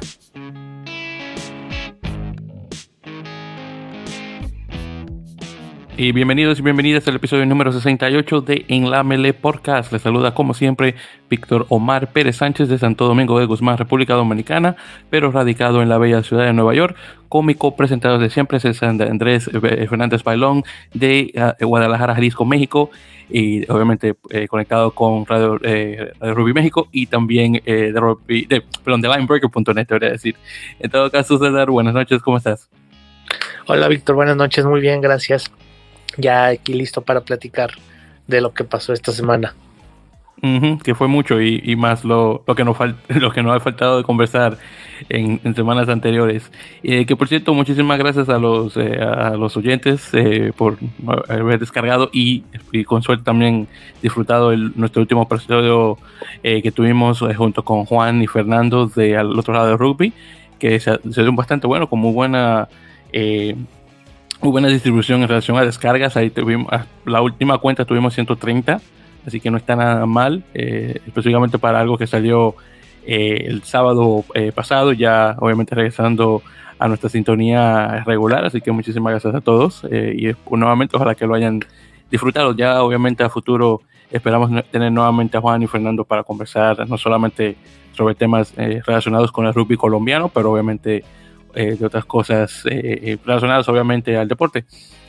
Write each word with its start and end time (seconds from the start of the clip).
Bye. 0.00 0.59
Y 6.02 6.12
bienvenidos 6.12 6.58
y 6.58 6.62
bienvenidas 6.62 7.06
al 7.08 7.16
episodio 7.16 7.44
número 7.44 7.72
68 7.72 8.40
de 8.40 8.64
En 8.68 8.90
la 8.90 9.04
Mele 9.04 9.34
Podcast. 9.34 9.92
Les 9.92 10.00
saluda 10.00 10.32
como 10.32 10.54
siempre 10.54 10.94
Víctor 11.28 11.66
Omar 11.68 12.10
Pérez 12.10 12.36
Sánchez 12.36 12.70
de 12.70 12.78
Santo 12.78 13.06
Domingo 13.06 13.38
de 13.38 13.44
Guzmán, 13.44 13.76
República 13.76 14.14
Dominicana, 14.14 14.76
pero 15.10 15.30
radicado 15.30 15.82
en 15.82 15.90
la 15.90 15.98
bella 15.98 16.22
ciudad 16.22 16.46
de 16.46 16.54
Nueva 16.54 16.72
York. 16.72 16.96
Cómico 17.28 17.76
presentado 17.76 18.18
de 18.18 18.30
siempre 18.30 18.56
es 18.56 18.82
Andrés 18.82 19.50
eh, 19.52 19.86
Fernández 19.90 20.24
Bailón 20.24 20.64
de 20.94 21.32
eh, 21.34 21.64
Guadalajara, 21.66 22.14
Jalisco, 22.14 22.46
México. 22.46 22.90
Y 23.28 23.70
obviamente 23.70 24.14
eh, 24.30 24.48
conectado 24.48 24.92
con 24.92 25.26
Radio, 25.26 25.60
Ruby 26.18 26.54
México 26.54 26.88
y 26.92 27.08
también 27.08 27.60
de, 27.62 27.92
Ruby, 27.94 28.46
de, 28.46 28.62
perdón, 28.82 29.02
de 29.02 29.08
Linebreaker.net, 29.08 29.86
debería 29.86 30.12
decir. 30.12 30.34
En 30.78 30.90
todo 30.90 31.10
caso, 31.10 31.36
César, 31.36 31.70
buenas 31.70 31.92
noches, 31.92 32.22
¿cómo 32.22 32.38
estás? 32.38 32.70
Hola 33.66 33.86
Víctor, 33.86 34.16
buenas 34.16 34.38
noches, 34.38 34.64
muy 34.64 34.80
bien, 34.80 35.02
gracias 35.02 35.52
ya 36.16 36.46
aquí 36.46 36.74
listo 36.74 37.02
para 37.02 37.20
platicar 37.20 37.70
de 38.26 38.40
lo 38.40 38.52
que 38.52 38.64
pasó 38.64 38.92
esta 38.92 39.12
semana. 39.12 39.54
que 40.82 40.94
fue 40.94 41.06
mucho 41.06 41.40
y, 41.42 41.76
más 41.76 42.02
lo, 42.02 42.42
lo, 42.46 42.54
que 42.54 42.64
nos 42.64 42.76
lo 43.08 43.30
que 43.30 43.42
nos 43.42 43.56
ha 43.56 43.60
faltado 43.60 43.98
de 43.98 44.04
conversar 44.04 44.56
en, 45.08 45.54
semanas 45.54 45.88
anteriores. 45.88 46.50
Eh, 46.82 47.04
que 47.04 47.16
por 47.16 47.28
cierto, 47.28 47.52
muchísimas 47.52 47.98
gracias 47.98 48.28
a 48.28 48.38
los, 48.38 48.76
eh, 48.76 48.98
a 49.00 49.36
los 49.36 49.56
oyentes 49.56 50.08
eh, 50.14 50.52
por 50.56 50.78
haber 51.28 51.58
descargado 51.58 52.08
y, 52.12 52.44
con 52.86 53.02
suerte 53.02 53.24
también 53.24 53.68
disfrutado 54.02 54.52
el, 54.52 54.72
nuestro 54.76 55.02
último 55.02 55.22
episodio 55.22 55.98
que 56.42 56.72
tuvimos 56.72 57.22
junto 57.36 57.64
con 57.64 57.84
Juan 57.84 58.22
y 58.22 58.26
Fernando 58.26 58.86
de 58.86 59.16
al 59.16 59.38
otro 59.38 59.52
lado 59.52 59.68
de 59.68 59.76
rugby, 59.76 60.12
que 60.58 60.80
se, 60.80 60.98
se 61.10 61.22
dio 61.22 61.32
bastante 61.32 61.66
bueno, 61.66 61.88
con 61.88 61.98
muy 61.98 62.12
buena 62.12 62.68
muy 63.12 63.79
buena 64.48 64.68
distribución 64.68 65.22
en 65.22 65.28
relación 65.28 65.58
a 65.58 65.64
descargas. 65.64 66.16
Ahí 66.16 66.30
tuvimos, 66.30 66.68
ah, 66.72 66.86
la 67.04 67.20
última 67.20 67.58
cuenta 67.58 67.84
tuvimos 67.84 68.14
130, 68.14 68.80
así 69.26 69.40
que 69.40 69.50
no 69.50 69.58
está 69.58 69.76
nada 69.76 70.06
mal, 70.06 70.44
eh, 70.54 71.00
específicamente 71.06 71.58
para 71.58 71.80
algo 71.80 71.98
que 71.98 72.06
salió 72.06 72.54
eh, 73.06 73.44
el 73.46 73.62
sábado 73.64 74.24
eh, 74.34 74.52
pasado, 74.52 74.92
ya 74.92 75.36
obviamente 75.38 75.74
regresando 75.74 76.42
a 76.78 76.88
nuestra 76.88 77.10
sintonía 77.10 78.02
regular. 78.06 78.46
Así 78.46 78.62
que 78.62 78.72
muchísimas 78.72 79.10
gracias 79.10 79.34
a 79.34 79.40
todos 79.42 79.84
y 79.84 80.32
nuevamente 80.50 80.96
ojalá 80.96 81.14
que 81.14 81.26
lo 81.26 81.34
hayan 81.34 81.60
disfrutado. 82.10 82.56
Ya 82.56 82.82
obviamente 82.82 83.22
a 83.22 83.28
futuro 83.28 83.82
esperamos 84.10 84.50
tener 84.70 84.90
nuevamente 84.90 85.36
a 85.36 85.42
Juan 85.42 85.62
y 85.62 85.66
Fernando 85.66 86.04
para 86.04 86.22
conversar 86.22 86.88
no 86.88 86.96
solamente 86.96 87.56
sobre 87.92 88.14
temas 88.14 88.54
relacionados 88.56 89.30
con 89.30 89.44
el 89.46 89.52
rugby 89.52 89.76
colombiano, 89.76 90.30
pero 90.30 90.50
obviamente 90.52 91.04
eh, 91.54 91.76
de 91.78 91.86
otras 91.86 92.04
cosas 92.04 92.64
eh, 92.66 93.00
eh, 93.02 93.18
relacionadas 93.24 93.68
obviamente 93.68 94.16
al 94.16 94.28
deporte. 94.28 94.64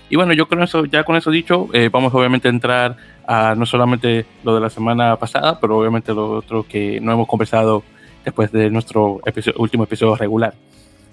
Y 0.10 0.16
bueno, 0.16 0.34
yo 0.34 0.48
con 0.48 0.62
eso, 0.62 0.86
ya 0.86 1.04
con 1.04 1.16
eso 1.16 1.32
dicho, 1.32 1.70
vamos 1.90 2.14
obviamente 2.14 2.50
a 2.50 2.52
entrar 2.52 2.98
a 3.26 3.56
no 3.56 3.66
solamente 3.66 4.26
lo 4.44 4.54
de 4.56 4.60
la 4.60 4.70
semana 4.70 5.16
pasada, 5.16 5.58
pero 5.58 5.78
obviamente 5.78 6.14
lo 6.14 6.32
otro 6.32 6.66
que 6.68 7.00
no 7.00 7.14
hemos 7.14 7.28
conversado 7.28 7.82
después 8.26 8.52
de 8.52 8.70
nuestro 8.70 9.22
último 9.56 9.86
episodio 9.86 10.18
regular. 10.18 10.54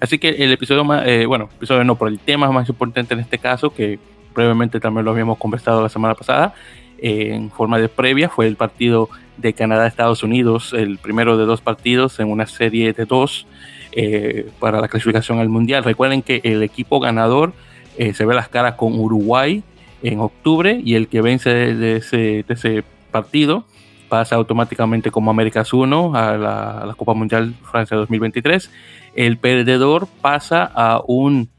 Así 0.01 0.19
que 0.19 0.27
el 0.29 0.51
episodio 0.51 0.83
más, 0.83 1.05
bueno, 1.27 1.47
episodio 1.55 1.85
no, 1.85 1.95
por 1.95 2.09
el 2.09 2.19
tema 2.19 2.51
más 2.51 2.67
importante 2.67 3.13
en 3.13 3.21
este 3.21 3.37
caso, 3.37 3.73
que 3.73 3.99
brevemente 4.35 4.81
también 4.81 5.05
lo 5.05 5.11
habíamos 5.11 5.37
conversado 5.37 5.81
la 5.81 5.87
semana 5.87 6.15
pasada, 6.15 6.53
en 6.97 7.51
forma 7.51 7.79
de 7.79 7.87
previa, 7.87 8.27
fue 8.27 8.47
el 8.47 8.57
partido 8.57 9.09
de 9.37 9.53
Canadá-Estados 9.53 10.23
Unidos, 10.23 10.73
el 10.73 10.97
primero 10.97 11.37
de 11.37 11.45
dos 11.45 11.61
partidos 11.61 12.19
en 12.19 12.29
una 12.29 12.47
serie 12.47 12.91
de 12.91 13.05
dos 13.05 13.47
eh, 13.91 14.49
para 14.59 14.79
la 14.81 14.87
clasificación 14.87 15.39
al 15.39 15.49
Mundial. 15.49 15.83
Recuerden 15.83 16.21
que 16.21 16.41
el 16.43 16.61
equipo 16.61 16.99
ganador 16.99 17.53
eh, 17.97 18.13
se 18.13 18.25
ve 18.25 18.35
las 18.35 18.47
caras 18.47 18.75
con 18.75 18.99
Uruguay 18.99 19.63
en 20.03 20.19
octubre 20.19 20.79
y 20.83 20.93
el 20.93 21.07
que 21.07 21.21
vence 21.21 21.49
de 21.49 21.97
ese, 21.97 22.83
partido 23.11 23.65
pasa 24.07 24.35
automáticamente 24.35 25.09
como 25.09 25.31
Américas 25.31 25.73
1 25.73 26.15
a 26.15 26.37
la, 26.37 26.93
Copa 26.95 27.15
Mundial 27.15 27.55
Francia 27.63 27.97
2023. 27.97 28.69
El 29.15 29.37
perdedor 29.37 30.07
pasa 30.21 30.63
a 30.63 31.01
un 31.07 31.49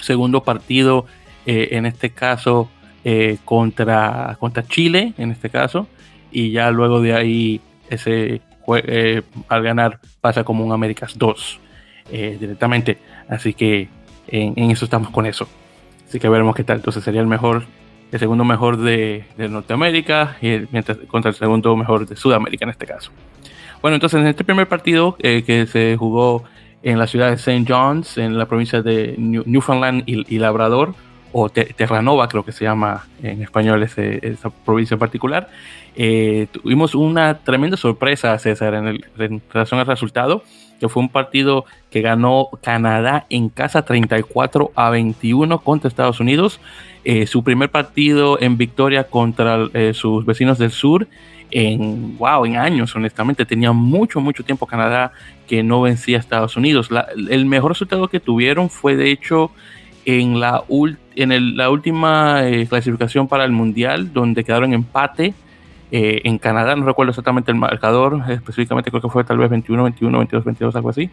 segundo 0.00 0.42
partido, 0.42 1.06
eh, 1.46 1.68
en 1.72 1.86
este 1.86 2.10
caso 2.10 2.68
contra, 3.46 4.36
contra 4.38 4.62
Chile, 4.62 5.14
en 5.16 5.30
este 5.30 5.48
caso, 5.48 5.86
y 6.30 6.50
ya 6.50 6.70
luego 6.70 7.00
de 7.00 7.14
ahí 7.14 7.62
ese 7.88 8.42
al 9.48 9.62
ganar 9.62 10.00
pasa 10.20 10.44
como 10.44 10.64
un 10.64 10.72
Américas 10.72 11.16
2. 11.16 11.60
Eh, 12.10 12.36
directamente. 12.40 12.98
Así 13.28 13.54
que 13.54 13.88
en, 14.26 14.70
eso 14.70 14.84
estamos 14.84 15.10
con 15.10 15.26
eso. 15.26 15.48
Así 16.08 16.18
que 16.18 16.28
veremos 16.28 16.54
qué 16.54 16.64
tal. 16.64 16.78
Entonces 16.78 17.04
sería 17.04 17.20
el 17.20 17.26
mejor, 17.26 17.64
el 18.10 18.18
segundo 18.18 18.44
mejor 18.44 18.78
de, 18.78 19.24
Norteamérica 19.36 20.36
y 20.40 20.66
mientras, 20.72 20.98
contra 21.06 21.30
el 21.30 21.36
segundo 21.36 21.76
mejor 21.76 22.06
de 22.06 22.16
Sudamérica 22.16 22.64
en 22.64 22.70
este 22.70 22.86
caso. 22.86 23.12
Bueno, 23.80 23.94
entonces 23.94 24.20
en 24.20 24.26
este 24.26 24.44
primer 24.44 24.68
partido 24.68 25.16
eh, 25.20 25.42
que 25.44 25.66
se 25.66 25.96
jugó 25.96 26.44
en 26.82 26.98
la 26.98 27.06
ciudad 27.06 27.28
de 27.28 27.34
St. 27.34 27.64
John's, 27.68 28.18
en 28.18 28.36
la 28.36 28.46
provincia 28.46 28.82
de 28.82 29.14
Newfoundland 29.18 30.02
y, 30.06 30.38
Labrador, 30.38 30.94
o 31.32 31.48
Terranova 31.48 32.26
creo 32.28 32.44
que 32.44 32.52
se 32.52 32.64
llama 32.64 33.06
en 33.22 33.42
español 33.42 33.82
esa 33.82 34.50
provincia 34.64 34.94
en 34.94 34.98
particular, 34.98 35.48
eh, 35.94 36.48
tuvimos 36.50 36.94
una 36.94 37.38
tremenda 37.38 37.76
sorpresa, 37.76 38.36
César, 38.38 38.74
en, 38.74 38.88
el, 38.88 39.04
en 39.18 39.42
relación 39.52 39.78
al 39.78 39.86
resultado 39.86 40.42
que 40.80 40.88
fue 40.88 41.02
un 41.02 41.10
partido 41.10 41.66
que 41.90 42.00
ganó 42.00 42.48
Canadá 42.62 43.26
en 43.28 43.50
casa 43.50 43.82
34 43.82 44.72
a 44.74 44.90
21 44.90 45.60
contra 45.60 45.88
Estados 45.88 46.18
Unidos. 46.18 46.60
Eh, 47.04 47.26
su 47.26 47.44
primer 47.44 47.70
partido 47.70 48.40
en 48.40 48.56
victoria 48.56 49.04
contra 49.04 49.68
eh, 49.74 49.92
sus 49.94 50.26
vecinos 50.26 50.58
del 50.58 50.70
sur 50.70 51.06
en, 51.50 52.16
wow, 52.18 52.44
en 52.46 52.56
años, 52.56 52.94
honestamente. 52.96 53.44
Tenía 53.44 53.72
mucho, 53.72 54.20
mucho 54.20 54.42
tiempo 54.42 54.66
Canadá 54.66 55.12
que 55.46 55.62
no 55.62 55.82
vencía 55.82 56.16
a 56.16 56.20
Estados 56.20 56.56
Unidos. 56.56 56.88
el 57.16 57.44
mejor 57.46 57.72
resultado 57.72 58.08
que 58.08 58.20
tuvieron 58.20 58.70
fue, 58.70 58.96
de 58.96 59.10
hecho, 59.10 59.50
en 60.04 60.40
la, 60.40 60.62
en 61.14 61.56
la 61.56 61.70
última 61.70 62.46
eh, 62.46 62.66
clasificación 62.66 63.28
para 63.28 63.44
el 63.44 63.52
Mundial, 63.52 64.12
donde 64.12 64.44
quedaron 64.44 64.72
empate 64.72 65.34
eh, 65.92 66.20
en 66.24 66.38
Canadá, 66.38 66.76
no 66.76 66.84
recuerdo 66.84 67.10
exactamente 67.10 67.50
el 67.50 67.58
marcador, 67.58 68.22
específicamente 68.28 68.90
creo 68.90 69.02
que 69.02 69.08
fue 69.08 69.24
tal 69.24 69.38
vez 69.38 69.50
21, 69.50 69.82
21, 69.82 70.18
22, 70.18 70.44
22, 70.44 70.76
algo 70.76 70.90
así. 70.90 71.10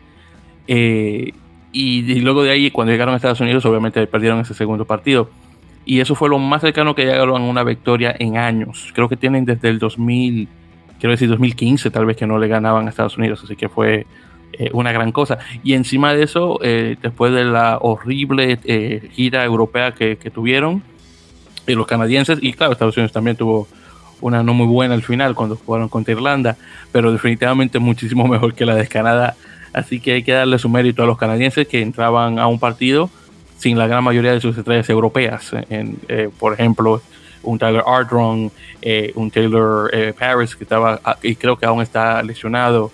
Eh, 0.67 1.33
y, 1.71 2.19
luego 2.21 2.43
de 2.43 2.51
ahí, 2.51 2.71
cuando 2.71 2.91
llegaron 2.91 3.13
a 3.13 3.17
Estados 3.17 3.41
Unidos, 3.41 3.65
obviamente 3.65 4.05
perdieron 4.07 4.39
ese 4.39 4.53
segundo 4.53 4.85
partido. 4.85 5.29
Y 5.85 5.99
eso 5.99 6.15
fue 6.15 6.29
lo 6.29 6.37
más 6.37 6.61
cercano 6.61 6.93
que 6.95 7.05
llegaron 7.05 7.41
a 7.41 7.45
una 7.45 7.63
victoria 7.63 8.15
en 8.17 8.37
años. 8.37 8.91
Creo 8.93 9.09
que 9.09 9.15
tienen 9.15 9.45
desde 9.45 9.69
el 9.69 9.79
2000, 9.79 10.47
quiero 10.99 11.11
decir 11.11 11.29
2015, 11.29 11.89
tal 11.89 12.05
vez 12.05 12.17
que 12.17 12.27
no 12.27 12.37
le 12.37 12.47
ganaban 12.47 12.85
a 12.85 12.89
Estados 12.89 13.17
Unidos. 13.17 13.41
Así 13.43 13.55
que 13.55 13.69
fue 13.69 14.05
eh, 14.53 14.69
una 14.73 14.91
gran 14.91 15.11
cosa. 15.11 15.39
Y 15.63 15.73
encima 15.73 16.13
de 16.13 16.23
eso, 16.23 16.59
después 16.61 17.33
de 17.33 17.45
la 17.45 17.77
horrible 17.81 18.59
gira 19.13 19.43
europea 19.43 19.93
que, 19.93 20.17
que 20.17 20.29
tuvieron, 20.29 20.83
los 21.65 21.87
canadienses, 21.87 22.39
y 22.41 22.53
claro, 22.53 22.73
Estados 22.73 22.95
Unidos 22.95 23.11
también 23.11 23.35
tuvo 23.35 23.67
una 24.21 24.43
no 24.43 24.53
muy 24.53 24.67
buena 24.67 24.93
al 24.93 25.03
final 25.03 25.35
cuando 25.35 25.55
jugaron 25.55 25.89
contra 25.89 26.13
Irlanda, 26.13 26.57
pero 26.91 27.11
definitivamente 27.11 27.79
muchísimo 27.79 28.27
mejor 28.27 28.53
que 28.53 28.65
la 28.65 28.75
de 28.75 28.87
Canadá. 28.87 29.35
Así 29.73 29.99
que 29.99 30.13
hay 30.13 30.23
que 30.23 30.31
darle 30.31 30.57
su 30.59 30.69
mérito 30.69 31.03
a 31.03 31.05
los 31.05 31.17
canadienses 31.17 31.67
que 31.67 31.81
entraban 31.81 32.39
a 32.39 32.47
un 32.47 32.59
partido 32.59 33.09
sin 33.57 33.77
la 33.77 33.87
gran 33.87 34.03
mayoría 34.03 34.33
de 34.33 34.41
sus 34.41 34.57
estrellas 34.57 34.89
europeas. 34.89 35.51
En, 35.69 35.97
eh, 36.07 36.29
por 36.39 36.53
ejemplo, 36.53 37.01
un 37.43 37.59
Tyler 37.59 37.83
Ardron, 37.85 38.51
eh, 38.81 39.11
un 39.15 39.31
Taylor 39.31 39.89
eh, 39.93 40.13
Paris 40.17 40.55
que 40.55 40.63
estaba 40.63 40.99
ah, 41.03 41.17
y 41.21 41.35
creo 41.35 41.57
que 41.57 41.65
aún 41.65 41.81
está 41.81 42.21
lesionado 42.23 42.91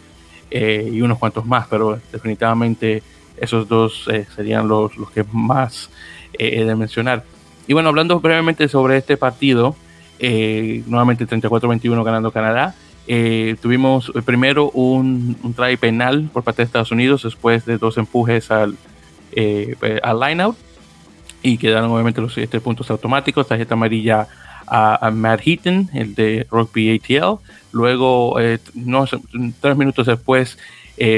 y 0.55 1.01
unos 1.01 1.17
cuantos 1.17 1.47
más, 1.47 1.65
pero 1.67 1.99
definitivamente 2.11 3.01
esos 3.37 3.67
dos 3.67 4.07
serían 4.35 4.67
los, 4.67 4.95
los, 4.97 5.09
que 5.09 5.25
más 5.31 5.89
he 6.37 6.63
de 6.63 6.75
mencionar. 6.75 7.23
Y 7.65 7.73
bueno, 7.73 7.89
hablando 7.89 8.19
brevemente 8.19 8.67
sobre 8.67 8.97
este 8.97 9.17
partido, 9.17 9.75
eh, 10.19 10.83
nuevamente 10.85 11.27
34-21 11.27 12.03
ganando 12.03 12.31
Canadá. 12.31 12.75
Eh, 13.07 13.55
tuvimos 13.61 14.11
eh, 14.15 14.21
primero 14.21 14.69
un, 14.71 15.35
try 15.55 15.75
penal 15.75 16.29
por 16.31 16.43
parte 16.43 16.61
de 16.61 16.67
Estados 16.67 16.91
Unidos 16.91 17.23
después 17.23 17.65
de 17.65 17.77
dos 17.77 17.97
empujes 17.97 18.49
al, 18.51 18.77
al 20.03 20.19
line-out 20.19 20.55
y 21.41 21.57
quedaron 21.57 21.91
obviamente 21.91 22.21
los 22.21 22.33
siete 22.33 22.61
puntos 22.61 22.89
automáticos, 22.89 23.47
tarjeta 23.47 23.73
amarilla 23.73 24.27
a, 24.65 25.11
Matt 25.13 25.41
Heaton, 25.45 25.89
el 25.93 26.15
de 26.15 26.47
Rugby 26.49 26.95
ATL. 26.95 27.41
Luego, 27.73 28.37
no, 28.75 29.05
tres 29.59 29.75
minutos 29.75 30.07
después, 30.07 30.57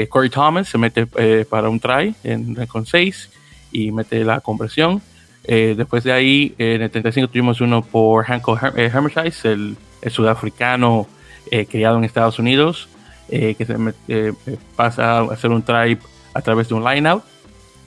Corey 0.08 0.30
Thomas 0.30 0.68
se 0.68 0.78
mete 0.78 1.06
para 1.44 1.68
un 1.68 1.78
try 1.78 2.12
en, 2.24 2.56
con 2.66 2.86
seis 2.86 3.30
y 3.70 3.92
mete 3.92 4.24
la 4.24 4.40
conversión. 4.40 5.00
Eh, 5.48 5.74
después 5.76 6.04
de 6.04 6.12
ahí, 6.12 6.54
en 6.58 6.82
el 6.82 6.90
35 6.90 7.28
tuvimos 7.28 7.60
uno 7.60 7.82
por 7.82 8.24
Hanko 8.30 8.58
eh, 8.76 8.90
Hermesize, 8.92 9.52
el, 9.52 9.76
sudafricano 10.10 11.06
eh, 11.50 11.66
criado 11.66 11.98
en 11.98 12.04
Estados 12.04 12.38
Unidos, 12.38 12.88
que 13.28 13.56
se 13.66 14.34
pasa 14.76 15.18
a 15.18 15.32
hacer 15.32 15.50
un 15.50 15.62
try 15.62 15.98
a 16.32 16.42
través 16.42 16.68
de 16.68 16.74
un 16.74 16.84
line-out. 16.84 17.24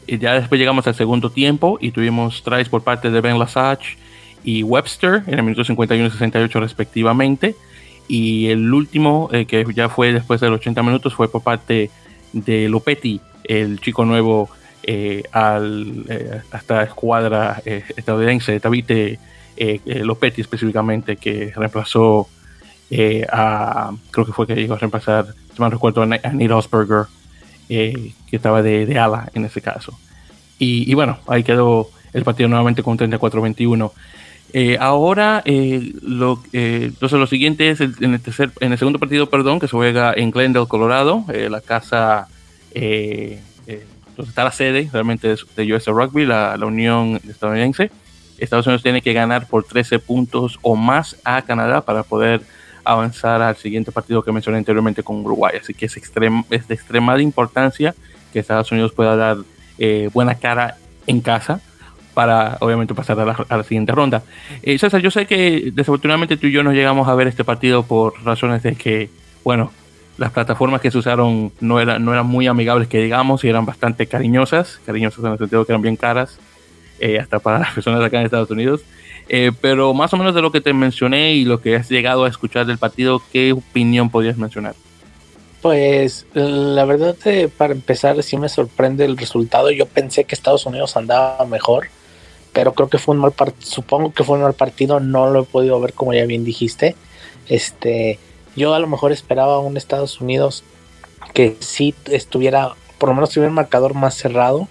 Y 0.06 0.18
ya 0.18 0.34
después 0.34 0.60
llegamos 0.60 0.88
al 0.88 0.96
segundo 0.96 1.30
tiempo 1.30 1.78
y 1.80 1.92
tuvimos 1.92 2.44
tries 2.44 2.68
por 2.68 2.84
parte 2.84 3.10
de 3.12 3.22
Ben 3.22 3.38
Lasage 3.38 3.98
y 4.44 4.64
Webster 4.64 5.24
en 5.28 5.36
el 5.36 5.44
minuto 5.44 5.64
51 5.64 6.08
y 6.08 6.12
68 6.12 6.60
respectivamente. 6.60 7.56
Y 8.08 8.48
el 8.48 8.74
último, 8.74 9.30
eh, 9.32 9.46
que 9.46 9.64
ya 9.76 9.88
fue 9.88 10.12
después 10.12 10.42
de 10.42 10.50
los 10.50 10.60
80 10.60 10.82
minutos, 10.82 11.14
fue 11.14 11.30
por 11.30 11.44
parte 11.44 11.92
de 12.34 12.68
Lopetti, 12.68 13.22
el 13.44 13.80
chico 13.80 14.04
nuevo 14.04 14.50
eh, 14.92 15.24
al, 15.32 16.04
eh, 16.10 16.42
esta 16.52 16.82
escuadra 16.82 17.62
estadounidense, 17.64 18.60
David 18.60 19.18
Lopetti 19.86 20.42
específicamente, 20.42 21.18
que 21.18 21.52
reemplazó 21.56 22.28
a, 23.32 23.92
creo 24.10 24.26
que 24.26 24.32
fue 24.32 24.48
que 24.48 24.56
llegó 24.56 24.74
a 24.74 24.78
reemplazar, 24.80 25.28
si 25.54 25.62
me 25.62 25.70
recuerdo, 25.70 26.02
a 26.02 26.08
Nate 26.08 26.52
Osberger, 26.52 27.06
que 27.68 28.14
estaba 28.32 28.64
de, 28.64 28.88
de, 28.88 28.98
ala 28.98 29.30
en 29.36 29.46
ese 29.46 29.62
caso. 29.62 29.98
Y, 30.58 30.90
y, 30.90 30.96
bueno, 30.96 31.20
ahí 31.28 31.44
quedó 31.44 31.90
el 32.14 32.24
partido 32.24 32.50
nuevamente 32.50 32.82
con 32.82 32.98
34-21. 32.98 33.92
Eh, 34.52 34.78
ahora, 34.80 35.44
eh, 35.46 35.94
lo, 36.02 36.42
eh, 36.54 36.86
entonces 36.86 37.20
lo 37.20 37.28
siguiente 37.28 37.70
es 37.70 37.82
en, 37.82 38.14
el 38.14 38.20
tercer, 38.20 38.50
en 38.60 38.72
el 38.72 38.80
segundo 38.80 38.98
partido, 38.98 39.30
perdón, 39.30 39.60
que 39.60 39.68
se 39.68 39.72
juega 39.72 40.12
en 40.16 40.32
Glendale, 40.32 40.66
Colorado, 40.68 41.24
la 41.28 41.62
casa, 41.62 42.28
donde 44.20 44.32
está 44.32 44.44
la 44.44 44.52
sede 44.52 44.90
realmente 44.92 45.34
de 45.56 45.74
US 45.74 45.86
Rugby, 45.86 46.26
la, 46.26 46.58
la, 46.58 46.66
Unión 46.66 47.22
Estadounidense. 47.30 47.90
Estados 48.38 48.68
Unidos 48.68 48.84
tiene 48.84 49.02
que 49.02 49.14
ganar 49.14 49.48
por 49.48 49.64
13 49.64 50.00
puntos 50.00 50.60
o 50.62 50.76
más 50.76 51.16
a 51.24 51.42
Canadá 51.42 51.80
para 51.80 52.04
poder 52.04 52.42
avanzar 52.84 53.42
al 53.42 53.56
siguiente 53.56 53.94
partido 53.94 54.22
que 54.22 54.34
mencioné 54.34 54.58
anteriormente 54.58 55.04
con 55.04 55.26
Uruguay. 55.26 55.56
Así 55.62 55.74
que 55.74 55.86
es, 55.86 55.96
extrem, 55.96 56.44
es 56.50 56.68
de 56.68 56.76
extremada 56.76 57.22
importancia 57.22 57.96
que 58.34 58.40
Estados 58.40 58.70
Unidos 58.74 58.92
pueda 58.92 59.16
dar 59.16 59.38
buena 60.12 60.36
cara 60.36 60.76
en 61.08 61.22
casa 61.22 61.62
para 62.14 62.58
obviamente 62.60 62.94
pasar 62.94 63.18
a 63.22 63.58
la, 63.58 63.64
siguiente 63.64 63.94
ronda. 63.94 64.24
Eh, 64.62 64.78
César, 64.78 65.00
yo 65.00 65.12
sé 65.12 65.26
que 65.26 65.72
desafortunadamente 65.74 66.36
tú 66.36 66.48
y 66.48 66.52
yo 66.52 66.62
no 66.64 66.74
llegamos 66.74 67.08
a 67.08 67.16
ver 67.16 67.30
este 67.30 67.46
partido 67.46 67.84
por 67.84 68.22
razones 68.26 68.64
de 68.64 68.76
que, 68.76 69.10
bueno, 69.46 69.72
las 70.20 70.32
plataformas 70.32 70.82
que 70.82 70.92
se 70.92 70.98
usaron 70.98 71.52
no 71.60 71.80
eran, 71.80 72.04
no 72.04 72.14
eran 72.14 72.28
muy 72.28 72.48
amigables, 72.48 72.88
que 72.88 73.02
digamos, 73.02 73.44
y 73.44 73.50
eran 73.50 73.66
bastante 73.66 74.08
cariñosas, 74.08 74.80
cariñosas 74.86 75.24
en 75.24 75.32
el 75.32 75.38
sentido 75.38 75.66
que 75.66 75.72
eran 75.72 75.82
bien 75.82 75.96
caras, 75.96 76.38
eh, 77.00 77.20
hasta 77.20 77.40
para 77.40 77.60
las 77.60 77.74
personas 77.74 78.04
acá 78.04 78.20
en 78.20 78.26
Estados 78.26 78.52
Unidos. 78.52 78.82
Eh, 79.30 79.52
pero 79.62 79.94
más 79.94 80.14
o 80.14 80.18
menos 80.18 80.36
de 80.36 80.42
lo 80.42 80.52
que 80.52 80.62
te 80.62 80.74
mencioné 80.74 81.34
y 81.34 81.46
lo 81.46 81.62
que 81.62 81.76
has 81.76 81.90
llegado 81.90 82.26
a 82.26 82.30
escuchar 82.30 82.66
del 82.66 82.78
partido, 82.78 83.22
¿qué 83.32 83.54
opinión 83.54 84.10
podrías 84.10 84.38
mencionar? 84.38 84.76
Pues 85.62 86.26
la 86.34 86.86
verdad, 86.86 87.16
para 87.58 87.74
empezar, 87.74 88.22
sí 88.24 88.38
me 88.38 88.50
sorprende 88.50 89.06
el 89.06 89.18
resultado. 89.18 89.72
Yo 89.72 89.86
pensé 89.86 90.24
que 90.24 90.36
Estados 90.36 90.66
Unidos 90.66 90.96
andaba 90.96 91.46
mejor 91.46 91.88
pero 92.54 92.74
creo 92.74 92.90
que 92.90 92.98
fue 92.98 93.16
un 93.16 93.22
mal 93.22 93.32
partido, 93.32 93.66
supongo 93.66 94.12
que 94.12 94.24
fue 94.24 94.38
un 94.38 94.44
mal 94.44 94.54
partido, 94.54 95.00
no 95.00 95.30
lo 95.30 95.42
he 95.42 95.46
podido 95.46 95.80
ver 95.80 95.94
como 95.94 96.14
ya 96.14 96.26
bien 96.26 96.44
dijiste. 96.44 96.96
Este, 97.48 98.20
yo 98.56 98.74
a 98.74 98.80
lo 98.80 98.88
mejor 98.88 99.12
esperaba 99.12 99.60
un 99.60 99.78
Estados 99.78 100.22
Unidos 100.22 100.64
que 101.34 101.58
sí 101.60 101.94
estuviera, 102.06 102.76
por 102.98 103.10
lo 103.10 103.16
menos 103.16 103.30
tuviera 103.30 103.50
un 103.50 103.56
marcador 103.56 103.94
más 103.94 104.16
cerrado, 104.16 104.68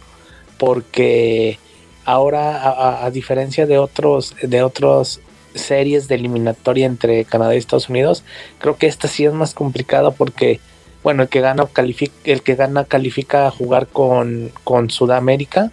porque 0.59 1.59
ahora 2.05 3.05
a, 3.05 3.11
diferencia 3.11 3.67
de 3.67 3.79
otros 3.79 4.35
de 4.43 4.63
otras 4.63 5.21
series 5.55 6.09
de 6.09 6.15
eliminatoria 6.15 6.87
entre 6.87 7.25
Canadá 7.25 7.55
y 7.55 7.59
Estados 7.59 7.89
Unidos, 7.89 8.25
creo 8.59 8.77
que 8.77 8.87
esta 8.87 9.09
sí 9.09 9.25
es 9.25 9.33
más 9.33 9.55
complicada 9.55 10.11
porque 10.11 10.61
bueno, 11.03 11.23
el 11.23 11.29
que 11.29 11.41
gana 11.41 11.67
califica, 11.67 12.15
el 12.25 12.43
que 12.43 12.55
gana 12.55 12.85
califica 12.85 13.47
a 13.47 13.51
jugar 13.51 13.87
con, 13.87 14.53
con 14.65 14.91
Sudamérica. 14.91 15.71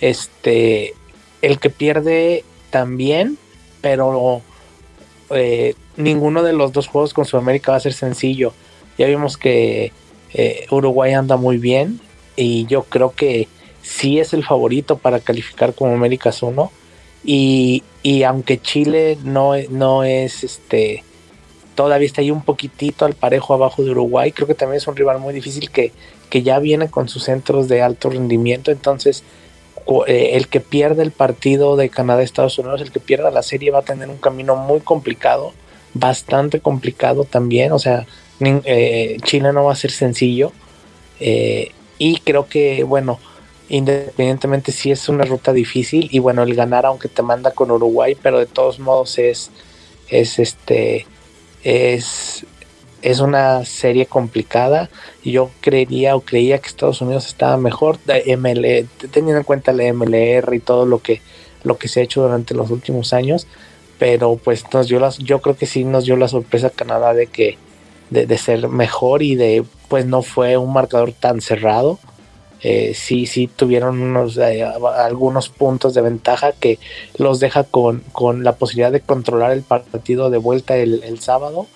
Este, 0.00 0.94
el 1.42 1.58
que 1.58 1.70
pierde 1.70 2.44
también, 2.70 3.38
pero 3.80 4.42
eh, 5.30 5.74
ninguno 5.96 6.42
de 6.42 6.52
los 6.52 6.72
dos 6.72 6.88
juegos 6.88 7.14
con 7.14 7.24
Sudamérica 7.24 7.72
va 7.72 7.78
a 7.78 7.80
ser 7.80 7.92
sencillo. 7.92 8.52
Ya 8.98 9.06
vimos 9.06 9.36
que 9.36 9.92
eh, 10.34 10.66
Uruguay 10.70 11.12
anda 11.12 11.36
muy 11.36 11.58
bien 11.58 12.00
y 12.36 12.66
yo 12.66 12.84
creo 12.84 13.12
que 13.14 13.48
sí 13.82 14.18
es 14.18 14.32
el 14.32 14.44
favorito 14.44 14.98
para 14.98 15.20
calificar 15.20 15.74
como 15.74 15.92
Américas 15.92 16.42
1. 16.42 16.70
Y, 17.24 17.82
y, 18.02 18.22
aunque 18.22 18.60
Chile 18.60 19.18
no, 19.24 19.54
no 19.70 20.04
es 20.04 20.44
este 20.44 21.02
todavía 21.76 22.06
está 22.06 22.22
ahí 22.22 22.32
un 22.32 22.42
poquitito 22.42 23.04
al 23.04 23.14
parejo 23.14 23.54
abajo 23.54 23.84
de 23.84 23.90
Uruguay, 23.90 24.32
creo 24.32 24.48
que 24.48 24.54
también 24.54 24.78
es 24.78 24.88
un 24.88 24.96
rival 24.96 25.20
muy 25.20 25.34
difícil 25.34 25.70
que, 25.70 25.92
que 26.30 26.42
ya 26.42 26.58
viene 26.58 26.88
con 26.88 27.08
sus 27.08 27.24
centros 27.24 27.68
de 27.68 27.82
alto 27.82 28.10
rendimiento. 28.10 28.72
Entonces, 28.72 29.22
eh, 30.08 30.30
el 30.32 30.48
que 30.48 30.60
pierde 30.60 31.02
el 31.02 31.12
partido 31.12 31.76
de 31.76 31.90
Canadá-Estados 31.90 32.58
Unidos, 32.58 32.80
el 32.80 32.90
que 32.90 32.98
pierda 32.98 33.30
la 33.30 33.42
serie 33.42 33.70
va 33.70 33.80
a 33.80 33.82
tener 33.82 34.08
un 34.08 34.16
camino 34.16 34.56
muy 34.56 34.80
complicado, 34.80 35.52
bastante 35.98 36.60
complicado 36.60 37.24
también, 37.24 37.72
o 37.72 37.78
sea, 37.78 38.06
eh, 38.40 39.16
Chile 39.22 39.52
no 39.52 39.64
va 39.64 39.72
a 39.72 39.76
ser 39.76 39.90
sencillo. 39.90 40.52
Eh, 41.20 41.72
y 41.98 42.18
creo 42.18 42.46
que, 42.46 42.84
bueno, 42.84 43.18
independientemente 43.68 44.70
si 44.72 44.90
es 44.90 45.08
una 45.08 45.24
ruta 45.24 45.52
difícil 45.52 46.08
y 46.12 46.18
bueno, 46.18 46.42
el 46.42 46.54
ganar 46.54 46.86
aunque 46.86 47.08
te 47.08 47.22
manda 47.22 47.50
con 47.50 47.70
Uruguay, 47.70 48.16
pero 48.20 48.38
de 48.38 48.46
todos 48.46 48.78
modos 48.78 49.18
es, 49.18 49.50
es 50.08 50.38
este, 50.38 51.06
es 51.64 52.46
es 53.02 53.20
una 53.20 53.64
serie 53.64 54.06
complicada. 54.06 54.90
Yo 55.24 55.50
creería 55.60 56.16
o 56.16 56.22
creía 56.22 56.58
que 56.58 56.66
Estados 56.66 57.00
Unidos 57.00 57.28
estaba 57.28 57.56
mejor, 57.56 57.98
teniendo 57.98 59.36
en 59.36 59.44
cuenta 59.44 59.72
la 59.72 59.92
MLR 59.92 60.52
y 60.54 60.58
todo 60.60 60.86
lo 60.86 61.00
que, 61.00 61.20
lo 61.62 61.78
que 61.78 61.86
se 61.86 62.00
ha 62.00 62.02
hecho 62.02 62.22
durante 62.22 62.54
los 62.54 62.70
últimos 62.70 63.12
años. 63.12 63.46
Pero 63.98 64.36
pues 64.42 64.64
nos 64.72 64.88
dio 64.88 65.00
las, 65.00 65.18
yo 65.18 65.40
creo 65.40 65.56
que 65.56 65.66
sí 65.66 65.84
nos 65.84 66.04
dio 66.04 66.16
la 66.16 66.28
sorpresa 66.28 66.70
Canadá 66.70 67.14
de 67.14 67.26
que 67.26 67.56
de, 68.10 68.38
ser 68.38 68.68
mejor 68.68 69.22
y 69.22 69.34
de 69.34 69.64
pues 69.88 70.06
no 70.06 70.22
fue 70.22 70.56
un 70.56 70.72
marcador 70.72 71.12
tan 71.12 71.40
cerrado. 71.40 71.98
Eh, 72.62 72.94
sí, 72.94 73.26
sí 73.26 73.48
tuvieron 73.48 74.00
unos, 74.00 74.38
eh, 74.38 74.64
algunos 74.64 75.50
puntos 75.50 75.94
de 75.94 76.00
ventaja 76.00 76.52
que 76.52 76.78
los 77.16 77.38
deja 77.38 77.64
con, 77.64 78.02
con, 78.12 78.44
la 78.44 78.56
posibilidad 78.56 78.90
de 78.90 79.00
controlar 79.00 79.52
el 79.52 79.62
partido 79.62 80.30
de 80.30 80.38
vuelta 80.38 80.76
el, 80.76 81.02
el 81.04 81.20
sábado 81.20 81.66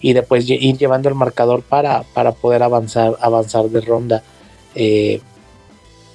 y 0.00 0.12
después 0.12 0.48
ir 0.48 0.78
llevando 0.78 1.08
el 1.08 1.14
marcador 1.14 1.62
para, 1.62 2.04
para 2.14 2.32
poder 2.32 2.62
avanzar, 2.62 3.16
avanzar 3.20 3.64
de 3.66 3.80
ronda. 3.80 4.22
Eh, 4.74 5.20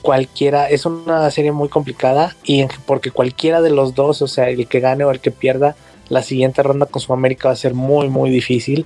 cualquiera, 0.04 0.70
es 0.70 0.86
una 0.86 1.32
serie 1.32 1.54
muy 1.54 1.70
complicada 1.70 2.36
y 2.44 2.66
porque 2.86 3.10
cualquiera 3.10 3.62
de 3.62 3.72
los 3.72 3.96
dos, 3.96 4.22
o 4.22 4.28
sea, 4.28 4.50
el 4.50 4.68
que 4.68 4.82
gane 4.82 5.06
o 5.06 5.12
el 5.12 5.22
que 5.22 5.32
pierda, 5.32 5.76
la 6.10 6.22
siguiente 6.22 6.62
ronda 6.62 6.86
con 6.86 7.02
Sudamérica 7.02 7.48
va 7.48 7.54
a 7.54 7.58
ser 7.58 7.74
muy, 7.74 8.10
muy 8.10 8.30
difícil. 8.30 8.86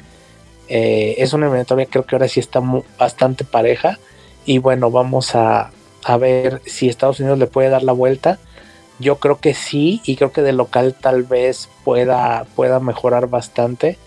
Eh, 0.69 1.15
es 1.17 1.33
una 1.33 1.47
eliminatoria, 1.47 1.87
creo 1.87 2.05
que 2.05 2.15
ahora 2.15 2.27
sí 2.27 2.39
está 2.39 2.61
bastante 2.99 3.43
pareja. 3.43 3.97
Y 4.45 4.59
bueno, 4.59 4.91
vamos 4.91 5.33
a, 5.33 5.71
a 6.03 6.17
ver 6.17 6.61
si 6.65 6.87
Estados 6.87 7.19
Unidos 7.19 7.39
le 7.39 7.47
puede 7.47 7.69
dar 7.69 7.81
la 7.81 7.93
vuelta. 7.93 8.37
Yo 8.99 9.17
creo 9.17 9.39
que 9.39 9.55
sí, 9.55 10.01
y 10.05 10.17
creo 10.17 10.31
que 10.31 10.43
de 10.43 10.53
local 10.53 10.95
tal 10.99 11.23
vez 11.23 11.67
pueda, 11.83 12.45
pueda 12.55 12.79
mejorar 12.79 13.27
bastante 13.27 13.97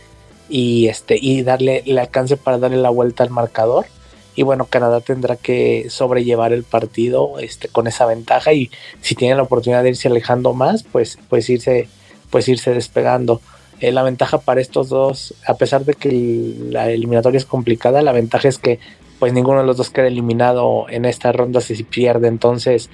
y 0.48 0.86
este 0.86 1.18
y 1.20 1.42
darle 1.42 1.82
el 1.86 1.98
alcance 1.98 2.36
para 2.36 2.58
darle 2.58 2.76
la 2.76 2.90
vuelta 2.90 3.24
al 3.24 3.30
marcador 3.30 3.86
y 4.34 4.42
bueno 4.42 4.66
Canadá 4.66 5.00
tendrá 5.00 5.36
que 5.36 5.86
sobrellevar 5.90 6.52
el 6.52 6.64
partido 6.64 7.38
este 7.38 7.68
con 7.68 7.86
esa 7.86 8.06
ventaja 8.06 8.52
y 8.52 8.70
si 9.00 9.14
tiene 9.14 9.34
la 9.34 9.42
oportunidad 9.42 9.82
de 9.82 9.90
irse 9.90 10.08
alejando 10.08 10.52
más 10.52 10.82
pues 10.82 11.18
pues 11.28 11.48
irse 11.50 11.88
pues 12.30 12.48
irse 12.48 12.72
despegando. 12.72 13.40
Eh, 13.80 13.92
la 13.92 14.02
ventaja 14.02 14.38
para 14.38 14.60
estos 14.60 14.90
dos 14.90 15.34
a 15.46 15.54
pesar 15.54 15.84
de 15.84 15.94
que 15.94 16.54
la 16.70 16.90
eliminatoria 16.90 17.38
es 17.38 17.46
complicada 17.46 18.02
la 18.02 18.12
ventaja 18.12 18.48
es 18.48 18.58
que 18.58 18.78
pues 19.18 19.32
ninguno 19.32 19.60
de 19.60 19.66
los 19.66 19.76
dos 19.76 19.90
queda 19.90 20.06
eliminado 20.06 20.86
en 20.88 21.04
esta 21.04 21.32
ronda. 21.32 21.60
Si 21.60 21.82
pierde 21.82 22.28
entonces 22.28 22.90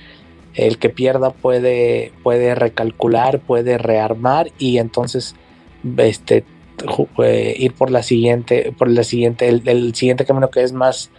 el 0.55 0.79
que 0.79 0.89
pierda 0.89 1.31
puede 1.31 2.13
puede 2.23 2.55
recalcular 2.55 3.41
puede 3.41 3.79
rearmar 3.79 4.51
y 4.59 4.79
entonces 4.79 5.35
este 5.99 6.45
eh, 7.19 7.55
ir 7.59 7.73
por 7.73 7.91
la 7.91 8.03
siguiente, 8.03 8.75
por 8.77 8.89
la 8.89 9.03
siguiente, 9.03 9.49
el, 9.49 9.95
siguiente 9.95 10.25
camino 10.25 10.51
que 10.51 10.63
es 10.63 10.73
más, 10.73 11.11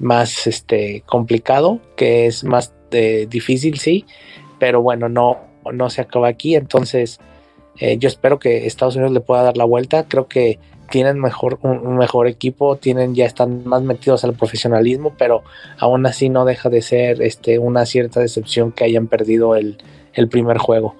más 0.00 0.46
este, 0.46 1.02
complicado, 1.06 1.78
que 1.96 2.26
es 2.26 2.42
más 2.42 2.72
eh, 2.90 3.26
difícil, 3.30 3.78
sí, 3.78 4.04
pero 4.58 4.82
bueno, 4.82 5.08
no, 5.08 5.38
no 5.72 5.90
se 5.90 6.00
acaba 6.00 6.26
aquí, 6.26 6.56
entonces 6.56 7.20
eh, 7.78 7.98
yo 7.98 8.08
espero 8.08 8.38
que 8.38 8.66
Estados 8.66 8.96
Unidos 8.96 9.12
le 9.12 9.20
pueda 9.20 9.44
dar 9.44 9.56
la 9.56 9.64
vuelta, 9.64 10.08
creo 10.08 10.26
que 10.26 10.58
tienen 10.90 11.20
mejor, 11.20 11.60
un, 11.62 11.96
mejor 11.96 12.26
equipo, 12.26 12.76
tienen, 12.76 13.14
ya 13.14 13.26
están 13.26 13.62
más 13.64 13.82
metidos 13.82 14.24
al 14.24 14.34
profesionalismo, 14.34 15.14
pero 15.16 15.44
aún 15.78 16.04
así 16.06 16.28
no 16.28 16.44
deja 16.44 16.68
de 16.68 16.82
ser 16.82 17.22
este, 17.22 17.60
una 17.60 17.86
cierta 17.86 18.18
decepción 18.18 18.72
que 18.72 18.84
hayan 18.84 19.06
perdido 19.06 19.54
el, 19.54 19.78
el 20.14 20.28
primer 20.28 20.58
juego. 20.58 20.96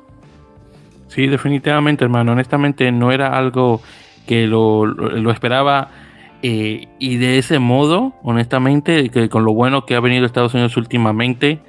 Sí, 1.09 1.26
definitivamente, 1.26 2.04
hermano. 2.04 2.33
Honestamente, 2.33 2.92
no 2.92 3.11
era 3.11 3.37
algo 3.37 3.80
que 4.26 4.47
lo, 4.47 5.30
esperaba 5.33 5.90
y 6.43 7.17
de 7.17 7.39
ese 7.39 7.59
modo, 7.59 8.15
honestamente, 8.23 9.11
que 9.11 9.29
con 9.29 9.45
lo 9.45 9.53
bueno 9.53 9.85
que 9.85 9.95
ha 9.95 10.01
venido 10.01 10.25
Estados 10.25 10.55
Unidos 10.55 10.77
últimamente, 10.77 11.61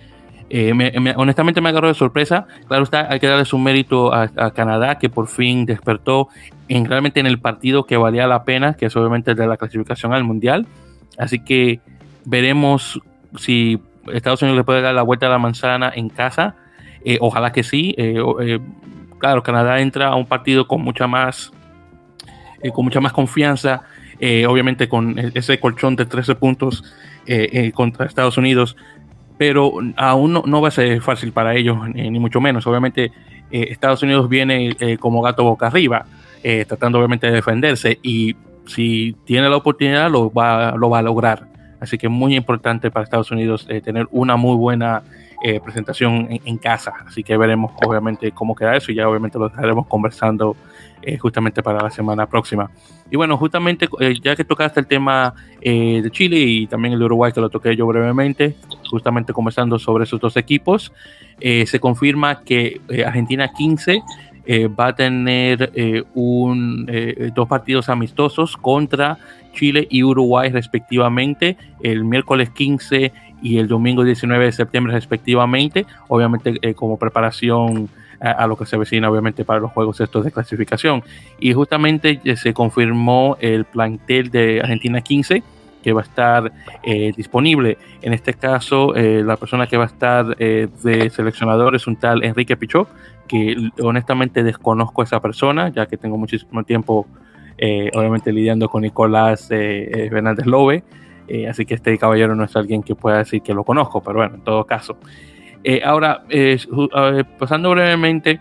honestamente 1.15 1.61
me 1.61 1.69
agarró 1.69 1.87
de 1.87 1.93
sorpresa. 1.93 2.47
Claro 2.67 2.85
hay 2.91 3.19
que 3.19 3.27
darle 3.27 3.45
su 3.45 3.57
mérito 3.57 4.13
a, 4.13 4.51
Canadá, 4.51 4.97
que 4.97 5.09
por 5.09 5.27
fin 5.27 5.65
despertó 5.65 6.29
en, 6.67 6.85
realmente 6.85 7.19
en 7.19 7.27
el 7.27 7.39
partido 7.39 7.85
que 7.85 7.97
valía 7.97 8.27
la 8.27 8.43
pena, 8.43 8.75
que 8.75 8.85
es 8.85 8.95
obviamente 8.95 9.35
de 9.35 9.47
la 9.47 9.57
clasificación 9.57 10.13
al 10.13 10.23
Mundial. 10.23 10.65
Así 11.17 11.43
que 11.43 11.81
veremos 12.25 12.99
si 13.37 13.79
Estados 14.13 14.41
Unidos 14.41 14.57
le 14.57 14.63
puede 14.63 14.81
dar 14.81 14.95
la 14.95 15.03
vuelta 15.03 15.27
a 15.27 15.29
la 15.29 15.37
manzana 15.37 15.91
en 15.93 16.09
casa. 16.09 16.55
Eh, 17.05 17.17
ojalá 17.21 17.51
que 17.51 17.63
sí. 17.63 17.93
Eh, 17.97 18.21
eh, 18.41 18.59
claro, 19.17 19.43
Canadá 19.43 19.79
entra 19.79 20.07
a 20.07 20.15
un 20.15 20.25
partido 20.25 20.67
con 20.67 20.81
mucha 20.81 21.07
más, 21.07 21.51
con 22.73 22.85
mucha 22.85 22.99
más 22.99 23.13
confianza. 23.13 23.83
Obviamente 24.47 24.87
con 24.87 25.17
e-, 25.17 25.31
ese 25.33 25.59
colchón 25.59 25.95
de 25.95 26.05
13 26.05 26.35
puntos 26.35 26.83
contra 27.73 28.05
Estados 28.05 28.37
Unidos. 28.37 28.75
Pero 29.37 29.73
aún 29.95 30.33
no, 30.33 30.61
va 30.61 30.67
a 30.67 30.71
ser 30.71 31.01
fácil 31.01 31.31
para 31.31 31.55
ellos, 31.55 31.77
ni 31.95 32.19
mucho 32.19 32.39
menos. 32.39 32.67
Obviamente 32.67 33.11
Estados 33.49 34.03
Unidos 34.03 34.29
viene 34.29 34.75
como 34.99 35.21
gato 35.21 35.43
boca 35.43 35.67
arriba, 35.67 36.05
tratando 36.67 36.99
obviamente 36.99 37.25
de 37.27 37.33
defenderse. 37.33 37.97
Y 38.03 38.35
si 38.67 39.15
tiene 39.25 39.49
la 39.49 39.57
oportunidad, 39.57 40.11
lo 40.11 40.31
va, 40.31 40.75
lo 40.77 40.89
va 40.89 40.99
a 40.99 41.01
lograr. 41.01 41.47
Así 41.81 41.97
que 41.97 42.07
muy 42.07 42.35
importante 42.35 42.91
para 42.91 43.03
Estados 43.03 43.31
Unidos 43.31 43.65
eh, 43.67 43.81
tener 43.81 44.07
una 44.11 44.37
muy 44.37 44.55
buena 44.55 45.01
eh, 45.43 45.59
presentación 45.59 46.27
en, 46.29 46.57
casa. 46.59 46.93
Así 47.07 47.23
que 47.23 47.35
veremos 47.35 47.71
obviamente 47.83 48.31
cómo 48.31 48.55
queda 48.55 48.77
eso 48.77 48.91
y 48.91 48.95
ya 48.95 49.09
obviamente 49.09 49.39
lo 49.39 49.47
estaremos 49.47 49.87
conversando 49.87 50.55
eh, 51.01 51.17
justamente 51.17 51.63
para 51.63 51.81
la 51.81 51.89
semana 51.89 52.27
próxima. 52.27 52.69
Y 53.11 53.17
bueno, 53.17 53.37
justamente 53.37 53.87
ya 54.23 54.35
que 54.35 54.45
tocaste 54.45 54.79
el 54.79 54.87
tema 54.87 55.35
de 55.61 56.09
Chile 56.11 56.37
y 56.37 56.65
también 56.65 56.93
el 56.93 56.99
de 56.99 57.05
Uruguay 57.05 57.31
que 57.33 57.41
lo 57.41 57.49
toqué 57.49 57.75
yo 57.75 57.85
brevemente, 57.85 58.55
justamente 58.89 59.33
conversando 59.33 59.77
sobre 59.77 60.05
esos 60.05 60.19
dos 60.19 60.37
equipos, 60.37 60.93
se 61.39 61.79
confirma 61.79 62.39
que 62.39 62.79
Argentina 63.05 63.51
15 63.51 64.01
va 64.79 64.87
a 64.87 64.95
tener 64.95 66.07
un, 66.15 66.89
dos 67.35 67.47
partidos 67.49 67.89
amistosos 67.89 68.55
contra 68.55 69.17
Chile 69.53 69.87
y 69.89 70.03
Uruguay 70.03 70.49
respectivamente, 70.49 71.57
el 71.83 72.03
miércoles 72.03 72.49
15 72.49 73.11
y 73.41 73.57
el 73.57 73.67
domingo 73.67 74.03
19 74.03 74.45
de 74.45 74.51
septiembre 74.51 74.93
respectivamente, 74.93 75.85
obviamente 76.07 76.59
eh, 76.61 76.73
como 76.73 76.97
preparación 76.97 77.89
a, 78.21 78.45
lo 78.47 78.55
que 78.55 78.65
se 78.65 78.75
avecina 78.75 79.09
obviamente 79.09 79.43
para 79.43 79.59
los 79.59 79.71
juegos 79.71 79.99
estos 79.99 80.23
de 80.25 80.31
clasificación. 80.31 81.03
Y 81.39 81.53
justamente 81.53 82.21
eh, 82.23 82.35
se 82.35 82.53
confirmó 82.53 83.37
el 83.39 83.65
plantel 83.65 84.29
de 84.29 84.61
Argentina 84.61 85.01
15 85.01 85.43
que 85.83 85.93
va 85.93 86.01
a 86.01 86.03
estar 86.03 86.51
eh, 86.83 87.11
disponible. 87.17 87.77
En 88.03 88.13
este 88.13 88.35
caso, 88.35 88.93
la 88.93 89.35
persona 89.35 89.65
que 89.65 89.77
va 89.77 89.85
a 89.85 89.87
estar 89.87 90.37
de 90.37 91.09
seleccionador 91.09 91.75
es 91.75 91.87
un 91.87 91.95
tal 91.95 92.23
Enrique 92.23 92.55
Pichot, 92.55 92.87
que 93.27 93.71
honestamente 93.81 94.43
desconozco 94.43 95.01
a 95.01 95.05
esa 95.05 95.19
persona, 95.19 95.69
ya 95.69 95.87
que 95.87 95.97
tengo 95.97 96.17
muchísimo 96.17 96.63
tiempo 96.63 97.07
eh, 97.63 97.91
obviamente 97.93 98.33
lidiando 98.33 98.67
con 98.69 98.81
Nicolás 98.81 99.47
eh, 99.51 100.07
Fernández 100.09 100.47
Lobe, 100.47 100.83
eh, 101.27 101.47
así 101.47 101.63
que 101.63 101.75
este 101.75 101.95
caballero 101.95 102.35
no 102.35 102.43
es 102.43 102.55
alguien 102.55 102.81
que 102.81 102.95
pueda 102.95 103.19
decir 103.19 103.43
que 103.43 103.53
lo 103.53 103.63
conozco, 103.63 104.01
pero 104.01 104.17
bueno, 104.17 104.35
en 104.35 104.41
todo 104.41 104.65
caso. 104.65 104.97
Ahora, 105.83 106.23
pasando 107.37 107.71
brevemente 107.71 108.39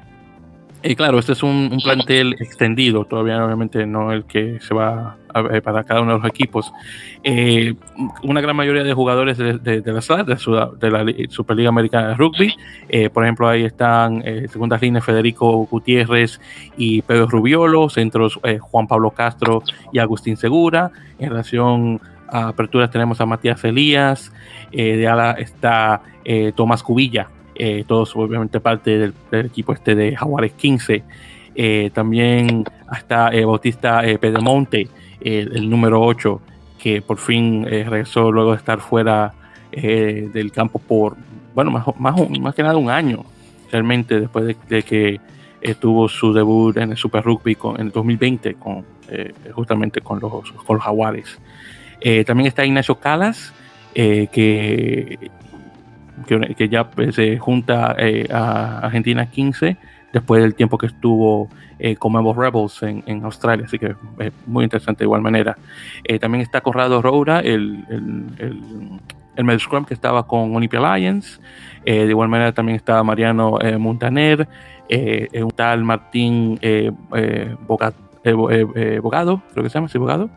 y 0.83 0.95
claro, 0.97 1.19
este 1.19 1.33
es 1.33 1.43
un, 1.43 1.79
plantel 1.83 2.35
extendido, 2.41 3.05
todavía 3.05 3.45
obviamente 3.45 3.85
no 3.87 4.13
el 4.13 4.25
que 4.25 4.61
se 4.61 4.73
va 4.73 5.17
a, 5.29 5.43
ver 5.43 5.63
para 5.63 5.85
cada 5.85 6.01
uno 6.01 6.13
de 6.13 6.19
los 6.21 6.29
equipos. 6.29 6.73
Eh, 7.23 7.75
una 8.23 8.41
gran 8.41 8.57
mayoría 8.57 8.83
de 8.83 8.95
jugadores 8.95 9.37
de, 9.37 9.59
de, 9.59 9.93
la 9.93 10.01
SLAR, 10.01 10.25
de, 10.25 10.91
la 10.91 11.05
Superliga 11.29 11.69
Americana 11.69 12.09
de 12.09 12.15
Rugby, 12.15 12.55
eh, 12.89 13.11
por 13.11 13.25
ejemplo 13.25 13.47
ahí 13.47 13.65
están 13.65 14.23
eh, 14.25 14.49
segundas 14.51 14.81
líneas 14.81 15.05
Federico 15.05 15.67
Gutiérrez 15.67 16.41
y 16.79 17.03
Pedro 17.03 17.27
Rubiolo, 17.27 17.91
centros 17.91 18.41
Juan 18.61 18.87
Pablo 18.87 19.11
Castro 19.11 19.63
y 19.93 19.99
Agustín 19.99 20.39
Segura. 20.39 20.91
En 21.19 21.29
relación 21.29 22.01
a 22.27 22.49
aperturas 22.49 22.91
tenemos 22.91 23.21
a 23.21 23.27
Matías 23.27 23.63
Elías, 23.65 24.33
de 24.73 25.07
ala 25.07 25.33
está 25.33 26.01
Tomás 26.55 26.83
Cubilla 26.83 27.29
eh, 27.63 27.85
todos 27.87 28.17
obviamente 28.17 28.59
parte 28.59 28.99
del, 28.99 29.15
equipo 29.45 29.75
este 29.75 29.95
de 29.95 30.17
Jaguares 30.17 30.53
15. 30.53 31.03
Eh, 31.55 31.91
también 31.93 32.65
eh, 33.33 33.45
Bautista 33.45 34.03
Pedemonte, 34.19 34.89
el 35.21 35.69
número 35.69 36.01
8, 36.01 36.41
que 36.79 37.03
por 37.03 37.19
fin 37.19 37.67
regresó 37.67 38.33
luego 38.33 38.53
de 38.53 38.57
estar 38.57 38.81
fuera 38.81 39.35
del 39.71 40.51
campo 40.53 40.79
por, 40.79 41.19
bueno, 41.55 41.71
más, 41.71 41.85
más, 41.99 42.55
que 42.55 42.63
nada 42.63 42.79
un 42.79 42.89
año, 42.89 43.27
realmente 43.71 44.19
después 44.19 44.57
de, 44.67 44.83
que 44.83 45.21
tuvo 45.79 46.09
su 46.09 46.33
debut 46.33 46.79
en 46.79 46.93
el 46.93 46.97
Super 46.97 47.23
Rugby 47.23 47.59
en 47.77 47.89
el 47.89 47.93
2020, 47.93 48.55
con, 48.55 48.87
justamente 49.53 50.01
con 50.01 50.19
con 50.19 50.43
los 50.77 50.83
Jaguares. 50.83 51.39
también 52.25 52.47
está 52.47 52.65
Ignacio 52.65 52.95
Calas, 52.95 53.53
que 53.93 55.31
que, 56.27 56.69
ya 56.69 56.91
pues, 56.91 57.15
se 57.15 57.39
junta 57.39 57.95
eh, 57.99 58.27
a 58.33 58.81
Argentina 58.81 59.27
15 59.27 59.77
después 60.13 60.43
del 60.43 60.55
tiempo 60.55 60.77
que 60.77 60.87
estuvo 60.87 61.49
eh, 61.79 61.97
con 61.97 62.15
Evo 62.15 62.35
Rebels 62.35 62.83
en, 62.83 63.25
Australia, 63.25 63.67
así 63.67 63.79
que 63.79 63.95
es 64.19 64.33
muy 64.47 64.65
interesante 64.65 65.01
de 65.01 65.05
igual 65.05 65.23
manera. 65.23 65.57
Eh, 66.05 66.19
también 66.19 66.43
está 66.43 66.61
Corrado 66.61 67.01
Roura, 67.01 67.41
el, 67.41 67.85
el, 67.89 69.01
el, 69.37 69.61
scrum 69.61 69.85
que 69.85 69.95
estaba 69.95 70.27
con 70.27 70.55
Olympia 70.55 70.97
Lions. 70.97 71.41
de 71.85 72.07
igual 72.07 72.29
manera 72.29 72.53
también 72.53 72.77
está 72.77 73.03
Mariano 73.03 73.59
Montaner, 73.79 74.49
un 74.91 75.51
tal 75.53 75.85
Martín 75.85 76.59
Bogado, 77.67 79.43
creo 79.53 79.63
que 79.63 79.71
se 79.71 79.75
llama, 79.75 79.89
¿sí, 79.89 79.99
Bogado? 79.99 80.29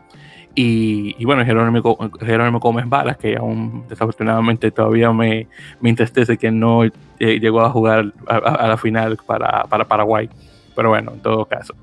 Y, 0.56 1.24
bueno, 1.24 1.44
Jerónimo, 1.44 1.98
Jerónimo 2.20 2.60
Gómez 2.60 2.88
Balas, 2.88 3.16
que 3.16 3.36
aún 3.36 3.84
desafortunadamente 3.88 4.70
todavía 4.70 5.12
me, 5.12 5.48
me 5.80 5.90
entristece 5.90 6.36
que 6.38 6.52
no 6.52 6.84
eh, 6.84 6.92
llegó 7.18 7.62
a 7.62 7.70
jugar 7.70 8.12
a, 8.28 8.68
la 8.68 8.76
final 8.76 9.18
para, 9.26 9.64
para, 9.64 9.84
Paraguay. 9.86 10.28
Pero 10.76 10.90
bueno, 10.90 11.12
en 11.14 11.20
todo 11.20 11.44
caso. 11.46 11.74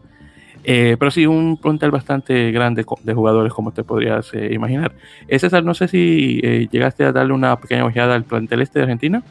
Eh, 0.64 0.96
pero 0.98 1.12
sí, 1.12 1.26
un 1.26 1.58
plantel 1.58 1.92
bastante 1.92 2.52
grande 2.52 2.86
de 3.04 3.14
jugadores, 3.14 3.52
como 3.52 3.74
te 3.74 3.84
podrías 3.84 4.34
eh, 4.34 4.54
imaginar. 4.54 4.94
César, 5.28 5.66
no 5.66 5.74
sé 5.74 5.90
si 5.90 6.40
llegaste 6.72 7.04
a 7.04 7.12
darle 7.12 7.34
una 7.34 7.60
pequeña 7.60 7.84
ojeada 7.84 8.16
al 8.16 8.24
plantel 8.24 8.62
este 8.62 8.80
de 8.80 8.84
Argentina. 8.84 9.24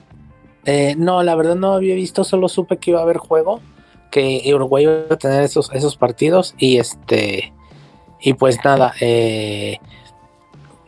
no, 0.98 1.22
la 1.22 1.34
verdad 1.34 1.56
no 1.56 1.72
había 1.72 1.94
visto, 1.94 2.24
solo 2.24 2.48
supe 2.48 2.76
que 2.76 2.90
iba 2.90 3.00
a 3.00 3.04
haber 3.04 3.16
juego, 3.16 3.60
que 4.10 4.42
Uruguay 4.54 4.84
iba 4.84 4.92
a 5.08 5.16
tener 5.16 5.44
esos, 5.44 5.72
esos 5.72 5.96
partidos 5.96 6.54
y 6.58 6.76
este 6.76 7.54
y 8.20 8.34
pues 8.34 8.58
nada, 8.64 8.92
eh, 9.00 9.78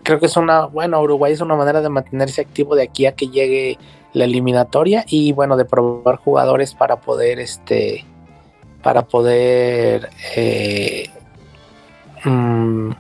creo 0.03 0.19
que 0.19 0.27
es 0.27 0.37
una, 0.37 0.67
bueno, 0.67 1.01
Uruguay 1.01 1.33
es 1.33 1.41
una 1.41 1.57
manera 1.57 1.81
de 1.81 1.89
mantenerse 1.89 2.41
activo 2.41 2.75
de 2.75 2.83
aquí 2.83 3.07
a 3.07 3.15
que 3.15 3.29
llegue 3.29 3.79
la 4.12 4.25
eliminatoria 4.25 5.05
y 5.09 5.33
bueno, 5.33 5.57
de 5.57 5.65
probar 5.65 6.17
jugadores 6.17 6.75
para 6.75 6.97
poder, 6.97 7.41
este, 7.41 8.05
para 8.83 9.03
poder, 9.03 10.11
eh, 10.37 11.09
mm, 12.25 12.91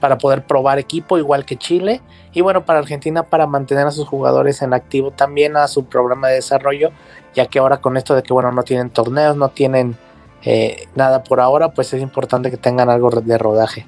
para 0.00 0.18
poder 0.18 0.44
probar 0.44 0.78
equipo 0.78 1.18
igual 1.18 1.44
que 1.44 1.56
Chile. 1.56 2.00
Y 2.32 2.42
bueno, 2.42 2.64
para 2.64 2.78
Argentina 2.78 3.22
para 3.24 3.46
mantener 3.46 3.86
a 3.86 3.90
sus 3.90 4.06
jugadores 4.06 4.62
en 4.62 4.74
activo 4.74 5.10
también 5.10 5.56
a 5.56 5.66
su 5.68 5.84
programa 5.86 6.28
de 6.28 6.34
desarrollo, 6.34 6.90
ya 7.34 7.46
que 7.46 7.58
ahora 7.58 7.78
con 7.78 7.96
esto 7.96 8.14
de 8.14 8.22
que 8.22 8.32
bueno, 8.32 8.52
no 8.52 8.62
tienen 8.62 8.90
torneos, 8.90 9.36
no 9.36 9.48
tienen 9.48 9.96
eh, 10.44 10.88
nada 10.94 11.22
por 11.22 11.40
ahora, 11.40 11.70
pues 11.70 11.92
es 11.92 12.02
importante 12.02 12.50
que 12.50 12.56
tengan 12.56 12.88
algo 12.88 13.10
de 13.10 13.38
rodaje. 13.38 13.86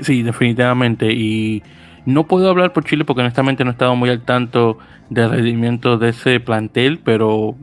Sí, 0.00 0.22
definitivamente. 0.22 1.12
Y 1.12 1.62
no 2.06 2.26
puedo 2.26 2.48
hablar 2.48 2.72
por 2.72 2.84
Chile 2.84 3.04
porque 3.04 3.22
honestamente 3.22 3.64
no 3.64 3.70
he 3.70 3.72
estado 3.72 3.96
muy 3.96 4.10
al 4.10 4.22
tanto 4.22 4.78
del 5.10 5.30
rendimiento 5.30 5.98
de 5.98 6.10
ese 6.10 6.40
plantel, 6.40 7.00
pero 7.02 7.56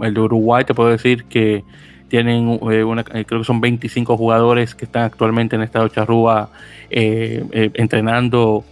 el 0.00 0.14
de 0.14 0.20
Uruguay 0.20 0.64
te 0.64 0.74
puedo 0.74 0.90
decir 0.90 1.24
que 1.24 1.64
tienen 2.08 2.58
eh, 2.70 2.84
eh, 3.14 3.24
creo 3.26 3.40
que 3.40 3.44
son 3.44 3.60
25 3.60 4.16
jugadores 4.16 4.74
que 4.74 4.86
están 4.86 5.04
actualmente 5.04 5.56
en 5.56 5.62
estado 5.62 5.88
charrúa 5.88 6.50
entrenando 6.90 8.64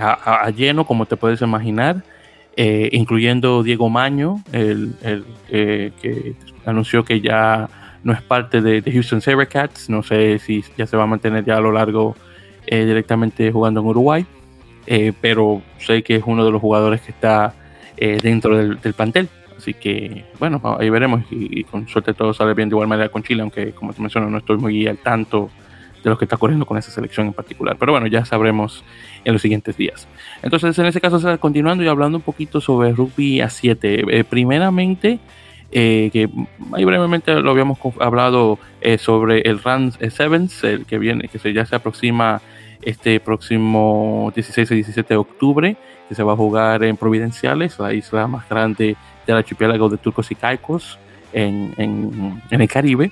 a, 0.00 0.50
lleno, 0.50 0.86
como 0.86 1.06
te 1.06 1.16
puedes 1.16 1.42
imaginar, 1.42 2.02
incluyendo 2.56 3.62
Diego 3.62 3.90
Maño, 3.90 4.42
el 4.52 4.94
que 5.50 6.34
anunció 6.64 7.04
que 7.04 7.20
ya 7.20 7.68
no 8.04 8.12
es 8.12 8.22
parte 8.22 8.60
de, 8.60 8.82
Houston 8.82 9.20
Sabercats, 9.20 9.88
no 9.88 10.02
sé 10.02 10.38
si 10.38 10.62
ya 10.76 10.86
se 10.86 10.96
va 10.96 11.04
a 11.04 11.06
mantener 11.06 11.44
ya 11.44 11.56
a 11.56 11.60
lo 11.60 11.72
largo 11.72 12.14
eh, 12.66 12.84
directamente 12.84 13.50
jugando 13.50 13.80
en 13.80 13.86
Uruguay, 13.86 14.26
eh, 14.86 15.12
pero 15.20 15.62
sé 15.78 16.02
que 16.02 16.16
es 16.16 16.22
uno 16.24 16.44
de 16.44 16.52
los 16.52 16.60
jugadores 16.60 17.00
que 17.00 17.10
está 17.10 17.54
eh, 17.96 18.18
dentro 18.22 18.56
del, 18.56 18.94
plantel. 18.94 19.28
Así 19.56 19.72
que, 19.72 20.26
bueno, 20.38 20.60
ahí 20.78 20.90
veremos 20.90 21.22
y, 21.30 21.64
con 21.64 21.88
suerte 21.88 22.12
todo 22.12 22.34
sale 22.34 22.52
bien 22.52 22.68
de 22.68 22.74
igual 22.74 22.88
manera 22.88 23.08
con 23.08 23.22
Chile, 23.22 23.40
aunque 23.40 23.72
como 23.72 23.94
te 23.94 24.02
menciono 24.02 24.28
no 24.28 24.38
estoy 24.38 24.58
muy 24.58 24.86
al 24.86 24.98
tanto 24.98 25.50
de 26.02 26.10
lo 26.10 26.18
que 26.18 26.26
está 26.26 26.36
ocurriendo 26.36 26.66
con 26.66 26.76
esa 26.76 26.90
selección 26.90 27.28
en 27.28 27.32
particular. 27.32 27.76
Pero 27.78 27.92
bueno, 27.92 28.06
ya 28.06 28.26
sabremos 28.26 28.84
en 29.24 29.32
los 29.32 29.40
siguientes 29.40 29.76
días. 29.76 30.06
Entonces, 30.42 30.78
en 30.78 30.84
ese 30.84 31.00
caso, 31.00 31.38
continuando 31.40 31.82
y 31.82 31.88
hablando 31.88 32.18
un 32.18 32.22
poquito 32.22 32.60
sobre 32.60 32.92
rugby 32.92 33.40
a 33.40 33.48
7. 33.48 34.04
Eh, 34.06 34.24
primeramente, 34.24 35.18
eh, 35.76 36.10
que 36.12 36.30
ahí 36.72 36.84
brevemente 36.84 37.34
lo 37.34 37.50
habíamos 37.50 37.78
hablado 37.98 38.60
eh, 38.80 38.96
sobre 38.96 39.40
el 39.40 39.60
Run 39.60 39.92
Sevens, 40.08 40.62
el 40.62 40.86
que 40.86 41.00
viene, 41.00 41.26
que 41.26 41.52
ya 41.52 41.66
se 41.66 41.74
aproxima 41.74 42.40
este 42.80 43.18
próximo 43.18 44.30
16 44.36 44.70
y 44.70 44.74
17 44.76 45.14
de 45.14 45.18
octubre, 45.18 45.76
que 46.08 46.14
se 46.14 46.22
va 46.22 46.34
a 46.34 46.36
jugar 46.36 46.84
en 46.84 46.96
Providenciales, 46.96 47.76
la 47.80 47.92
isla 47.92 48.28
más 48.28 48.48
grande 48.48 48.96
del 49.26 49.36
archipiélago 49.36 49.88
de 49.88 49.96
Turcos 49.96 50.30
y 50.30 50.36
Caicos 50.36 50.96
en, 51.32 51.74
en, 51.76 52.40
en 52.50 52.60
el 52.60 52.68
Caribe. 52.68 53.10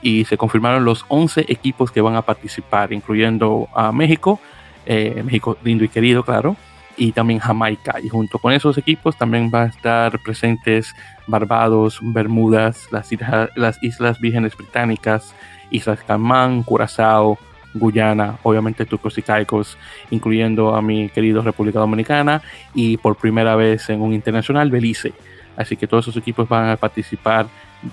Y 0.00 0.24
se 0.26 0.36
confirmaron 0.36 0.84
los 0.84 1.04
11 1.08 1.46
equipos 1.48 1.90
que 1.90 2.00
van 2.00 2.14
a 2.14 2.22
participar, 2.22 2.92
incluyendo 2.92 3.68
a 3.74 3.90
México, 3.90 4.38
eh, 4.86 5.20
México 5.24 5.56
lindo 5.64 5.82
y 5.82 5.88
querido, 5.88 6.22
claro, 6.22 6.56
y 6.96 7.12
también 7.12 7.40
Jamaica. 7.40 7.96
Y 8.02 8.08
junto 8.08 8.38
con 8.38 8.52
esos 8.52 8.78
equipos 8.78 9.16
también 9.16 9.50
van 9.50 9.68
a 9.68 9.70
estar 9.70 10.18
presentes 10.20 10.94
Barbados, 11.26 11.98
Bermudas, 12.02 12.88
las, 12.90 13.08
las 13.56 13.82
Islas 13.82 14.20
Vírgenes 14.20 14.56
Británicas, 14.56 15.34
Islas 15.70 16.00
Caimán, 16.06 16.62
Curazao, 16.62 17.38
Guyana, 17.74 18.38
obviamente 18.42 18.86
Turcos 18.86 19.18
y 19.18 19.22
Caicos, 19.22 19.76
incluyendo 20.10 20.74
a 20.74 20.82
mi 20.82 21.08
querido 21.08 21.42
República 21.42 21.80
Dominicana 21.80 22.40
y 22.72 22.96
por 22.96 23.16
primera 23.16 23.56
vez 23.56 23.88
en 23.90 24.00
un 24.00 24.12
internacional 24.14 24.70
Belice. 24.70 25.12
Así 25.56 25.76
que 25.76 25.86
todos 25.86 26.04
esos 26.04 26.16
equipos 26.16 26.48
van 26.48 26.70
a 26.70 26.76
participar 26.76 27.46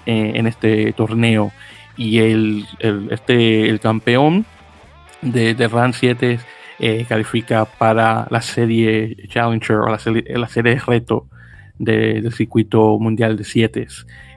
eh, 0.05 0.33
en 0.35 0.47
este 0.47 0.93
torneo 0.93 1.51
y 1.97 2.19
el, 2.19 2.65
este, 3.09 3.69
el 3.69 3.79
campeón 3.79 4.45
de, 5.21 5.53
de 5.53 5.67
RAN 5.67 5.93
7 5.93 6.39
eh, 6.83 7.05
califica 7.07 7.65
para 7.65 8.25
la 8.31 8.41
serie 8.41 9.15
Challenger 9.27 9.75
o 9.77 9.87
la 9.87 9.99
serie, 9.99 10.23
la 10.35 10.47
serie 10.47 10.73
de 10.73 10.79
reto 10.79 11.27
del 11.77 12.33
circuito 12.33 12.97
mundial 12.97 13.37
de 13.37 13.43
7 13.43 13.87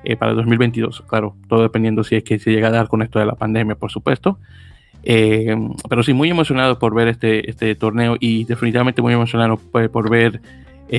eh, 0.05 0.17
para 0.17 0.35
2022. 0.35 1.05
Claro, 1.09 1.37
todo 1.49 1.63
dependiendo 1.63 2.05
si 2.05 2.17
es 2.17 2.23
que 2.23 2.39
se 2.39 2.51
llega 2.51 2.69
a 2.69 2.71
dar 2.71 2.89
con 2.89 3.01
esto 3.01 3.19
de 3.19 3.25
la 3.25 3.35
pandemia, 3.35 3.77
por 3.77 3.91
supuesto. 3.91 4.39
Eh, 5.05 5.57
pero 5.89 6.03
sí, 6.03 6.13
muy 6.13 6.29
emocionado 6.29 6.79
por 6.79 6.95
ver 6.95 7.09
este, 7.09 7.49
este 7.49 7.75
torneo 7.77 8.19
y 8.21 8.45
definitivamente 8.45 9.01
muy 9.01 9.15
emocionado 9.15 9.57
por, 9.57 9.91
por 9.91 10.11
ver 10.11 10.43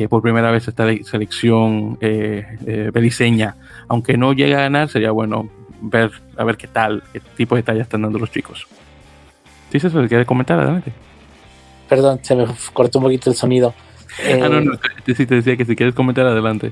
por 0.10 0.24
primera 0.24 0.50
vez 0.50 0.68
esta 0.68 0.88
selección 1.04 2.00
beliceña. 2.00 3.56
Aunque 3.88 4.18
no 4.18 4.34
llegue 4.34 4.56
a 4.56 4.62
ganar, 4.62 4.90
sería 4.90 5.12
bueno 5.12 5.48
ver 5.80 6.12
a 6.38 6.44
ver 6.44 6.58
qué 6.58 6.66
tal, 6.66 7.04
qué 7.14 7.22
tipo 7.38 7.56
de 7.56 7.62
talla 7.62 7.84
están 7.84 8.02
dando 8.02 8.18
los 8.18 8.32
chicos. 8.32 8.66
¿Sí 9.72 9.80
se 9.80 9.90
quiere 10.08 10.26
comentar? 10.26 10.60
Adelante. 10.60 10.92
Perdón, 11.88 12.20
se 12.22 12.36
me 12.36 12.46
cortó 12.74 13.00
un 13.00 13.06
poquito 13.06 13.30
el 13.30 13.36
sonido. 13.36 13.74
ah, 14.42 14.50
no, 14.50 14.62
no, 14.62 14.74
sí 15.06 15.26
te 15.26 15.36
decía 15.36 15.58
que 15.58 15.66
si 15.66 15.76
quieres 15.76 15.96
comentar, 15.96 16.26
adelante. 16.26 16.72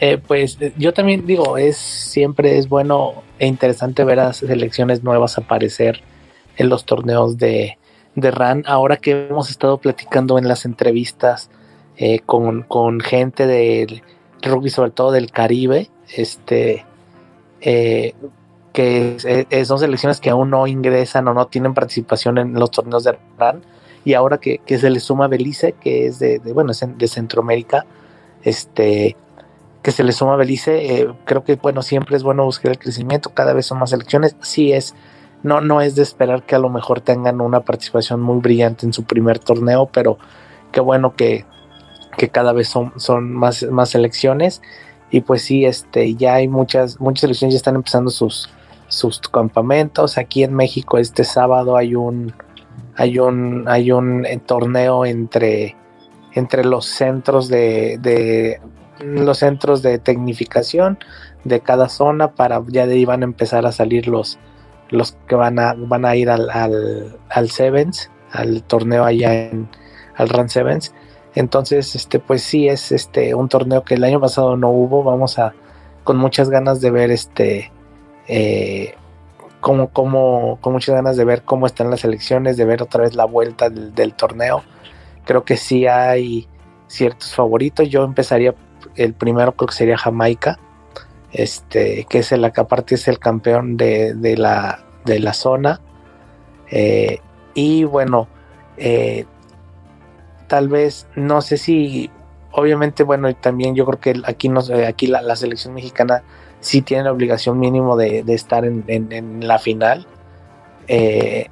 Eh, 0.00 0.18
pues 0.18 0.58
eh, 0.60 0.72
yo 0.76 0.92
también 0.92 1.26
digo, 1.26 1.56
es 1.56 1.76
siempre 1.76 2.58
es 2.58 2.68
bueno 2.68 3.22
e 3.38 3.46
interesante 3.46 4.04
ver 4.04 4.20
a 4.20 4.32
selecciones 4.32 5.02
nuevas 5.02 5.38
aparecer 5.38 6.02
en 6.56 6.68
los 6.68 6.84
torneos 6.84 7.38
de, 7.38 7.78
de 8.14 8.30
RAN. 8.30 8.64
Ahora 8.66 8.98
que 8.98 9.26
hemos 9.28 9.50
estado 9.50 9.78
platicando 9.78 10.38
en 10.38 10.48
las 10.48 10.64
entrevistas 10.64 11.50
eh, 11.96 12.20
con, 12.20 12.62
con, 12.62 13.00
gente 13.00 13.46
del 13.46 14.02
rugby, 14.42 14.68
sobre 14.68 14.90
todo 14.90 15.12
del 15.12 15.30
Caribe, 15.30 15.90
este, 16.14 16.84
eh, 17.62 18.14
que 18.74 19.46
son 19.64 19.78
selecciones 19.78 20.20
que 20.20 20.28
aún 20.28 20.50
no 20.50 20.66
ingresan 20.66 21.26
o 21.28 21.32
no 21.32 21.46
tienen 21.46 21.72
participación 21.72 22.36
en 22.36 22.52
los 22.52 22.70
torneos 22.70 23.04
de 23.04 23.16
RAN. 23.38 23.62
Y 24.06 24.14
ahora 24.14 24.38
que, 24.38 24.60
se 24.66 24.88
le 24.88 25.00
suma 25.00 25.26
Belice, 25.26 25.72
que 25.72 26.06
es 26.06 26.20
de, 26.20 26.38
bueno, 26.54 26.72
de 26.72 27.08
Centroamérica, 27.08 27.86
este, 28.44 29.16
que 29.82 29.90
se 29.90 30.04
le 30.04 30.12
suma 30.12 30.36
Belice, 30.36 31.00
eh, 31.00 31.08
creo 31.24 31.42
que 31.42 31.56
bueno, 31.56 31.82
siempre 31.82 32.16
es 32.16 32.22
bueno 32.22 32.44
buscar 32.44 32.70
el 32.70 32.78
crecimiento, 32.78 33.34
cada 33.34 33.52
vez 33.52 33.66
son 33.66 33.80
más 33.80 33.90
selecciones, 33.90 34.36
sí 34.40 34.72
es, 34.72 34.94
no, 35.42 35.60
no 35.60 35.80
es 35.80 35.96
de 35.96 36.04
esperar 36.04 36.44
que 36.44 36.54
a 36.54 36.60
lo 36.60 36.70
mejor 36.70 37.00
tengan 37.00 37.40
una 37.40 37.62
participación 37.62 38.22
muy 38.22 38.38
brillante 38.38 38.86
en 38.86 38.92
su 38.92 39.02
primer 39.02 39.40
torneo, 39.40 39.86
pero 39.92 40.18
qué 40.70 40.80
bueno 40.80 41.16
que, 41.16 41.44
que 42.16 42.28
cada 42.28 42.52
vez 42.52 42.68
son, 42.68 42.92
son 43.00 43.32
más, 43.32 43.64
más 43.64 43.88
selecciones 43.88 44.62
y 45.10 45.22
pues 45.22 45.42
sí, 45.42 45.64
este, 45.64 46.14
ya 46.14 46.34
hay 46.34 46.46
muchas, 46.46 47.00
muchas 47.00 47.22
selecciones 47.22 47.54
ya 47.54 47.58
están 47.58 47.74
empezando 47.74 48.10
sus, 48.10 48.50
sus 48.86 49.18
campamentos. 49.18 50.16
Aquí 50.16 50.44
en 50.44 50.54
México 50.54 50.96
este 50.96 51.24
sábado 51.24 51.76
hay 51.76 51.96
un 51.96 52.32
hay 52.96 53.18
un 53.18 53.64
hay 53.68 53.92
un 53.92 54.24
eh, 54.24 54.40
torneo 54.44 55.04
entre 55.04 55.76
entre 56.32 56.64
los 56.64 56.86
centros 56.86 57.48
de, 57.48 57.98
de 58.00 58.60
los 59.00 59.38
centros 59.38 59.82
de 59.82 59.98
tecnificación 59.98 60.98
de 61.44 61.60
cada 61.60 61.88
zona 61.88 62.32
para 62.32 62.62
ya 62.68 62.86
de 62.86 62.94
ahí 62.94 63.04
van 63.04 63.22
a 63.22 63.26
empezar 63.26 63.66
a 63.66 63.72
salir 63.72 64.08
los 64.08 64.38
los 64.90 65.16
que 65.26 65.34
van 65.34 65.58
a 65.58 65.74
van 65.76 66.04
a 66.04 66.16
ir 66.16 66.30
al, 66.30 66.50
al, 66.50 67.18
al 67.28 67.50
Sevens, 67.50 68.10
al 68.32 68.62
torneo 68.62 69.04
allá 69.04 69.48
en 69.48 69.68
al 70.14 70.28
Run 70.28 70.48
Sevens. 70.48 70.94
Entonces, 71.34 71.94
este, 71.94 72.18
pues 72.18 72.42
sí 72.42 72.68
es 72.68 72.92
este 72.92 73.34
un 73.34 73.48
torneo 73.48 73.84
que 73.84 73.94
el 73.94 74.04
año 74.04 74.20
pasado 74.20 74.56
no 74.56 74.70
hubo. 74.70 75.02
Vamos 75.02 75.38
a 75.38 75.54
con 76.04 76.16
muchas 76.16 76.48
ganas 76.48 76.80
de 76.80 76.90
ver 76.90 77.10
este 77.10 77.72
eh, 78.28 78.94
como, 79.66 79.88
como, 79.88 80.60
con 80.60 80.74
muchas 80.74 80.94
ganas 80.94 81.16
de 81.16 81.24
ver 81.24 81.42
cómo 81.42 81.66
están 81.66 81.90
las 81.90 82.04
elecciones, 82.04 82.56
de 82.56 82.64
ver 82.64 82.82
otra 82.82 83.02
vez 83.02 83.16
la 83.16 83.24
vuelta 83.24 83.68
del, 83.68 84.14
torneo. 84.14 84.62
Creo 85.24 85.44
que 85.44 85.56
sí 85.56 85.88
hay 85.88 86.46
ciertos 86.86 87.34
favoritos. 87.34 87.88
Yo 87.88 88.04
empezaría, 88.04 88.54
el 88.94 89.12
primero 89.12 89.56
creo 89.56 89.66
que 89.66 89.74
sería 89.74 89.98
Jamaica, 89.98 90.60
este, 91.32 92.06
que 92.08 92.20
es 92.20 92.30
el 92.30 92.44
aparte 92.44 92.94
es 92.94 93.08
el 93.08 93.18
campeón 93.18 93.76
de, 93.76 94.14
de, 94.14 94.36
la, 94.36 94.84
de 95.04 95.18
la 95.18 95.32
zona. 95.32 95.80
Eh, 96.70 97.18
y 97.54 97.82
bueno, 97.82 98.28
eh, 98.76 99.24
tal 100.46 100.68
vez, 100.68 101.08
no 101.16 101.42
sé 101.42 101.56
si, 101.56 102.08
obviamente, 102.52 103.02
bueno, 103.02 103.28
y 103.28 103.34
también 103.34 103.74
yo 103.74 103.84
creo 103.84 103.98
que 103.98 104.22
aquí, 104.26 104.48
nos, 104.48 104.70
aquí 104.70 105.08
la 105.08 105.34
selección 105.34 105.74
mexicana 105.74 106.22
sí 106.66 106.82
tiene 106.82 107.04
la 107.04 107.12
obligación 107.12 107.60
mínimo 107.60 107.96
de, 107.96 108.24
estar 108.26 108.64
en, 108.64 109.46
la 109.46 109.60
final. 109.60 110.04
Eh, 110.88 111.48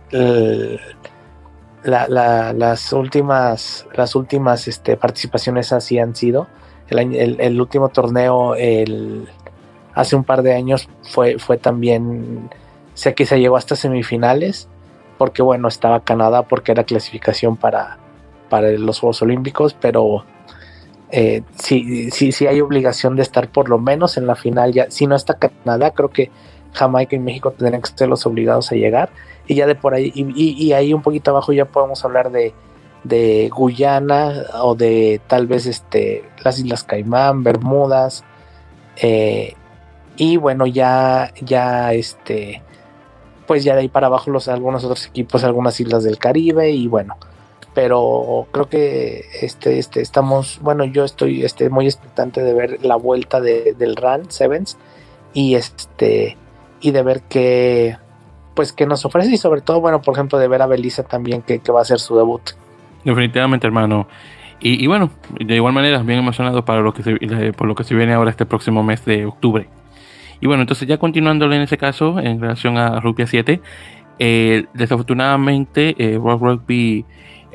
las 1.84 2.92
últimas, 2.92 3.86
las 3.94 4.16
últimas 4.16 4.66
este, 4.66 4.96
participaciones 4.96 5.72
así 5.72 6.00
han 6.00 6.16
sido. 6.16 6.48
El, 6.88 7.60
último 7.60 7.90
torneo 7.90 8.54
hace 9.94 10.16
un 10.16 10.24
par 10.24 10.42
de 10.42 10.54
años 10.54 10.88
fue, 11.02 11.36
también, 11.58 12.50
sé 12.94 13.14
que 13.14 13.24
se 13.24 13.38
llegó 13.38 13.56
hasta 13.56 13.76
semifinales, 13.76 14.68
porque 15.16 15.42
bueno, 15.42 15.68
estaba 15.68 16.00
Canadá 16.00 16.42
porque 16.42 16.72
era 16.72 16.82
clasificación 16.82 17.56
para 17.56 17.98
los 18.50 18.98
Juegos 18.98 19.22
Olímpicos, 19.22 19.76
pero 19.80 20.24
eh, 21.10 21.42
hay 22.48 22.60
obligación 22.60 23.16
de 23.16 23.22
estar 23.22 23.48
por 23.48 23.68
lo 23.68 23.78
menos 23.78 24.16
en 24.16 24.26
la 24.26 24.34
final. 24.34 24.72
Ya, 24.72 24.90
si 24.90 25.06
no 25.06 25.14
está 25.14 25.34
Canadá, 25.34 25.92
creo 25.92 26.10
que 26.10 26.30
Jamaica 26.72 27.16
y 27.16 27.20
México 27.20 27.52
tendrían 27.52 27.82
que 27.82 27.90
ser 27.94 28.08
los 28.08 28.26
obligados 28.26 28.72
a 28.72 28.74
llegar. 28.74 29.10
Y 29.46 29.54
ya 29.54 29.66
de 29.66 29.74
por 29.74 29.94
ahí, 29.94 30.12
y, 30.14 30.72
ahí 30.72 30.92
un 30.94 31.02
poquito 31.02 31.30
abajo 31.30 31.52
ya 31.52 31.66
podemos 31.66 32.04
hablar 32.04 32.30
de, 32.30 32.54
de 33.04 33.50
Guyana 33.54 34.32
o 34.62 34.74
de 34.74 35.20
tal 35.26 35.46
vez 35.46 35.66
este, 35.66 36.24
las 36.42 36.58
Islas 36.58 36.84
Caimán, 36.84 37.42
Bermudas. 37.42 38.24
Eh, 38.96 39.54
y 40.16 40.36
bueno, 40.36 40.66
ya, 40.66 41.32
ya 41.42 41.92
este, 41.92 42.62
pues 43.46 43.64
ya 43.64 43.74
de 43.74 43.82
ahí 43.82 43.88
para 43.88 44.06
abajo 44.06 44.30
los 44.30 44.48
algunos 44.48 44.84
otros 44.84 45.06
equipos, 45.06 45.44
algunas 45.44 45.78
islas 45.80 46.04
del 46.04 46.18
Caribe 46.18 46.70
y 46.70 46.86
bueno, 46.86 47.16
pero 47.74 48.46
creo 48.52 48.68
que 48.68 49.24
este, 49.42 49.78
este, 49.78 50.00
estamos, 50.00 50.60
bueno, 50.62 50.84
yo 50.84 51.04
estoy 51.04 51.44
este, 51.44 51.68
muy 51.68 51.86
expectante 51.86 52.42
de 52.42 52.54
ver 52.54 52.84
la 52.84 52.96
vuelta 52.96 53.40
de, 53.40 53.74
del 53.76 53.96
Run 53.96 54.30
Sevens 54.30 54.78
y 55.32 55.56
este 55.56 56.36
y 56.80 56.92
de 56.92 57.02
ver 57.02 57.22
qué 57.28 57.96
pues 58.54 58.72
qué 58.72 58.86
nos 58.86 59.04
ofrece 59.04 59.32
y 59.32 59.36
sobre 59.36 59.60
todo, 59.60 59.80
bueno, 59.80 60.00
por 60.00 60.14
ejemplo, 60.14 60.38
de 60.38 60.46
ver 60.48 60.62
a 60.62 60.66
Belisa 60.66 61.02
también 61.02 61.42
que, 61.42 61.60
va 61.72 61.80
a 61.80 61.84
ser 61.84 61.98
su 61.98 62.16
debut. 62.16 62.42
Definitivamente, 63.04 63.66
hermano. 63.66 64.06
Y, 64.60 64.86
bueno, 64.86 65.10
de 65.38 65.56
igual 65.56 65.74
manera, 65.74 65.98
bien 66.02 66.20
emocionado 66.20 66.64
para 66.64 66.80
lo 66.80 66.94
que 66.94 67.02
se, 67.02 67.52
por 67.52 67.66
lo 67.66 67.74
que 67.74 67.84
se 67.84 67.94
viene 67.94 68.14
ahora 68.14 68.30
este 68.30 68.46
próximo 68.46 68.82
mes 68.82 69.04
de 69.04 69.26
octubre. 69.26 69.68
Y 70.40 70.46
bueno, 70.46 70.62
entonces 70.62 70.88
ya 70.88 70.96
continuando 70.96 71.44
en 71.52 71.60
ese 71.60 71.76
caso, 71.76 72.18
en 72.18 72.40
relación 72.40 72.78
a 72.78 73.00
Rupia 73.00 73.26
7, 73.26 73.60
eh, 74.20 74.64
desafortunadamente 74.72 75.96
eh, 75.98 76.18
Rugby 76.18 77.04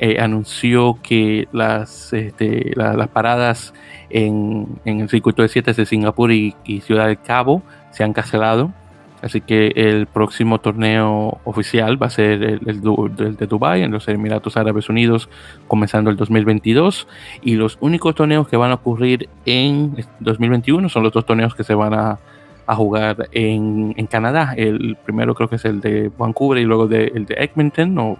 eh, 0.02 0.16
anunció 0.18 0.98
que 1.02 1.46
las, 1.52 2.14
este, 2.14 2.72
las 2.74 3.08
paradas 3.08 3.74
en, 4.08 4.80
el 4.86 5.10
circuito 5.10 5.42
de 5.42 5.48
7 5.48 5.74
de 5.74 5.84
Singapur 5.84 6.32
y, 6.32 6.54
Ciudad 6.80 7.08
del 7.08 7.20
Cabo 7.20 7.62
se 7.90 8.02
han 8.02 8.14
cancelado. 8.14 8.72
Así 9.20 9.42
que 9.42 9.72
el 9.76 10.06
próximo 10.06 10.58
torneo 10.58 11.38
oficial 11.44 12.02
va 12.02 12.06
a 12.06 12.10
ser 12.10 12.42
el, 12.42 12.80
de 12.80 13.46
Dubai 13.46 13.82
en 13.82 13.90
los 13.90 14.08
Emiratos 14.08 14.56
Árabes 14.56 14.88
Unidos, 14.88 15.28
comenzando 15.68 16.08
el 16.08 16.16
2022. 16.16 17.06
Y 17.42 17.56
los 17.56 17.76
únicos 17.82 18.14
torneos 18.14 18.48
que 18.48 18.56
van 18.56 18.70
a 18.70 18.76
ocurrir 18.76 19.28
en 19.44 19.96
2021 20.20 20.88
son 20.88 21.02
los 21.02 21.12
dos 21.12 21.26
torneos 21.26 21.54
que 21.54 21.62
se 21.62 21.74
van 21.74 21.92
a, 21.92 22.18
jugar 22.68 23.28
en, 23.32 23.92
Canadá. 24.06 24.54
El 24.56 24.96
primero 25.04 25.34
creo 25.34 25.50
que 25.50 25.56
es 25.56 25.64
el 25.66 25.82
de 25.82 26.10
Vancouver 26.16 26.62
y 26.62 26.64
luego 26.64 26.84
el 26.84 27.26
de 27.26 27.34
Edmonton 27.36 27.98
o, 27.98 28.16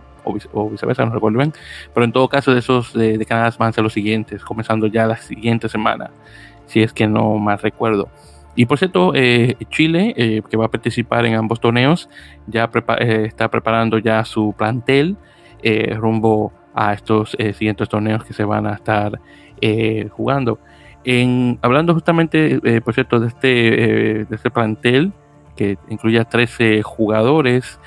viceversa, 0.70 1.04
no 1.04 1.12
recuerdo 1.12 1.38
bien. 1.38 1.52
Pero 1.94 2.04
en 2.04 2.12
todo 2.12 2.28
caso, 2.28 2.52
de 2.52 2.60
esos 2.60 2.92
de, 2.92 3.18
de 3.18 3.26
Canadá 3.26 3.54
van 3.58 3.70
a 3.70 3.72
ser 3.72 3.84
los 3.84 3.92
siguientes, 3.92 4.44
comenzando 4.44 4.86
ya 4.86 5.06
la 5.06 5.16
siguiente 5.16 5.68
semana, 5.68 6.10
si 6.66 6.82
es 6.82 6.92
que 6.92 7.06
no 7.06 7.36
mal 7.38 7.58
recuerdo. 7.58 8.08
Y 8.56 8.66
por 8.66 8.78
cierto, 8.78 9.12
eh, 9.14 9.56
Chile, 9.70 10.12
eh, 10.16 10.42
que 10.48 10.56
va 10.56 10.66
a 10.66 10.70
participar 10.70 11.24
en 11.24 11.34
ambos 11.34 11.60
torneos, 11.60 12.08
ya 12.46 12.70
eh, 12.98 13.24
está 13.26 13.48
preparando 13.48 13.98
ya 13.98 14.24
su 14.24 14.54
plantel 14.56 15.16
rumbo 15.96 16.52
a 16.74 16.94
estos 16.94 17.36
siguientes 17.38 17.86
torneos 17.88 18.24
que 18.24 18.32
se 18.32 18.44
van 18.44 18.66
a 18.66 18.72
estar 18.72 19.20
jugando. 20.10 20.58
En, 21.04 21.58
hablando 21.60 21.92
justamente, 21.92 22.60
por 22.80 22.94
cierto, 22.94 23.20
de 23.20 23.28
este, 23.28 23.48
de 23.48 24.26
este 24.30 24.50
plantel, 24.50 25.12
que 25.60 25.76
incluye 25.90 26.18
a 26.18 26.24
13 26.24 26.80
jugadores, 26.82 27.78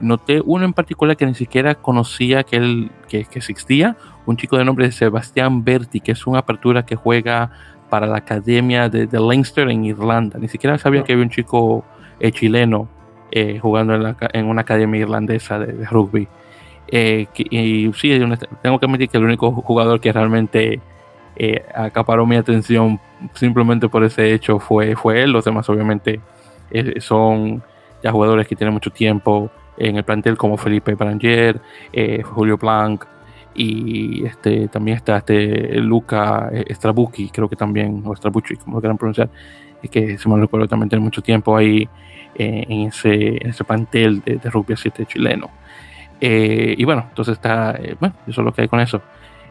noté 0.00 0.40
uno 0.42 0.64
en 0.64 0.72
particular 0.72 1.18
que 1.18 1.26
ni 1.26 1.34
siquiera 1.34 1.74
conocía 1.74 2.44
que, 2.44 2.56
él, 2.56 2.90
que, 3.08 3.26
que 3.26 3.40
existía, 3.40 3.98
un 4.24 4.38
chico 4.38 4.56
de 4.56 4.64
nombre 4.64 4.90
Sebastián 4.90 5.64
Berti, 5.64 6.00
que 6.00 6.12
es 6.12 6.26
una 6.26 6.38
apertura 6.38 6.86
que 6.86 6.96
juega 6.96 7.50
para 7.88 8.06
la 8.06 8.18
academia 8.18 8.88
de, 8.88 9.08
Leinster 9.12 9.68
en 9.68 9.84
Irlanda. 9.84 10.38
Ni 10.38 10.48
siquiera 10.48 10.78
sabía 10.78 11.02
que 11.02 11.12
había 11.12 11.24
un 11.24 11.30
chico 11.30 11.84
eh, 12.20 12.32
chileno 12.32 12.88
eh, 13.30 13.58
jugando 13.60 13.94
en, 14.32 14.46
una 14.46 14.62
academia 14.62 15.00
irlandesa 15.00 15.58
de, 15.58 15.84
rugby. 15.86 16.28
Eh, 16.88 17.26
y 17.36 17.92
sí, 17.94 18.18
tengo 18.62 18.78
que 18.78 18.86
admitir 18.86 19.08
que 19.08 19.18
el 19.18 19.24
único 19.24 19.52
jugador 19.52 20.00
que 20.00 20.12
realmente 20.12 20.80
acaparó 21.74 22.26
mi 22.26 22.36
atención 22.36 22.98
simplemente 23.34 23.88
por 23.88 24.02
ese 24.02 24.32
hecho 24.34 24.58
fue, 24.58 24.96
fue 24.96 25.22
él. 25.22 25.30
Los 25.32 25.44
demás, 25.44 25.68
obviamente, 25.68 26.20
son 27.00 27.62
ya 28.02 28.12
jugadores 28.12 28.46
que 28.46 28.56
tienen 28.56 28.74
mucho 28.74 28.90
tiempo 28.90 29.50
en 29.76 29.96
el 29.96 30.04
plantel, 30.04 30.36
como 30.36 30.56
Felipe 30.56 30.94
Branger, 30.94 31.60
Julio 32.24 32.56
Blanc, 32.56 33.04
y 33.54 34.24
este 34.24 34.68
también 34.68 34.96
está 34.96 35.18
este 35.18 35.80
Luca 35.80 36.50
Strabucci, 36.70 37.30
creo 37.30 37.48
que 37.48 37.56
también, 37.56 38.02
o 38.04 38.14
Strabucci, 38.14 38.56
como 38.56 38.76
lo 38.76 38.80
quieran 38.80 38.98
pronunciar, 38.98 39.30
que 39.90 40.18
se 40.18 40.28
me 40.28 40.36
recuerdo 40.36 40.66
también 40.66 40.88
tiene 40.88 41.04
mucho 41.04 41.22
tiempo 41.22 41.56
ahí 41.56 41.88
eh, 42.34 42.66
en, 42.68 42.88
ese, 42.88 43.48
ese 43.48 43.64
pantel 43.64 44.20
de, 44.20 44.38
rugby 44.50 44.76
7 44.76 45.06
chileno. 45.06 45.50
Eh, 46.20 46.74
y 46.76 46.84
bueno, 46.84 47.06
entonces 47.08 47.34
está, 47.34 47.72
eh, 47.72 47.96
bueno, 47.98 48.14
eso 48.26 48.40
es 48.40 48.44
lo 48.44 48.52
que 48.52 48.62
hay 48.62 48.68
con 48.68 48.80
eso. 48.80 49.00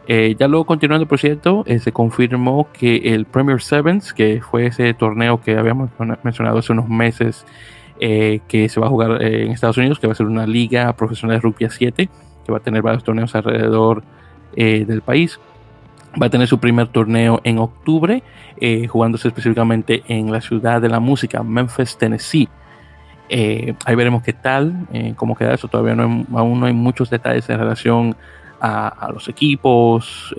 Ya 0.08 0.48
luego 0.48 0.66
continuando, 0.66 1.06
por 1.06 1.20
cierto, 1.20 1.66
se 1.80 1.92
confirmó 1.92 2.70
que 2.72 3.14
el 3.14 3.26
Premier 3.26 3.62
Sevens, 3.62 4.14
que 4.14 4.42
fue 4.42 4.68
ese 4.68 4.94
torneo 4.94 5.42
que 5.42 5.58
habíamos 5.58 5.90
mencionado 6.24 6.60
hace 6.60 6.72
unos 6.72 6.88
meses, 6.88 7.46
que 8.00 8.68
se 8.70 8.80
va 8.80 8.88
a 8.88 8.90
jugar 8.90 9.22
en 9.22 9.52
Estados 9.52 9.78
Unidos, 9.78 10.00
que 10.00 10.08
va 10.08 10.14
a 10.14 10.16
ser 10.16 10.28
una 10.28 10.48
liga 10.48 10.94
profesional 10.94 11.38
de 11.38 11.42
rugby 11.42 11.68
7, 11.70 12.10
que 12.48 12.52
va 12.54 12.60
a 12.60 12.62
tener 12.62 12.82
varios 12.82 13.04
torneos 13.04 13.36
alrededor 13.36 14.04
eh, 14.56 14.86
del 14.88 15.02
país. 15.02 15.40
Va 16.20 16.28
a 16.28 16.30
tener 16.30 16.48
su 16.48 16.60
primer 16.60 16.88
torneo 16.88 17.42
en 17.44 17.60
octubre, 17.60 18.24
eh, 18.60 18.88
jugándose 18.88 19.28
específicamente 19.28 20.02
en 20.08 20.32
la 20.32 20.40
ciudad 20.42 20.82
de 20.82 20.90
la 20.90 21.02
música, 21.02 21.44
Memphis, 21.44 21.98
Tennessee. 21.98 22.48
Eh, 23.30 23.76
ahí 23.86 23.96
veremos 23.96 24.24
qué 24.24 24.32
tal, 24.32 24.88
cómo 25.18 25.36
queda 25.36 25.54
eso. 25.54 25.68
Todavía 25.68 26.02
aún 26.02 26.60
no 26.60 26.66
hay 26.66 26.74
muchos 26.74 27.10
detalles 27.10 27.48
en 27.50 27.60
relación 27.60 28.16
a, 28.60 29.10
los 29.14 29.28
equipos, 29.30 30.34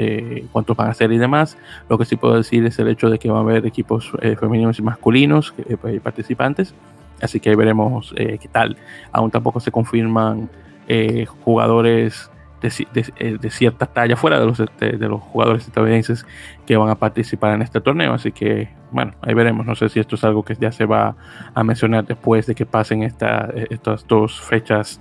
cuántos 0.52 0.76
van 0.76 0.90
a 0.90 0.94
ser 0.94 1.12
y 1.12 1.18
demás. 1.18 1.56
Lo 1.88 1.98
que 1.98 2.04
sí 2.04 2.16
puedo 2.16 2.34
decir 2.34 2.64
es 2.64 2.78
el 2.78 2.88
hecho 2.88 3.10
de 3.10 3.18
que 3.18 3.30
va 3.30 3.38
a 3.38 3.40
haber 3.40 3.66
equipos 3.66 4.12
femeninos 4.38 4.78
y 4.78 4.82
masculinos 4.82 5.54
participantes. 6.02 6.74
Así 7.20 7.40
que 7.40 7.50
ahí 7.50 7.56
veremos 7.56 8.14
qué 8.16 8.48
tal. 8.50 8.76
Aún 9.12 9.30
tampoco 9.30 9.60
se 9.60 9.70
confirman 9.70 10.48
eh, 10.90 11.26
jugadores 11.44 12.30
eh, 12.62 13.38
de, 13.38 13.50
cierta 13.50 13.84
talla 13.84 14.16
fuera 14.16 14.40
de 14.40 14.46
los, 14.46 14.58
este, 14.58 14.96
de, 14.96 15.06
los 15.06 15.20
jugadores 15.20 15.66
estadounidenses 15.66 16.26
que 16.66 16.78
van 16.78 16.88
a 16.88 16.94
participar 16.94 17.54
en 17.54 17.60
este 17.60 17.82
torneo. 17.82 18.14
Así 18.14 18.32
que, 18.32 18.70
bueno, 18.90 19.12
ahí 19.20 19.34
veremos. 19.34 19.66
No 19.66 19.74
sé 19.74 19.90
si 19.90 20.00
esto 20.00 20.14
es 20.14 20.24
algo 20.24 20.42
que 20.42 20.56
ya 20.58 20.72
se 20.72 20.86
va 20.86 21.14
a 21.54 21.62
mencionar 21.62 22.06
después 22.06 22.46
de 22.46 22.54
que 22.54 22.64
pasen 22.64 23.02
esta, 23.02 23.50
estas 23.68 24.06
dos 24.08 24.40
fechas 24.40 24.98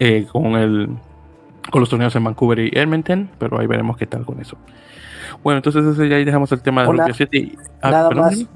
eh, 0.00 0.26
con, 0.30 0.56
el, 0.56 0.88
con 1.70 1.80
los 1.80 1.88
torneos 1.88 2.14
en 2.16 2.24
Vancouver 2.24 2.58
y 2.58 2.70
Edmonton, 2.72 3.30
pero 3.38 3.58
ahí 3.58 3.66
veremos 3.66 3.96
qué 3.96 4.06
tal 4.06 4.24
con 4.24 4.40
eso. 4.40 4.56
Bueno, 5.42 5.58
entonces 5.58 5.96
ya 6.08 6.16
ahí 6.16 6.24
dejamos 6.24 6.50
el 6.52 6.60
tema 6.62 6.82
de 6.82 6.92
Rugby 6.92 7.12
7. 7.14 7.52
Ah, 7.82 7.90
nada 7.90 8.10
más, 8.10 8.46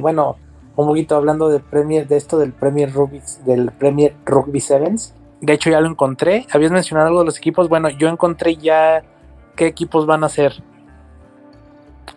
bueno, 0.00 0.36
un 0.76 0.86
poquito 0.86 1.16
hablando 1.16 1.48
de 1.48 1.60
Premier, 1.60 2.06
de 2.06 2.16
esto 2.16 2.38
del 2.38 2.52
Premier 2.52 2.92
Rugby, 2.92 3.20
del 3.44 3.70
Premier 3.72 4.14
Rugby 4.24 4.60
Sevens. 4.60 5.14
De 5.40 5.52
hecho, 5.52 5.70
ya 5.70 5.80
lo 5.80 5.88
encontré. 5.88 6.46
Habías 6.52 6.72
mencionado 6.72 7.08
algo 7.08 7.20
de 7.20 7.26
los 7.26 7.38
equipos. 7.38 7.68
Bueno, 7.68 7.88
yo 7.90 8.08
encontré 8.08 8.56
ya 8.56 9.02
qué 9.56 9.66
equipos 9.66 10.06
van 10.06 10.24
a 10.24 10.28
ser. 10.28 10.52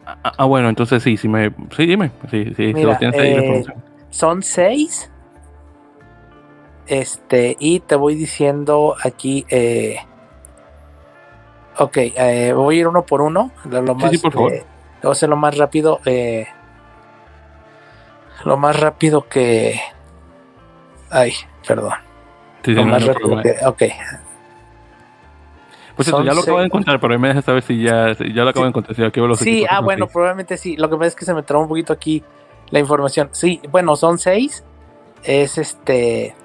Ah, 0.05 0.33
ah 0.37 0.45
bueno, 0.45 0.69
entonces 0.69 1.03
sí, 1.03 1.17
sí 1.17 1.27
me. 1.27 1.53
Sí, 1.75 1.85
dime. 1.85 2.11
Sí, 2.29 2.53
sí, 2.55 2.73
lo 2.73 2.97
tienes 2.97 3.19
ahí 3.19 3.31
eh, 3.31 3.65
son 4.09 4.41
seis. 4.43 5.10
Este, 6.91 7.55
y 7.57 7.79
te 7.79 7.95
voy 7.95 8.15
diciendo 8.15 8.97
aquí. 9.01 9.45
Eh, 9.47 9.95
ok, 11.77 11.97
eh, 11.97 12.51
voy 12.53 12.75
a 12.75 12.79
ir 12.81 12.87
uno 12.89 13.05
por 13.05 13.21
uno. 13.21 13.49
Lo, 13.63 13.95
más, 13.95 14.11
sí, 14.11 14.17
por 14.17 14.33
favor. 14.33 14.51
Eh, 14.51 14.65
voy 15.01 15.09
a 15.09 15.13
hacer 15.13 15.29
lo 15.29 15.37
más 15.37 15.57
rápido. 15.57 16.01
Eh, 16.03 16.47
lo 18.43 18.57
más 18.57 18.77
rápido 18.77 19.25
que. 19.29 19.79
Ay, 21.09 21.31
perdón. 21.65 21.93
lo 22.65 22.85
más 22.85 23.05
rápido 23.05 23.41
que. 23.41 23.55
Ok. 23.65 23.83
Pues 25.95 26.09
eso, 26.09 26.21
ya 26.25 26.33
lo 26.33 26.41
acabo 26.41 26.59
de 26.59 26.65
encontrar, 26.65 26.99
pero 26.99 27.17
me 27.17 27.29
dejas 27.29 27.45
saber 27.45 27.63
si 27.63 27.81
ya, 27.81 28.11
ya 28.17 28.43
lo 28.43 28.49
acabo 28.49 28.65
de 28.65 28.69
encontrar. 28.71 28.95
Si 28.97 29.21
los 29.21 29.39
sí, 29.39 29.65
ah, 29.69 29.79
bueno, 29.79 30.07
probablemente 30.07 30.57
sí. 30.57 30.75
Lo 30.75 30.89
que 30.89 30.97
pasa 30.97 31.07
es 31.07 31.15
que 31.15 31.23
se 31.23 31.33
me 31.33 31.43
trabó 31.43 31.63
un 31.63 31.69
poquito 31.69 31.93
aquí 31.93 32.21
la 32.69 32.79
información. 32.79 33.29
Sí, 33.31 33.61
bueno, 33.71 33.95
son 33.95 34.17
seis. 34.17 34.65
Es 35.23 35.57
este. 35.57 36.35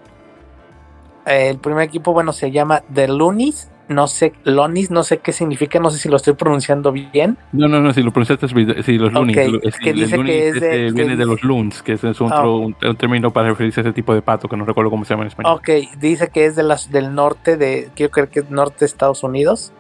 El 1.27 1.59
primer 1.59 1.85
equipo, 1.85 2.13
bueno, 2.13 2.33
se 2.33 2.51
llama 2.51 2.83
The 2.93 3.09
Lunis 3.09 3.71
no 3.89 4.09
sé, 4.09 4.33
Lonis, 4.45 4.91
no 4.91 5.03
sé 5.05 5.19
qué 5.19 5.33
significa, 5.33 5.79
no 5.79 5.91
sé 5.91 5.99
si 5.99 6.09
lo 6.09 6.17
estoy 6.17 6.35
pronunciando 6.35 6.91
bien. 6.93 7.39
No, 7.53 7.69
no, 7.69 7.81
no, 7.81 7.93
si 7.93 8.03
lo 8.03 8.13
pronunciaste, 8.13 8.49
sí, 8.83 8.99
los 8.99 9.13
Lunis. 9.13 9.37
es 9.63 9.77
que 9.79 9.93
dice 9.93 10.19
que 10.19 10.49
es 10.49 10.61
de, 10.61 10.91
viene 10.93 11.17
de 11.17 11.25
los 11.25 11.43
Loons, 11.45 11.83
que 11.83 11.93
es, 11.93 12.05
ah, 12.05 12.49
un, 12.49 12.75
término 12.97 13.33
para 13.33 13.49
referirse 13.49 13.81
a 13.81 13.83
ese 13.83 13.93
tipo 13.93 14.13
de 14.15 14.23
pato, 14.23 14.49
que 14.49 14.57
no 14.57 14.65
recuerdo 14.65 14.91
cómo 14.91 15.05
se 15.05 15.15
llama 15.15 15.23
en 15.23 15.29
español. 15.29 15.55
Ok, 15.55 15.71
dice 15.99 16.29
que 16.29 16.47
es 16.47 16.57
de 16.57 16.65
las, 16.65 16.91
del 16.91 17.15
norte 17.15 17.57
de, 17.57 17.91
quiero 17.95 18.11
creer 18.11 18.29
que 18.29 18.41
es 18.41 18.51
norte 18.51 18.79
de 18.81 18.87
Estados 18.87 19.23
Unidos. 19.23 19.73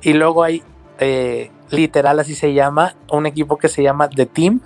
Y 0.00 0.14
luego 0.14 0.42
hay, 0.42 0.62
eh, 0.98 1.50
literal 1.70 2.18
así 2.18 2.34
se 2.34 2.54
llama, 2.54 2.94
un 3.10 3.26
equipo 3.26 3.58
que 3.58 3.68
se 3.68 3.82
llama 3.82 4.08
The 4.08 4.26
Team. 4.26 4.60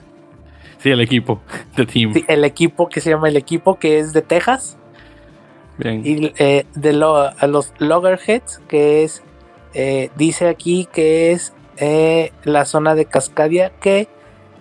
Sí, 0.79 0.91
el 0.91 1.01
equipo, 1.01 1.41
The 1.75 1.87
Team. 1.87 2.15
Sí, 2.15 2.25
el 2.29 2.45
equipo 2.45 2.89
que 2.89 3.01
se 3.01 3.11
llama 3.11 3.29
el 3.29 3.37
equipo, 3.37 3.77
que 3.79 3.99
es 3.99 4.13
de 4.13 4.23
Texas. 4.23 4.79
Y 5.83 6.33
eh, 6.39 6.67
de 6.75 6.91
a 7.39 7.47
los 7.47 7.73
Loggerheads, 7.79 8.61
que 8.69 9.05
es, 9.05 9.23
eh, 9.75 10.11
dice 10.17 10.49
aquí 10.49 10.89
que 10.93 11.33
es 11.33 11.53
eh, 11.77 12.33
la 12.45 12.65
zona 12.65 12.95
de 12.95 13.07
Cascadia, 13.07 13.71
que 13.81 14.09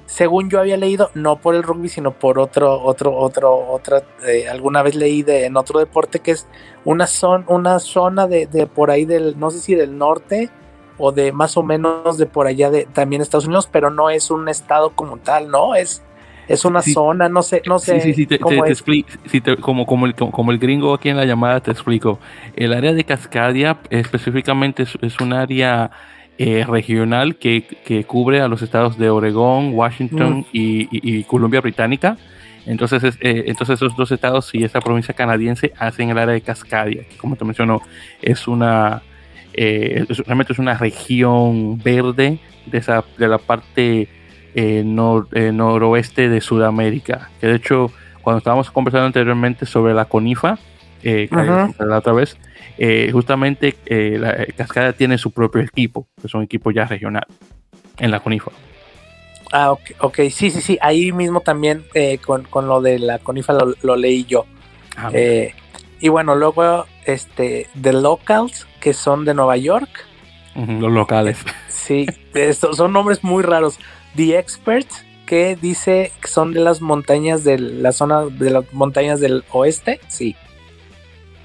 según 0.05 0.49
yo 0.49 0.60
había 0.60 0.77
leído, 0.77 1.12
no 1.13 1.36
por 1.39 1.53
el 1.55 1.63
rugby, 1.63 1.89
sino 1.89 2.12
por 2.12 2.39
otro, 2.39 2.82
otro, 2.82 3.15
otro, 3.15 3.55
otra, 3.69 4.01
alguna 4.49 4.82
vez 4.82 4.95
leí 4.95 5.21
de, 5.21 5.45
en 5.45 5.55
otro 5.55 5.79
deporte, 5.79 6.19
que 6.19 6.32
es 6.32 6.47
una, 6.84 7.05
zona 7.05 7.45
una 7.47 7.79
zona 7.79 8.27
de, 8.27 8.47
de, 8.47 8.65
por 8.65 8.89
ahí 8.89 9.05
del, 9.05 9.38
no 9.39 9.51
sé 9.51 9.60
si 9.60 9.75
del 9.75 9.97
norte 9.97 10.49
o 10.97 11.12
de 11.12 11.32
más 11.32 11.58
o 11.58 11.63
menos 11.63 12.17
de 12.17 12.25
por 12.25 12.47
allá 12.47 12.69
de 12.69 12.86
también 12.86 13.21
Estados 13.21 13.45
Unidos, 13.45 13.69
pero 13.71 13.89
no 13.89 14.10
es 14.10 14.32
un 14.32 14.49
estado 14.49 14.91
como 14.91 15.17
tal, 15.17 15.49
¿no? 15.49 15.75
Es 15.75 16.03
es 16.50 16.66
una 16.66 16.82
zona, 16.82 17.30
no 17.30 17.44
sé, 17.44 17.62
no 17.68 17.78
sé. 17.78 18.02
Sí, 18.02 18.14
sí, 18.14 18.26
sí, 18.28 18.38
cómo 18.40 18.64
te, 18.64 18.72
explico, 18.72 19.08
como, 19.62 19.86
como, 19.86 20.08
el, 20.08 20.16
como 20.16 20.52
el 20.52 20.58
gringo 20.58 20.96
aquí 20.96 21.10
en 21.10 21.18
la 21.18 21.26
llamada 21.26 21.62
te 21.62 21.70
explico. 21.70 22.20
El 22.56 22.74
área 22.74 22.92
de 22.92 23.04
Cascadia 23.04 23.78
específicamente 23.92 24.84
es, 24.84 25.20
un 25.20 25.32
área 25.34 25.92
eh, 26.40 26.66
regional 26.68 27.36
que, 27.36 27.64
que, 27.86 28.04
cubre 28.04 28.42
a 28.42 28.48
los 28.48 28.64
estados 28.64 28.98
de 28.98 29.12
Oregón, 29.12 29.74
Washington 29.76 30.40
mm. 30.40 30.46
y, 30.52 31.24
Columbia 31.26 31.62
Británica. 31.62 32.18
Entonces, 32.66 33.04
eh, 33.22 33.44
entonces 33.46 33.76
esos 33.76 33.96
dos 33.96 34.12
estados 34.12 34.54
y 34.54 34.64
esa 34.64 34.82
provincia 34.82 35.14
canadiense 35.14 35.72
hacen 35.78 36.10
el 36.10 36.18
área 36.18 36.34
de 36.34 36.42
Cascadia, 36.42 37.04
que 37.04 37.16
como 37.16 37.36
te 37.36 37.46
menciono, 37.46 37.82
es 38.24 38.48
una, 38.48 39.04
eh, 39.54 40.04
realmente 40.26 40.54
es 40.54 40.60
una 40.60 40.74
región 40.74 41.78
verde 41.78 42.40
de, 42.66 42.78
esa, 42.80 43.04
de 43.20 43.28
la 43.28 43.38
parte 43.38 44.10
noroeste 44.56 46.30
de 46.30 46.42
Sudamérica. 46.42 47.30
Que 47.40 47.48
de 47.48 47.56
hecho, 47.56 47.92
cuando 48.22 48.40
estábamos 48.40 48.72
conversando 48.72 49.08
anteriormente 49.08 49.66
sobre 49.66 49.94
la 49.94 50.06
CONIFA, 50.06 50.58
la 51.04 51.98
otra 51.98 52.14
vez, 52.14 52.38
justamente 53.12 53.76
la 53.88 54.46
Cascada 54.56 54.94
tiene 54.94 55.18
su 55.18 55.32
propio 55.32 55.62
equipo, 55.62 56.08
que 56.20 56.28
es 56.28 56.34
un 56.34 56.44
equipo 56.44 56.72
ya 56.72 56.86
regional 56.86 57.26
en 57.98 58.12
la 58.12 58.20
CONIFA. 58.20 58.52
Ah, 59.52 59.72
ok, 59.72 59.82
okay. 60.02 60.30
sí, 60.30 60.52
sí, 60.52 60.62
sí, 60.62 60.78
ahí 60.80 61.12
mismo 61.12 61.42
también 61.42 61.84
con, 62.26 62.44
con, 62.44 62.68
lo 62.68 62.82
de 62.82 63.00
la 63.00 63.20
CONIFA 63.20 63.58
lo, 63.82 63.96
leí 63.96 64.26
yo. 64.26 64.46
Ah, 64.96 65.12
y 66.02 66.08
bueno, 66.08 66.36
luego 66.36 66.86
este 67.06 67.68
The 67.80 67.94
Locals, 67.94 68.68
que 68.80 68.94
son 68.94 69.26
de 69.26 69.34
Nueva 69.34 69.58
York. 69.58 69.90
los 70.56 70.92
locales. 70.92 71.44
Sí, 71.68 72.06
estos 72.34 72.78
son 72.78 72.94
nombres 72.94 73.24
muy 73.24 73.44
raros. 73.44 73.80
The 74.15 74.38
Experts, 74.38 75.06
que 75.26 75.56
dice 75.56 76.12
que 76.22 76.28
son 76.28 76.54
de 76.54 76.60
las 76.60 76.82
montañas 76.82 77.43
de 77.43 77.60
la 77.60 77.91
zona 77.91 78.26
de 78.26 78.50
las 78.50 78.74
montañas 78.74 79.19
del 79.19 79.43
oeste, 79.52 80.00
sí. 80.08 80.36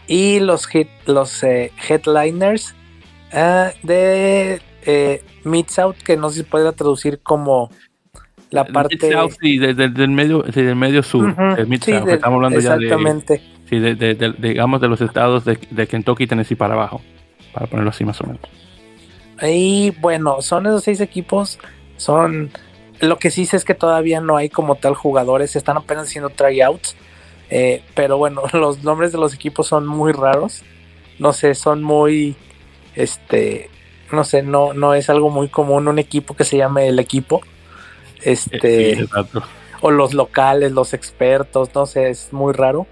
Y 0.07 0.41
los 0.41 0.67
hit, 0.67 0.89
los 1.07 1.43
eh, 1.43 1.73
headliners 1.89 2.75
ah, 3.33 3.73
de 3.83 4.61
eh, 4.87 5.23
Mid 5.45 5.67
South, 5.69 5.97
que 6.05 6.17
no 6.17 6.31
se 6.31 6.45
puede 6.45 6.71
traducir 6.73 7.21
como 7.23 7.71
la 8.51 8.65
parte. 8.65 8.99
Sí, 9.41 9.59
desde 9.59 9.85
el 9.85 10.09
medio, 10.09 10.43
del 10.43 10.77
medio 10.77 11.03
sur. 11.03 11.35
Mid 11.67 11.83
South, 11.83 12.09
estamos 12.09 12.37
hablando 12.37 12.61
ya 12.61 12.77
de 12.77 13.43
Sí, 13.69 13.79
de, 13.79 14.35
digamos 14.39 14.81
de 14.81 14.89
los 14.89 15.01
estados 15.01 15.45
de, 15.45 15.87
Kentucky 15.87 16.27
Tennessee 16.27 16.55
para 16.55 16.75
abajo, 16.75 17.01
para 17.53 17.67
ponerlo 17.67 17.91
así 17.91 18.05
más 18.05 18.21
o 18.21 18.27
menos. 18.27 18.43
Y 19.43 19.91
bueno, 20.01 20.41
son 20.43 20.67
esos 20.67 20.85
seis 20.85 21.01
equipos, 21.01 21.59
son... 22.05 22.51
Lo 23.01 23.19
que 23.19 23.31
sí 23.31 23.45
sé 23.45 23.57
es 23.57 23.65
que 23.65 23.75
todavía 23.75 24.21
no 24.21 24.37
hay 24.37 24.49
como 24.49 24.77
tal 24.77 24.95
jugadores, 24.95 25.57
están 25.57 25.77
apenas 25.77 26.07
haciendo 26.07 26.31
tryouts, 26.31 26.97
eh, 27.51 27.83
pero 27.95 28.19
bueno, 28.19 28.43
los 28.53 28.85
nombres 28.85 29.13
de 29.13 29.19
los 29.19 29.35
equipos 29.35 29.67
son 29.67 29.87
muy 29.87 30.13
raros, 30.13 30.63
no 31.19 31.33
sé, 31.33 31.55
son 31.55 31.83
muy, 31.83 32.37
este, 32.95 33.69
no 34.13 34.25
sé, 34.25 34.43
no, 34.43 34.73
no 34.75 34.95
es 34.95 35.11
algo 35.11 35.31
muy 35.31 35.49
común 35.49 35.89
un 35.89 35.99
equipo 35.99 36.35
que 36.35 36.45
se 36.45 36.57
llame 36.57 36.89
el 36.89 36.99
equipo, 36.99 37.41
este, 38.23 39.07
o 39.81 39.91
los 39.91 40.15
locales, 40.15 40.73
los 40.73 40.95
expertos, 40.95 41.75
no 41.75 41.87
sé, 41.87 42.09
es 42.11 42.33
muy 42.33 42.53
raro. 42.53 42.87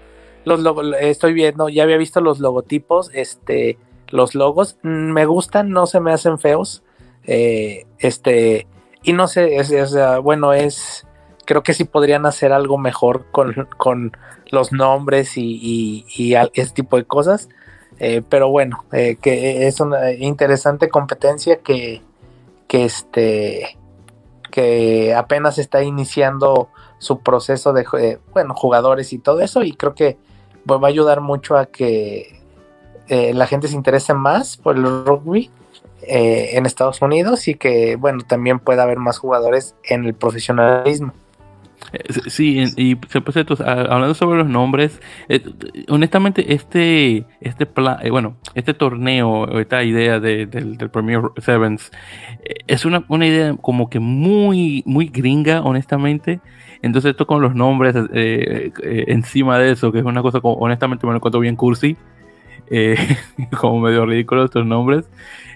Los 0.45 0.61
estoy 0.99 1.33
viendo, 1.33 1.69
ya 1.69 1.83
había 1.83 1.97
visto 1.97 2.19
los 2.21 2.39
logotipos, 2.39 3.09
este, 3.13 3.77
los 4.09 4.35
logos, 4.35 4.77
mm, 4.83 5.11
me 5.11 5.25
gustan, 5.25 5.71
no 5.71 5.87
se 5.87 6.01
me 6.01 6.11
hacen 6.11 6.37
feos, 6.37 6.83
eh, 7.25 7.87
este, 7.99 8.67
y 9.03 9.13
no 9.13 9.27
sé, 9.27 9.57
es, 9.57 9.95
bueno, 10.21 10.53
es, 10.53 11.05
creo 11.45 11.63
que 11.63 11.73
sí 11.73 11.83
podrían 11.83 12.25
hacer 12.25 12.53
algo 12.53 12.77
mejor 12.77 13.25
con, 13.31 14.17
los 14.51 14.71
nombres 14.71 15.37
y, 15.37 16.05
y, 16.15 16.35
ese 16.53 16.73
tipo 16.73 16.97
de 16.97 17.05
cosas, 17.05 17.49
eh, 17.99 18.21
pero 18.27 18.49
bueno, 18.49 18.85
eh, 18.91 19.17
que 19.21 19.67
es 19.67 19.79
una 19.79 20.11
interesante 20.11 20.89
competencia 20.89 21.57
que, 21.57 22.01
que 22.67 22.85
este, 22.85 23.77
que 24.51 25.15
apenas 25.15 25.57
está 25.57 25.81
iniciando 25.81 26.69
su 26.99 27.19
proceso 27.19 27.73
de, 27.73 28.19
bueno, 28.31 28.53
jugadores 28.53 29.11
y 29.11 29.17
todo 29.17 29.41
eso, 29.41 29.63
y 29.63 29.73
creo 29.73 29.95
que 29.95 30.17
va 30.69 30.79
a 30.81 30.89
ayudar 30.89 31.21
mucho 31.21 31.57
a 31.57 31.65
que 31.65 32.39
eh, 33.07 33.33
la 33.33 33.47
gente 33.47 33.67
se 33.67 33.75
interese 33.75 34.13
más 34.13 34.57
por 34.57 34.77
el 34.77 35.05
rugby 35.05 35.49
eh, 36.07 36.51
en 36.57 36.65
Estados 36.65 37.01
Unidos 37.01 37.47
y 37.47 37.55
que, 37.55 37.95
bueno, 37.95 38.23
también 38.27 38.59
pueda 38.59 38.83
haber 38.83 38.97
más 38.97 39.17
jugadores 39.17 39.75
en 39.83 40.05
el 40.05 40.13
profesionalismo. 40.13 41.13
Eh, 41.91 41.99
sí, 42.27 42.63
y 42.77 42.97
hablando 43.65 44.13
sobre 44.13 44.39
los 44.39 44.47
nombres, 44.47 44.99
honestamente 45.89 46.53
este 46.53 47.25
este 47.41 47.65
plan, 47.65 47.97
bueno, 48.09 48.37
este 48.55 48.73
torneo, 48.73 49.59
esta 49.59 49.83
idea 49.83 50.19
del, 50.19 50.77
Premier 50.91 51.21
Sevens 51.37 51.91
es 52.67 52.85
una, 52.85 53.03
una, 53.09 53.27
idea 53.27 53.55
como 53.61 53.89
que 53.89 53.99
muy 53.99 54.81
muy 54.85 55.07
gringa, 55.07 55.61
honestamente. 55.61 56.39
Entonces 56.83 57.11
esto 57.11 57.25
con 57.25 57.41
los 57.41 57.55
nombres 57.55 57.95
eh, 57.95 58.71
eh, 58.83 59.05
encima 59.07 59.57
de 59.57 59.71
eso, 59.71 59.91
que 59.93 59.99
es 59.99 60.05
una 60.05 60.21
cosa 60.21 60.41
como, 60.41 60.55
honestamente 60.55 61.07
me 61.07 61.13
lo 61.13 61.17
encuentro 61.17 61.39
bien 61.39 61.55
cursi, 61.55 61.95
eh, 62.69 62.97
como 63.59 63.79
medio 63.79 64.05
ridículo 64.05 64.43
estos 64.43 64.65
nombres. 64.65 65.09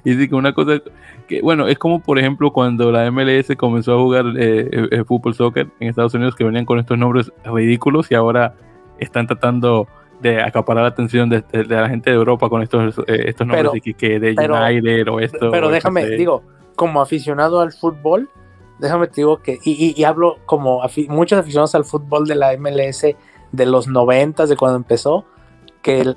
Y 0.04 0.14
sí 0.14 0.28
que 0.30 0.36
una 0.36 0.54
cosa 0.54 0.82
que, 1.28 1.42
bueno, 1.42 1.68
es 1.68 1.78
como 1.78 2.00
por 2.02 2.20
ejemplo 2.20 2.52
cuando 2.52 2.92
la 2.92 3.10
MLS 3.12 3.56
comenzó 3.58 3.96
a 3.96 4.02
jugar 4.02 4.26
el 4.38 5.06
fútbol 5.06 5.34
soccer 5.34 5.68
en 5.80 5.90
Estados 5.90 6.14
Unidos 6.14 6.36
que 6.36 6.44
venían 6.44 6.66
con 6.66 6.80
estos 6.80 6.98
nombres 6.98 7.32
ridículos 7.46 8.12
y 8.12 8.16
ahora 8.16 8.56
están 9.00 9.28
tratando 9.28 9.88
de 10.20 10.42
acaparar 10.42 10.84
la 10.84 10.90
atención 10.90 11.30
de, 11.30 11.44
la 11.68 11.90
gente 11.90 12.10
de 12.10 12.16
Europa 12.16 12.50
con 12.50 12.62
estos, 12.62 12.96
estos 13.08 13.48
nombres 13.48 13.72
que, 13.98 14.20
de 14.20 14.32
United 14.32 15.08
o 15.10 15.20
esto. 15.20 15.52
Pero 15.52 15.70
déjame, 15.70 16.06
digo, 16.08 16.44
como 16.76 17.02
aficionado 17.02 17.62
al 17.62 17.72
fútbol, 17.72 18.30
déjame 18.80 19.08
te 19.08 19.16
digo 19.18 19.42
que, 19.42 19.60
y, 19.64 20.04
hablo 20.04 20.38
como 20.46 20.82
muchos 21.10 21.40
aficionados 21.40 21.76
al 21.76 21.86
fútbol 21.86 22.28
de 22.28 22.36
la 22.36 22.58
MLS 22.58 23.06
de 23.52 23.66
los 23.66 23.88
noventas, 23.88 24.50
de 24.50 24.56
cuando 24.56 24.78
empezó, 24.78 25.26
que, 25.82 26.16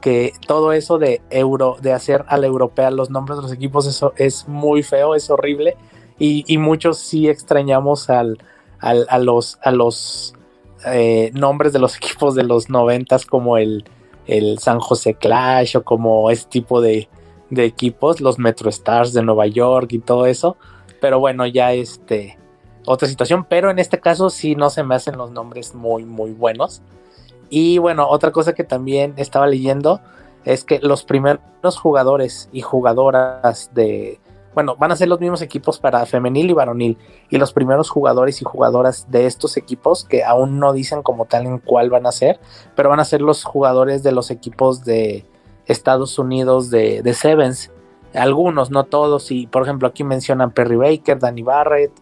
que 0.00 0.32
todo 0.46 0.72
eso 0.72 0.98
de 0.98 1.22
euro, 1.30 1.76
de 1.80 1.92
hacer 1.92 2.24
a 2.28 2.36
la 2.38 2.46
europea 2.46 2.90
los 2.90 3.10
nombres 3.10 3.36
de 3.36 3.42
los 3.42 3.52
equipos, 3.52 3.86
eso 3.86 4.12
es 4.16 4.48
muy 4.48 4.82
feo, 4.82 5.14
es 5.14 5.30
horrible, 5.30 5.76
y, 6.18 6.56
muchos 6.58 6.98
sí 6.98 7.28
extrañamos 7.28 8.08
al, 8.08 8.38
a 8.80 9.18
los, 9.18 9.58
a 9.62 9.70
los 9.70 10.34
eh, 10.86 11.30
nombres 11.34 11.72
de 11.72 11.78
los 11.78 11.96
equipos 11.98 12.34
de 12.34 12.42
los 12.42 12.70
noventas 12.70 13.26
como 13.26 13.58
el, 13.58 13.84
el 14.26 14.58
San 14.58 14.80
José 14.80 15.14
Clash 15.14 15.76
o 15.76 15.84
como 15.84 16.30
ese 16.30 16.46
tipo 16.48 16.80
de, 16.80 17.08
de 17.50 17.64
equipos, 17.64 18.20
los 18.20 18.38
Metro 18.38 18.70
Stars 18.70 19.12
de 19.12 19.22
Nueva 19.22 19.46
York 19.46 19.92
y 19.92 19.98
todo 19.98 20.26
eso. 20.26 20.56
Pero 21.00 21.20
bueno, 21.20 21.46
ya 21.46 21.72
este, 21.72 22.38
otra 22.86 23.08
situación, 23.08 23.46
pero 23.48 23.70
en 23.70 23.78
este 23.78 24.00
caso 24.00 24.30
sí 24.30 24.54
no 24.54 24.70
se 24.70 24.82
me 24.82 24.94
hacen 24.94 25.16
los 25.16 25.30
nombres 25.30 25.74
muy, 25.74 26.04
muy 26.04 26.32
buenos. 26.32 26.82
Y 27.48 27.78
bueno, 27.78 28.08
otra 28.08 28.32
cosa 28.32 28.54
que 28.54 28.64
también 28.64 29.14
estaba 29.16 29.46
leyendo 29.46 30.00
es 30.44 30.64
que 30.64 30.78
los 30.80 31.04
primeros 31.04 31.78
jugadores 31.80 32.48
y 32.52 32.60
jugadoras 32.60 33.70
de, 33.74 34.20
bueno, 34.54 34.74
van 34.76 34.90
a 34.90 34.96
ser 34.96 35.08
los 35.08 35.20
mismos 35.20 35.42
equipos 35.42 35.78
para 35.78 36.06
femenil 36.06 36.48
y 36.48 36.52
varonil. 36.54 36.98
Y 37.28 37.36
los 37.36 37.52
primeros 37.52 37.90
jugadores 37.90 38.40
y 38.40 38.44
jugadoras 38.44 39.10
de 39.10 39.26
estos 39.26 39.56
equipos, 39.56 40.04
que 40.04 40.24
aún 40.24 40.58
no 40.58 40.72
dicen 40.72 41.02
como 41.02 41.26
tal 41.26 41.46
en 41.46 41.58
cuál 41.58 41.90
van 41.90 42.06
a 42.06 42.12
ser, 42.12 42.40
pero 42.74 42.88
van 42.88 43.00
a 43.00 43.04
ser 43.04 43.20
los 43.20 43.44
jugadores 43.44 44.02
de 44.02 44.12
los 44.12 44.30
equipos 44.30 44.84
de 44.84 45.26
Estados 45.66 46.18
Unidos 46.18 46.70
de, 46.70 47.02
Sevens 47.12 47.70
algunos, 48.14 48.70
no 48.70 48.84
todos, 48.84 49.30
y 49.30 49.46
por 49.46 49.62
ejemplo 49.62 49.88
aquí 49.88 50.02
mencionan 50.02 50.52
Perry 50.52 50.76
Baker, 50.76 51.18
Danny 51.18 51.42
Barrett, 51.42 51.92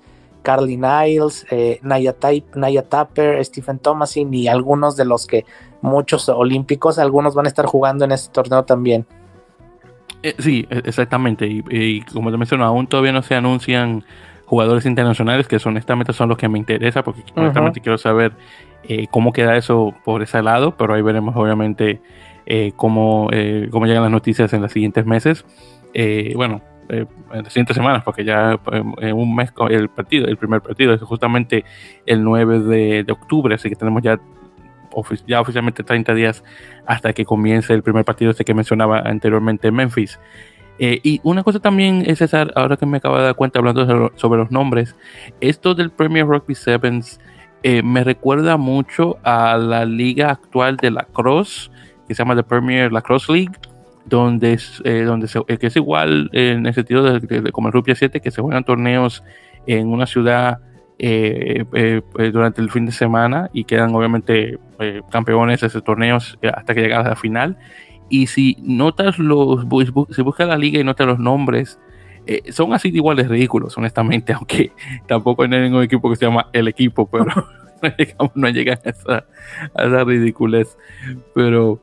Carly 0.45 0.77
Niles, 0.77 1.47
eh, 1.51 1.81
Naya, 1.83 2.15
Naya, 2.55 2.83
Tapper, 2.83 3.45
Stephen 3.45 3.79
Thomasin 3.81 4.33
y 4.33 4.47
algunos 4.47 4.97
de 4.97 5.05
los 5.05 5.27
que 5.27 5.45
muchos 5.81 6.29
olímpicos, 6.29 6.99
algunos 6.99 7.35
van 7.35 7.47
a 7.47 7.49
estar 7.49 7.67
jugando 7.67 8.05
en 8.05 8.13
este 8.13 8.33
torneo 8.33 8.65
también. 8.65 9.07
Eh, 10.23 10.35
sí, 10.39 10.67
e-, 10.71 10.83
exactamente, 10.85 11.47
y, 11.47 12.03
como 12.03 12.31
te 12.31 12.37
menciono, 12.37 12.65
aún 12.65 12.87
todavía 12.87 13.13
no 13.13 13.23
se 13.23 13.35
anuncian 13.35 14.05
jugadores 14.45 14.87
internacionales, 14.87 15.49
que 15.49 15.59
honestamente 15.65 16.13
son 16.13 16.29
los 16.29 16.39
que 16.39 16.49
me 16.49 16.59
interesa, 16.59 17.03
porque 17.03 17.25
honestamente 17.35 17.81
quiero 17.81 17.97
saber 17.97 18.35
eh, 18.85 19.07
cómo 19.11 19.33
queda 19.33 19.57
eso 19.57 19.95
por 20.05 20.23
ese 20.23 20.43
lado, 20.43 20.77
pero 20.77 20.95
ahí 20.95 21.03
veremos 21.03 21.35
obviamente 21.35 22.01
cómo, 22.77 23.31
cómo 23.71 23.87
llegan 23.87 24.03
las 24.03 24.13
noticias 24.13 24.53
en 24.53 24.61
los 24.61 24.71
siguientes 24.71 25.07
meses. 25.07 25.47
Eh, 25.95 26.33
bueno, 26.35 26.61
eh, 26.89 27.07
en 27.33 27.43
las 27.43 27.53
siguientes 27.53 27.77
semanas, 27.77 28.03
porque 28.05 28.25
ya 28.25 28.59
en 28.73 29.17
un 29.17 29.35
mes 29.35 29.53
el 29.71 29.89
partido, 29.89 30.27
el 30.27 30.37
primer 30.37 30.61
partido 30.61 30.93
es 30.93 31.01
justamente 31.03 31.65
el 32.07 32.23
9 32.23 32.61
de, 32.61 33.13
octubre, 33.13 33.55
así 33.55 33.69
que 33.69 33.77
tenemos 33.77 34.03
ya, 34.03 34.19
ya 35.27 35.41
oficialmente 35.41 35.83
30 35.83 36.15
días 36.15 36.45
hasta 36.87 37.13
que 37.13 37.25
comience 37.25 37.73
el 37.73 37.83
primer 37.83 38.05
partido 38.05 38.31
este 38.31 38.45
que 38.45 38.55
mencionaba 38.55 39.01
anteriormente 39.01 39.69
en 39.69 39.75
Memphis. 39.75 40.19
Eh, 40.79 41.01
y 41.03 41.21
una 41.23 41.43
cosa 41.43 41.61
también, 41.61 42.05
César, 42.17 42.53
ahora 42.57 42.77
que 42.77 42.87
me 42.87 42.97
acabo 42.99 43.17
de 43.17 43.25
dar 43.25 43.35
cuenta 43.37 43.61
hablando 43.61 44.11
sobre, 44.17 44.39
los 44.39 44.51
nombres, 44.51 44.97
esto 45.41 45.75
del 45.75 45.91
Premier 45.91 46.27
Rugby 46.27 46.55
Sevens 46.55 47.21
me 47.83 48.05
recuerda 48.05 48.59
mucho 48.59 49.17
a 49.23 49.57
la 49.57 49.87
liga 49.87 50.31
actual 50.31 50.77
de 50.77 50.91
la 50.91 51.05
Cross, 51.05 51.71
que 52.07 52.15
se 52.15 52.23
llama 52.23 52.37
The 52.37 52.43
Premier 52.43 52.93
Lacrosse 52.93 53.31
League, 53.31 53.55
donde 54.05 54.55
es, 54.55 54.83
eh, 54.85 55.03
donde 55.03 55.29
eh, 55.49 55.59
que 55.59 55.67
es 55.67 55.77
igual 55.77 56.31
en 56.33 56.67
el 56.67 56.75
sentido 56.75 57.03
de, 57.03 57.53
como 57.53 57.69
el 57.69 57.73
Rupia 57.73 57.95
7, 57.95 58.21
que 58.21 58.31
se 58.31 58.43
juegan 58.43 58.65
torneos 58.65 59.23
en 59.67 59.89
una 59.89 60.07
ciudad 60.07 60.61
eh, 60.99 61.65
durante 62.33 62.61
el 62.61 62.71
fin 62.71 62.87
de 62.87 62.93
semana 62.93 63.51
y 63.53 63.65
quedan 63.65 63.95
obviamente 63.95 64.59
campeones 65.11 65.61
de 65.61 65.67
esos 65.67 65.83
torneos 65.83 66.39
hasta 66.55 66.75
que 66.75 66.83
llegas 66.83 67.07
a 67.07 67.11
la 67.11 67.17
final. 67.17 67.57
Y 68.09 68.27
si 68.27 68.57
notas 68.61 69.19
los, 69.19 69.67
si 70.11 70.23
buscas 70.23 70.49
la 70.49 70.59
liga 70.59 70.79
y 70.79 70.85
notas 70.85 71.07
los 71.07 71.19
nombres, 71.19 71.79
Eh, 72.27 72.53
son 72.53 72.73
así 72.73 72.91
de 72.91 72.99
iguales 72.99 73.29
ridículos, 73.29 73.77
honestamente, 73.77 74.33
aunque 74.39 74.73
tampoco 75.07 75.43
hay 75.43 75.49
ningún 75.49 75.83
equipo 75.83 76.09
que 76.11 76.17
se 76.17 76.25
llama 76.27 76.49
el 76.53 76.69
equipo, 76.69 77.07
pero 77.07 77.27
no 78.35 78.49
llegan 78.49 78.79
a 78.85 78.91
esa, 78.91 79.27
a 79.75 79.85
esa 79.85 80.05
ridiculez. 80.05 80.77
Pero, 81.35 81.81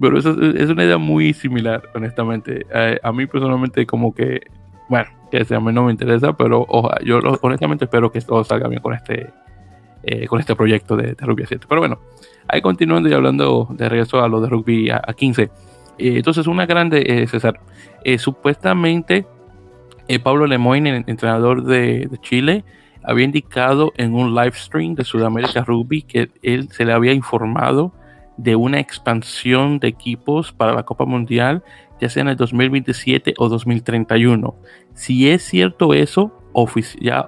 pero 0.00 0.18
eso 0.18 0.30
es 0.40 0.68
una 0.68 0.84
idea 0.84 0.98
muy 0.98 1.32
similar, 1.32 1.82
honestamente. 1.94 2.66
a 3.02 3.12
mí 3.12 3.26
personalmente 3.26 3.86
como 3.86 4.14
que, 4.14 4.40
bueno, 4.88 5.08
que 5.30 5.54
a 5.54 5.60
mí 5.60 5.72
no 5.72 5.84
me 5.84 5.92
interesa, 5.92 6.34
pero 6.34 6.66
yo 7.04 7.20
honestamente 7.40 7.86
espero 7.86 8.12
que 8.12 8.20
todo 8.20 8.44
salga 8.44 8.68
bien 8.68 8.82
con 8.82 8.92
este, 8.92 9.30
eh, 10.02 10.26
con 10.26 10.40
este 10.40 10.54
proyecto 10.54 10.96
de, 10.96 11.14
Rugby 11.18 11.44
a 11.44 11.46
7. 11.46 11.66
Pero 11.68 11.80
bueno, 11.80 12.00
ahí 12.48 12.60
continuando 12.60 13.08
y 13.08 13.14
hablando 13.14 13.68
de 13.70 13.88
regreso 13.88 14.22
a 14.22 14.28
lo 14.28 14.40
de 14.40 14.48
Rugby 14.48 14.90
a, 14.90 15.00
15. 15.00 15.42
Eh, 15.42 15.48
entonces, 15.98 16.46
una 16.46 16.66
grande, 16.66 17.02
eh, 17.06 17.26
César. 17.28 17.60
supuestamente, 18.18 19.26
Pablo 20.22 20.46
Lemoyne, 20.46 21.04
entrenador 21.06 21.64
de, 21.64 22.10
Chile, 22.20 22.64
había 23.02 23.24
indicado 23.24 23.92
en 23.96 24.14
un 24.14 24.34
live 24.34 24.52
stream 24.52 24.94
de 24.94 25.04
Sudamérica 25.04 25.64
Rugby 25.64 26.02
que 26.02 26.30
él 26.42 26.68
se 26.70 26.84
le 26.84 26.92
había 26.92 27.12
informado 27.14 27.94
de 28.42 28.56
una 28.56 28.80
expansión 28.80 29.78
de 29.78 29.88
equipos 29.88 30.52
para 30.52 30.74
la 30.74 30.82
Copa 30.82 31.04
Mundial, 31.04 31.62
ya 32.00 32.08
sea 32.08 32.22
en 32.22 32.28
el 32.28 32.36
2027 32.36 33.34
o 33.38 33.48
2031. 33.48 34.54
Si 34.94 35.30
es 35.30 35.42
cierto 35.44 35.94
eso, 35.94 36.32
ya, 37.00 37.26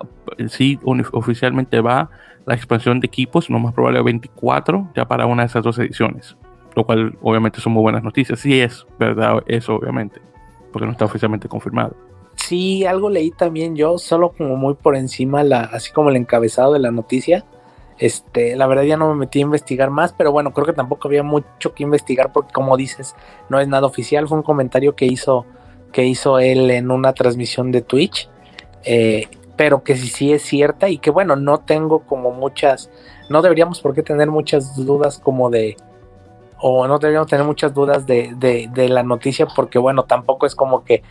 sí, 0.48 0.78
oficialmente 0.82 1.80
va 1.80 2.10
la 2.46 2.54
expansión 2.54 3.00
de 3.00 3.06
equipos, 3.06 3.48
lo 3.48 3.58
más 3.58 3.72
probable 3.72 4.02
24, 4.02 4.90
ya 4.94 5.06
para 5.06 5.26
una 5.26 5.44
de 5.44 5.46
esas 5.46 5.62
dos 5.62 5.78
ediciones. 5.78 6.36
Lo 6.74 6.84
cual 6.84 7.16
obviamente 7.22 7.60
son 7.60 7.72
muy 7.72 7.82
buenas 7.82 8.02
noticias. 8.02 8.40
Sí 8.40 8.60
es 8.60 8.84
verdad 8.98 9.42
eso, 9.46 9.76
obviamente, 9.76 10.20
porque 10.72 10.86
no 10.86 10.92
está 10.92 11.04
oficialmente 11.04 11.48
confirmado. 11.48 11.96
Sí, 12.34 12.84
algo 12.84 13.08
leí 13.08 13.30
también 13.30 13.76
yo, 13.76 13.96
solo 13.98 14.32
como 14.32 14.56
muy 14.56 14.74
por 14.74 14.96
encima, 14.96 15.44
la, 15.44 15.60
así 15.60 15.92
como 15.92 16.10
el 16.10 16.16
encabezado 16.16 16.72
de 16.72 16.80
la 16.80 16.90
noticia. 16.90 17.44
Este, 17.98 18.56
la 18.56 18.66
verdad 18.66 18.82
ya 18.82 18.96
no 18.96 19.08
me 19.10 19.14
metí 19.14 19.38
a 19.38 19.42
investigar 19.42 19.90
más, 19.90 20.12
pero 20.12 20.32
bueno, 20.32 20.52
creo 20.52 20.66
que 20.66 20.72
tampoco 20.72 21.08
había 21.08 21.22
mucho 21.22 21.74
que 21.74 21.84
investigar 21.84 22.32
porque 22.32 22.52
como 22.52 22.76
dices, 22.76 23.14
no 23.48 23.60
es 23.60 23.68
nada 23.68 23.86
oficial, 23.86 24.26
fue 24.26 24.38
un 24.38 24.42
comentario 24.42 24.96
que 24.96 25.06
hizo, 25.06 25.46
que 25.92 26.04
hizo 26.04 26.38
él 26.38 26.70
en 26.70 26.90
una 26.90 27.12
transmisión 27.12 27.70
de 27.70 27.82
Twitch. 27.82 28.28
Eh, 28.84 29.28
pero 29.56 29.84
que 29.84 29.96
sí, 29.96 30.08
sí 30.08 30.32
es 30.32 30.42
cierta 30.42 30.88
y 30.88 30.98
que 30.98 31.10
bueno, 31.10 31.36
no 31.36 31.58
tengo 31.58 32.00
como 32.00 32.32
muchas, 32.32 32.90
no 33.28 33.42
deberíamos 33.42 33.80
por 33.80 33.94
qué 33.94 34.02
tener 34.02 34.28
muchas 34.30 34.76
dudas 34.76 35.20
como 35.20 35.50
de, 35.50 35.76
o 36.60 36.86
no 36.86 36.98
deberíamos 36.98 37.28
tener 37.28 37.46
muchas 37.46 37.72
dudas 37.74 38.06
de, 38.06 38.32
de, 38.36 38.88
la 38.88 39.02
noticia 39.02 39.46
porque 39.46 39.78
bueno, 39.78 40.04
tampoco 40.04 40.46
es 40.46 40.54
como 40.54 40.84
que, 40.84 41.02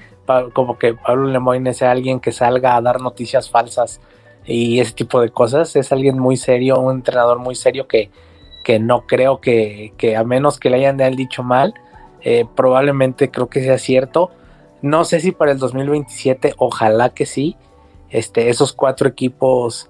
como 0.53 0.77
que 0.77 0.93
Pablo 0.93 1.27
Lemoyne 1.27 1.73
sea 1.73 1.91
alguien 1.91 2.19
que 2.19 2.31
salga 2.31 2.75
a 2.75 2.81
dar 2.81 2.99
noticias 3.01 3.49
falsas 3.49 4.01
y 4.45 4.79
ese 4.79 4.93
tipo 4.93 5.21
de 5.21 5.29
cosas, 5.29 5.75
es 5.75 5.91
alguien 5.91 6.19
muy 6.19 6.37
serio, 6.37 6.79
un 6.79 6.95
entrenador 6.95 7.39
muy 7.39 7.55
serio 7.55 7.87
que, 7.87 8.09
que 8.63 8.79
no 8.79 9.05
creo 9.05 9.39
que, 9.39 9.93
que 9.97 10.15
a 10.15 10.23
menos 10.23 10.59
que 10.59 10.69
le 10.69 10.77
hayan 10.77 10.97
dicho 11.15 11.43
mal, 11.43 11.73
eh, 12.21 12.45
probablemente 12.55 13.29
creo 13.29 13.47
que 13.47 13.61
sea 13.61 13.77
cierto. 13.77 14.31
No 14.81 15.05
sé 15.05 15.19
si 15.19 15.31
para 15.31 15.51
el 15.51 15.59
2027, 15.59 16.55
ojalá 16.57 17.09
que 17.09 17.25
sí, 17.25 17.55
este, 18.09 18.49
esos 18.49 18.73
cuatro 18.73 19.07
equipos 19.07 19.89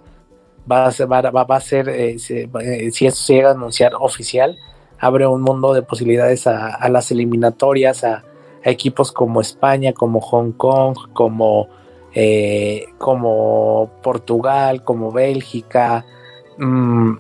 va 0.70 0.86
a 0.86 0.92
ser, 0.92 1.12
va, 1.12 1.46
a 1.48 1.60
ser 1.60 1.90
eh, 1.90 2.16
eh, 2.30 2.92
si 2.92 3.06
eso 3.06 3.24
se 3.24 3.34
llega 3.34 3.50
a 3.50 3.54
anunciar 3.54 3.94
oficial, 4.00 4.58
abre 5.00 5.28
un 5.28 5.42
mundo 5.42 5.74
de 5.74 5.82
posibilidades 5.82 6.48
a, 6.48 6.88
las 6.90 7.12
eliminatorias, 7.12 8.04
a, 8.04 8.24
equipos 8.64 9.12
como 9.12 9.42
España, 9.42 9.92
como 9.92 10.22
Hong 10.22 10.54
Kong, 10.54 10.96
como, 11.12 11.68
eh, 12.14 12.86
como 12.98 13.90
Portugal, 14.02 14.84
como 14.84 15.12
Bélgica, 15.12 16.06
mm, 16.58 17.14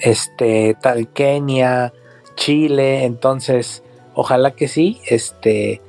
este, 0.00 0.76
tal 0.80 1.08
Kenia, 1.08 1.92
Chile, 2.36 3.04
entonces 3.04 3.82
ojalá 4.14 4.52
que 4.52 4.68
sí, 4.68 5.00
este, 5.06 5.80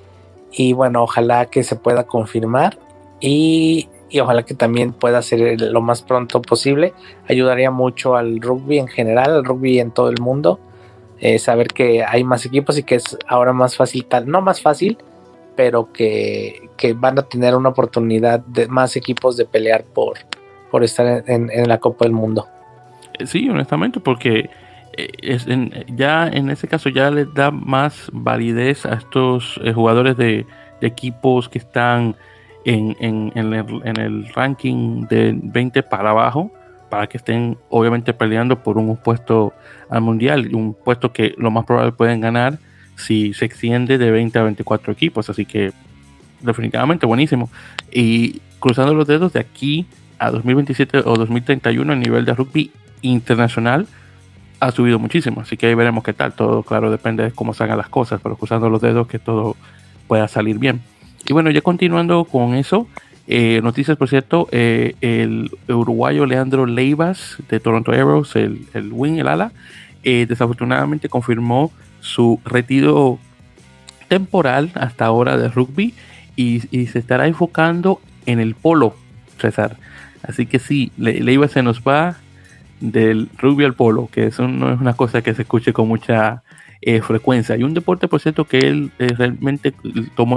y 0.51 0.73
bueno, 0.73 1.03
ojalá 1.03 1.45
que 1.47 1.63
se 1.63 1.75
pueda 1.75 2.05
confirmar 2.05 2.77
y 3.19 3.89
y 4.09 4.19
ojalá 4.19 4.43
que 4.43 4.55
también 4.55 4.91
pueda 4.91 5.21
ser 5.21 5.61
lo 5.61 5.81
más 5.81 6.01
pronto 6.01 6.41
posible. 6.41 6.93
Ayudaría 7.27 7.71
mucho 7.71 8.15
al 8.15 8.41
rugby 8.41 8.79
en 8.79 8.87
general, 8.87 9.31
al 9.31 9.45
rugby 9.45 9.79
en 9.79 9.91
todo 9.91 10.09
el 10.09 10.19
mundo. 10.19 10.59
Eh, 11.19 11.37
saber 11.37 11.67
que 11.67 12.03
hay 12.03 12.23
más 12.23 12.45
equipos 12.45 12.77
y 12.77 12.83
que 12.83 12.95
es 12.95 13.17
ahora 13.27 13.53
más 13.53 13.75
fácil, 13.75 14.05
tal, 14.05 14.27
no 14.27 14.41
más 14.41 14.61
fácil, 14.61 14.97
pero 15.59 15.91
que, 15.91 16.69
van 16.95 17.19
a 17.19 17.23
tener 17.23 17.53
una 17.53 17.67
oportunidad 17.67 18.39
de 18.39 18.69
más 18.69 18.95
equipos 18.95 19.35
de 19.35 19.43
pelear 19.43 19.83
por, 19.83 20.17
por 20.71 20.85
estar 20.85 21.21
en, 21.27 21.67
la 21.67 21.79
Copa 21.79 22.05
del 22.05 22.13
Mundo. 22.13 22.47
Eh, 23.19 23.27
sí, 23.27 23.49
honestamente, 23.49 23.99
porque 23.99 24.49
eh, 24.93 25.09
es 25.21 25.45
ya 25.89 26.29
en 26.29 26.49
ese 26.49 26.69
caso 26.69 26.87
ya 26.87 27.11
les 27.11 27.33
da 27.33 27.51
más 27.51 28.09
validez 28.13 28.85
a 28.85 28.93
estos 28.93 29.59
jugadores 29.75 30.15
de, 30.15 30.45
equipos 30.79 31.49
que 31.49 31.57
están 31.57 32.15
en, 32.63 32.95
el, 33.35 34.29
ranking 34.33 35.07
de 35.09 35.37
20 35.43 35.83
para 35.83 36.11
abajo 36.11 36.51
para 36.89 37.07
que 37.07 37.17
estén 37.17 37.57
obviamente 37.67 38.13
peleando 38.13 38.63
por 38.63 38.77
un 38.77 38.95
puesto 38.95 39.51
al 39.89 39.99
mundial, 39.99 40.55
un 40.55 40.73
puesto 40.73 41.11
que 41.11 41.35
lo 41.37 41.51
más 41.51 41.65
probable 41.65 41.91
pueden 41.91 42.21
ganar 42.21 42.59
si 42.99 43.33
se 43.33 43.45
extiende 43.45 43.97
de 43.97 44.11
20 44.11 44.37
a 44.39 44.43
24 44.43 44.93
equipos, 44.93 45.29
así 45.29 45.45
que 45.45 45.71
definitivamente 46.41 47.05
buenísimo. 47.05 47.49
Y 47.91 48.41
cruzando 48.59 48.93
los 48.93 49.07
dedos 49.07 49.33
de 49.33 49.39
aquí 49.39 49.85
a 50.19 50.31
2027 50.31 50.99
o 50.99 51.15
2031 51.15 51.93
el 51.93 51.99
nivel 51.99 52.25
de 52.25 52.33
rugby 52.33 52.71
internacional 53.01 53.87
ha 54.59 54.71
subido 54.71 54.99
muchísimo, 54.99 55.41
así 55.41 55.55
que 55.55 55.67
ahí 55.67 55.73
veremos 55.73 56.03
qué 56.03 56.11
tal, 56.11 56.33
todo 56.33 56.63
claro 56.63 56.91
depende 56.91 57.23
de 57.23 57.31
cómo 57.31 57.53
salgan 57.53 57.77
las 57.77 57.87
cosas, 57.87 58.19
pero 58.21 58.35
cruzando 58.35 58.69
los 58.69 58.81
dedos 58.81 59.07
que 59.07 59.17
todo 59.17 59.55
pueda 60.07 60.27
salir 60.27 60.59
bien. 60.59 60.81
Y 61.25 61.31
bueno, 61.31 61.49
ya 61.49 61.61
continuando 61.61 62.25
con 62.25 62.55
eso, 62.55 62.87
eh, 63.27 63.61
noticias, 63.63 63.95
por 63.95 64.09
cierto, 64.09 64.49
eh, 64.51 64.95
el 64.99 65.51
uruguayo 65.67 66.25
Leandro 66.25 66.65
Leivas 66.65 67.37
de 67.47 67.59
Toronto 67.59 67.91
Arrows, 67.91 68.35
el, 68.35 68.65
el 68.73 68.91
wing, 68.91 69.19
el 69.19 69.27
ala, 69.27 69.53
eh, 70.03 70.25
desafortunadamente 70.27 71.09
confirmó 71.09 71.71
su 72.01 72.39
retiro 72.45 73.19
temporal 74.07 74.71
hasta 74.75 75.05
ahora 75.05 75.37
de 75.37 75.49
rugby 75.49 75.93
y, 76.35 76.59
se 76.87 76.99
estará 76.99 77.27
enfocando 77.27 77.99
en 78.25 78.39
el 78.39 78.55
polo, 78.55 78.95
César. 79.39 79.77
Así 80.23 80.45
que 80.45 80.59
sí, 80.59 80.91
Leivas 80.97 81.51
se 81.51 81.63
nos 81.63 81.81
va 81.81 82.17
del 82.79 83.29
rugby 83.37 83.65
al 83.65 83.73
polo, 83.73 84.09
que 84.11 84.27
eso 84.27 84.47
no 84.47 84.73
es 84.73 84.79
una 84.79 84.93
cosa 84.93 85.21
que 85.21 85.33
se 85.33 85.41
escuche 85.41 85.73
con 85.73 85.87
mucha 85.87 86.43
eh, 86.81 87.01
frecuencia. 87.01 87.57
Y 87.57 87.63
un 87.63 87.73
deporte, 87.73 88.07
por 88.07 88.21
cierto, 88.21 88.45
que 88.45 88.59
él 88.59 88.91
eh, 88.99 89.09
realmente 89.17 89.73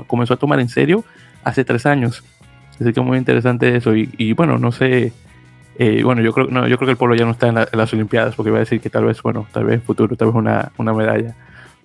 comenzó 0.07 0.35
a 0.35 0.39
tomar 0.39 0.59
en 0.59 0.69
serio 0.69 1.05
hace 1.45 1.65
tres 1.65 1.87
años. 1.87 2.25
Así 2.81 2.93
que 2.93 3.01
muy 3.01 3.19
interesante 3.19 3.77
eso. 3.77 3.95
Y, 3.95 4.33
bueno, 4.33 4.59
no 4.59 4.73
sé. 4.73 5.13
Eh, 5.79 6.03
bueno, 6.03 6.21
yo 6.21 6.33
creo, 6.33 6.49
no, 6.49 6.67
yo 6.67 6.77
creo 6.77 6.87
que 6.87 6.93
el 6.93 6.97
polo 6.97 7.15
ya 7.15 7.25
no 7.25 7.31
está 7.31 7.49
en, 7.49 7.55
las 7.55 7.93
Olimpiadas, 7.93 8.35
porque 8.35 8.51
iba 8.51 8.59
a 8.59 8.61
decir 8.61 8.81
que 8.81 8.91
tal 8.91 9.05
vez, 9.05 9.23
bueno, 9.23 9.47
tal 9.53 9.65
vez 9.65 9.83
futuro, 9.83 10.17
tal 10.17 10.29
vez 10.29 10.37
una, 10.37 10.73
una 10.79 10.93
medalla. 10.93 11.35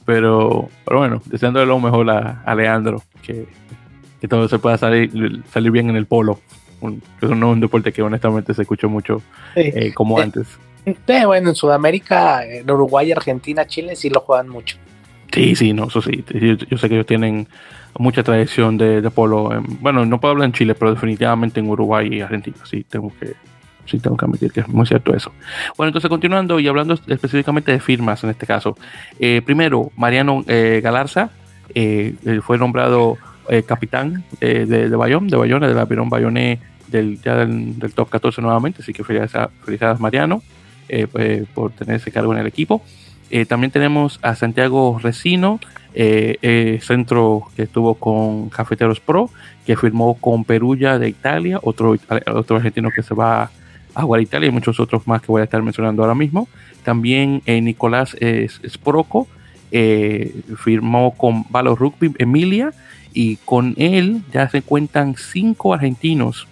Pero, 0.08 0.70
pero 0.86 1.00
bueno, 1.00 1.22
deseándole 1.26 1.66
lo 1.66 1.80
mejor 1.82 2.10
a, 2.10 2.56
Leandro, 2.56 3.04
que, 3.22 3.46
que, 4.22 4.28
todo 4.30 4.48
se 4.48 4.58
pueda 4.58 4.78
salir, 4.78 5.44
salir 5.52 5.70
bien 5.70 5.90
en 5.90 5.98
el 5.98 6.06
polo. 6.06 6.40
Un, 6.80 7.04
es 7.22 7.30
un, 7.30 7.44
un 7.44 7.60
deporte 7.60 7.92
que 7.92 8.02
honestamente 8.02 8.54
se 8.54 8.62
escuchó 8.62 8.88
mucho 8.88 9.22
como 9.94 10.18
antes. 10.18 10.48
Eh, 10.86 11.26
bueno, 11.26 11.50
en 11.50 11.56
Sudamérica, 11.56 12.46
en 12.46 12.72
Uruguay, 12.72 13.12
Argentina, 13.12 13.68
Chile 13.68 13.98
sí 13.98 14.10
lo 14.10 14.22
juegan 14.22 14.48
mucho. 14.48 14.78
Sí, 15.34 15.58
sí, 15.58 15.74
no, 15.74 15.88
eso 15.88 16.02
sí. 16.02 16.24
Yo, 16.70 16.78
sé 16.78 16.88
que 16.88 16.96
ellos 16.96 17.06
tienen 17.06 17.50
mucha 18.00 18.24
tradición 18.24 18.78
de, 18.78 19.02
polo. 19.12 19.62
bueno, 19.82 20.06
no 20.06 20.22
puedo 20.22 20.32
hablar 20.32 20.46
en 20.46 20.54
Chile, 20.54 20.74
pero 20.74 20.94
definitivamente 20.94 21.60
en 21.60 21.68
Uruguay 21.68 22.08
y 22.14 22.22
Argentina. 22.22 22.56
Sí, 22.64 22.86
tengo 22.86 23.12
que, 23.20 23.34
sí, 23.88 24.00
tengo 24.00 24.18
que 24.18 24.26
admitir 24.26 24.52
que 24.52 24.62
es 24.62 24.68
muy 24.68 24.86
cierto 24.86 25.16
eso. 25.16 25.32
Bueno, 25.78 25.90
entonces 25.90 26.10
continuando 26.10 26.60
y 26.60 26.68
hablando 26.68 26.96
específicamente 27.08 27.72
de 27.72 27.80
firmas 27.80 28.24
en 28.24 28.30
este 28.30 28.46
caso. 28.46 28.78
Eh, 29.20 29.42
primero, 29.44 29.92
Mariano 29.96 30.44
eh, 30.48 30.82
Galarza 30.84 31.30
fue 32.44 32.58
nombrado 32.58 33.18
capitán 33.66 34.24
de, 34.40 34.66
de 34.66 34.96
Bayón, 34.96 35.28
de 35.28 35.38
Bayona, 35.38 35.68
de 35.68 35.74
la 35.74 35.86
Pirón 35.86 36.10
Bayoné 36.10 36.60
del, 36.88 37.22
ya 37.22 37.36
del, 37.36 37.78
del, 37.78 37.94
top 37.94 38.10
14 38.10 38.42
nuevamente. 38.42 38.82
Así 38.82 38.94
que 38.94 39.04
felicidades, 39.04 40.00
Mariano. 40.00 40.42
Eh, 40.90 41.06
pues, 41.08 41.46
por 41.50 41.72
tener 41.72 41.98
ese 41.98 42.12
cargo 42.12 42.34
en 42.34 42.40
el 42.40 42.48
equipo. 42.48 42.82
Eh, 43.30 43.46
también 43.46 43.72
tenemos 43.72 44.20
a 44.22 44.36
Santiago 44.36 45.00
Resino, 45.02 45.60
eh, 45.94 46.80
centro 46.82 47.48
que 47.56 47.64
estuvo 47.64 47.96
con 47.96 48.50
Cafeteros 48.50 49.02
Pro, 49.02 49.30
que 49.66 49.76
firmó 49.76 50.14
con 50.16 50.46
Perugia 50.46 50.98
de 50.98 51.10
Italia, 51.10 51.60
otro, 51.62 51.96
otro 52.34 52.56
argentino 52.56 52.90
que 52.90 53.04
se 53.04 53.14
va 53.14 53.44
a 53.44 53.52
jugar 54.02 54.20
a 54.20 54.24
Italia 54.24 54.48
y 54.48 54.52
muchos 54.52 54.80
otros 54.80 55.08
más 55.08 55.22
que 55.22 55.28
voy 55.28 55.42
a 55.42 55.46
estar 55.46 55.62
mencionando 55.62 56.04
ahora 56.04 56.16
mismo. 56.16 56.48
También 56.84 57.42
Nicolás 57.46 58.16
Sproco 58.66 59.28
firmó 59.72 61.16
con 61.18 61.46
Valor 61.50 61.78
Rugby 61.78 62.14
Emilia 62.18 62.72
y 63.14 63.38
con 63.46 63.74
él 63.78 64.22
ya 64.32 64.48
se 64.48 64.62
cuentan 64.62 65.16
cinco 65.18 65.74
argentinos 65.74 66.48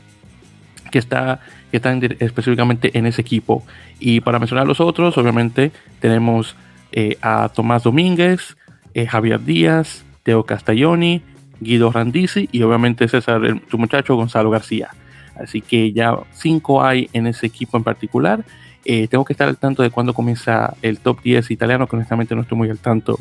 que, 0.91 1.00
está, 1.00 1.41
que 1.70 1.78
están 1.78 2.02
específicamente 2.20 2.98
en 2.98 3.06
ese 3.06 3.22
equipo. 3.22 3.64
Y 4.00 4.22
para 4.22 4.39
mencionar 4.39 4.66
los 4.66 4.80
otros, 4.80 5.18
obviamente 5.18 5.72
tenemos 6.00 6.56
eh, 6.91 7.18
a 7.22 7.50
Tomás 7.50 7.84
Domínguez, 7.84 8.58
eh, 8.93 9.06
Javier 9.06 9.43
Díaz, 9.43 10.06
Teo 10.24 10.43
Castaglioni, 10.43 11.22
Guido 11.60 11.91
Randisi 11.91 12.50
y 12.52 12.64
obviamente 12.64 13.08
César, 13.08 13.41
tu 13.70 13.78
muchacho 13.78 14.16
Gonzalo 14.16 14.50
García. 14.50 14.89
Así 15.36 15.62
que 15.62 15.92
ya 15.92 16.18
cinco 16.34 16.84
hay 16.84 17.10
en 17.14 17.28
ese 17.28 17.48
equipo 17.48 17.78
en 17.78 17.84
particular. 17.84 18.44
Eh, 18.84 19.08
tengo 19.08 19.26
que 19.26 19.34
estar 19.34 19.48
al 19.48 19.58
tanto 19.58 19.82
de 19.84 19.90
cuándo 19.90 20.14
comienza 20.14 20.76
el 20.82 21.00
top 21.00 21.22
10 21.22 21.52
italiano, 21.52 21.88
que 21.88 21.96
honestamente 21.96 22.36
no 22.36 22.42
estoy 22.42 22.58
muy 22.58 22.70
al 22.70 22.78
tanto 22.78 23.20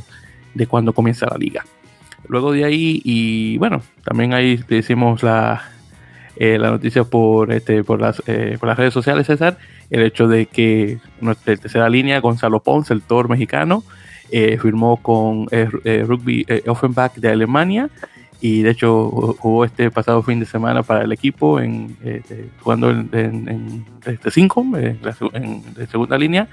de 0.54 0.66
cuándo 0.66 0.92
comienza 0.92 1.26
la 1.26 1.38
liga. 1.38 1.64
Luego 2.28 2.52
de 2.52 2.64
ahí, 2.64 3.00
y 3.04 3.58
bueno, 3.58 3.82
también 4.04 4.34
ahí 4.34 4.62
decimos 4.68 5.22
la, 5.22 5.62
eh, 6.36 6.58
la 6.58 6.70
noticia 6.70 7.04
por, 7.04 7.52
este, 7.52 7.82
por, 7.82 8.00
las, 8.00 8.22
eh, 8.26 8.56
por 8.58 8.68
las 8.68 8.78
redes 8.78 8.94
sociales, 8.94 9.26
César, 9.26 9.58
el 9.90 10.02
hecho 10.02 10.28
de 10.28 10.46
que 10.46 10.98
nuestra 11.20 11.56
tercera 11.56 11.88
línea, 11.88 12.20
Gonzalo 12.20 12.60
Ponce, 12.60 12.92
el 12.92 13.02
Thor 13.02 13.28
mexicano, 13.28 13.82
firmó 14.60 14.96
con 14.96 15.46
Rugby 15.46 16.44
Offenbach 16.66 17.14
de 17.14 17.28
Alemania 17.28 17.88
y 18.40 18.62
de 18.62 18.70
hecho 18.70 19.36
jugó 19.38 19.64
este 19.64 19.90
pasado 19.90 20.22
fin 20.22 20.40
de 20.40 20.46
semana 20.46 20.82
para 20.82 21.02
el 21.02 21.12
equipo 21.12 21.60
en, 21.60 21.96
este, 22.04 22.50
jugando 22.60 22.90
en, 22.90 23.08
en, 23.12 23.84
este 24.04 24.30
5 24.30 24.66
en, 25.32 25.74
de 25.74 25.86
segunda 25.86 26.18
línea 26.18 26.48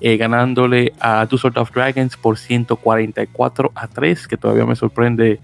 eh, 0.00 0.16
ganándole 0.16 0.92
a 0.98 1.24
Dusseldorf 1.26 1.72
Dragons 1.72 2.16
por 2.16 2.38
144 2.38 3.72
a 3.74 3.86
3 3.86 4.28
que 4.28 4.36
todavía 4.36 4.66
me 4.66 4.76
sorprende 4.76 5.40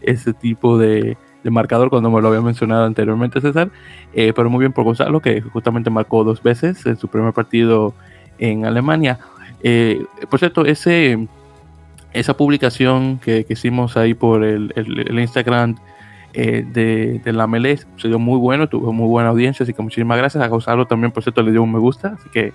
ese 0.00 0.32
tipo 0.32 0.76
de, 0.78 1.16
de 1.44 1.50
marcador 1.50 1.90
cuando 1.90 2.10
me 2.10 2.20
lo 2.20 2.28
había 2.28 2.40
mencionado 2.40 2.84
anteriormente 2.86 3.40
César. 3.40 3.70
Eh, 4.12 4.32
pero 4.34 4.50
muy 4.50 4.60
bien 4.60 4.72
por 4.72 4.84
Gonzalo 4.84 5.20
que 5.20 5.40
justamente 5.40 5.90
marcó 5.90 6.24
dos 6.24 6.42
veces 6.42 6.84
en 6.86 6.96
su 6.96 7.06
primer 7.08 7.32
partido 7.32 7.94
en 8.38 8.64
Alemania. 8.64 9.20
Eh, 9.62 10.04
por 10.28 10.38
cierto 10.40 10.64
ese 10.64 11.28
esa 12.14 12.36
publicación 12.36 13.18
que, 13.18 13.44
hicimos 13.48 13.96
ahí 13.96 14.14
por 14.14 14.44
el, 14.44 14.72
Instagram 15.18 15.76
eh, 16.32 16.64
de, 16.66 17.32
la 17.32 17.46
Melé 17.46 17.76
se 17.76 18.08
dio 18.08 18.18
muy 18.18 18.38
bueno, 18.38 18.68
tuvo 18.68 18.92
muy 18.92 19.08
buena 19.08 19.28
audiencia, 19.30 19.64
así 19.64 19.74
que 19.74 19.82
muchísimas 19.82 20.16
gracias. 20.16 20.42
A 20.42 20.46
Gonzalo 20.46 20.86
también, 20.86 21.12
por 21.12 21.22
cierto, 21.22 21.42
le 21.42 21.50
dio 21.50 21.62
un 21.62 21.72
me 21.72 21.78
gusta, 21.80 22.16
así 22.18 22.28
que 22.30 22.52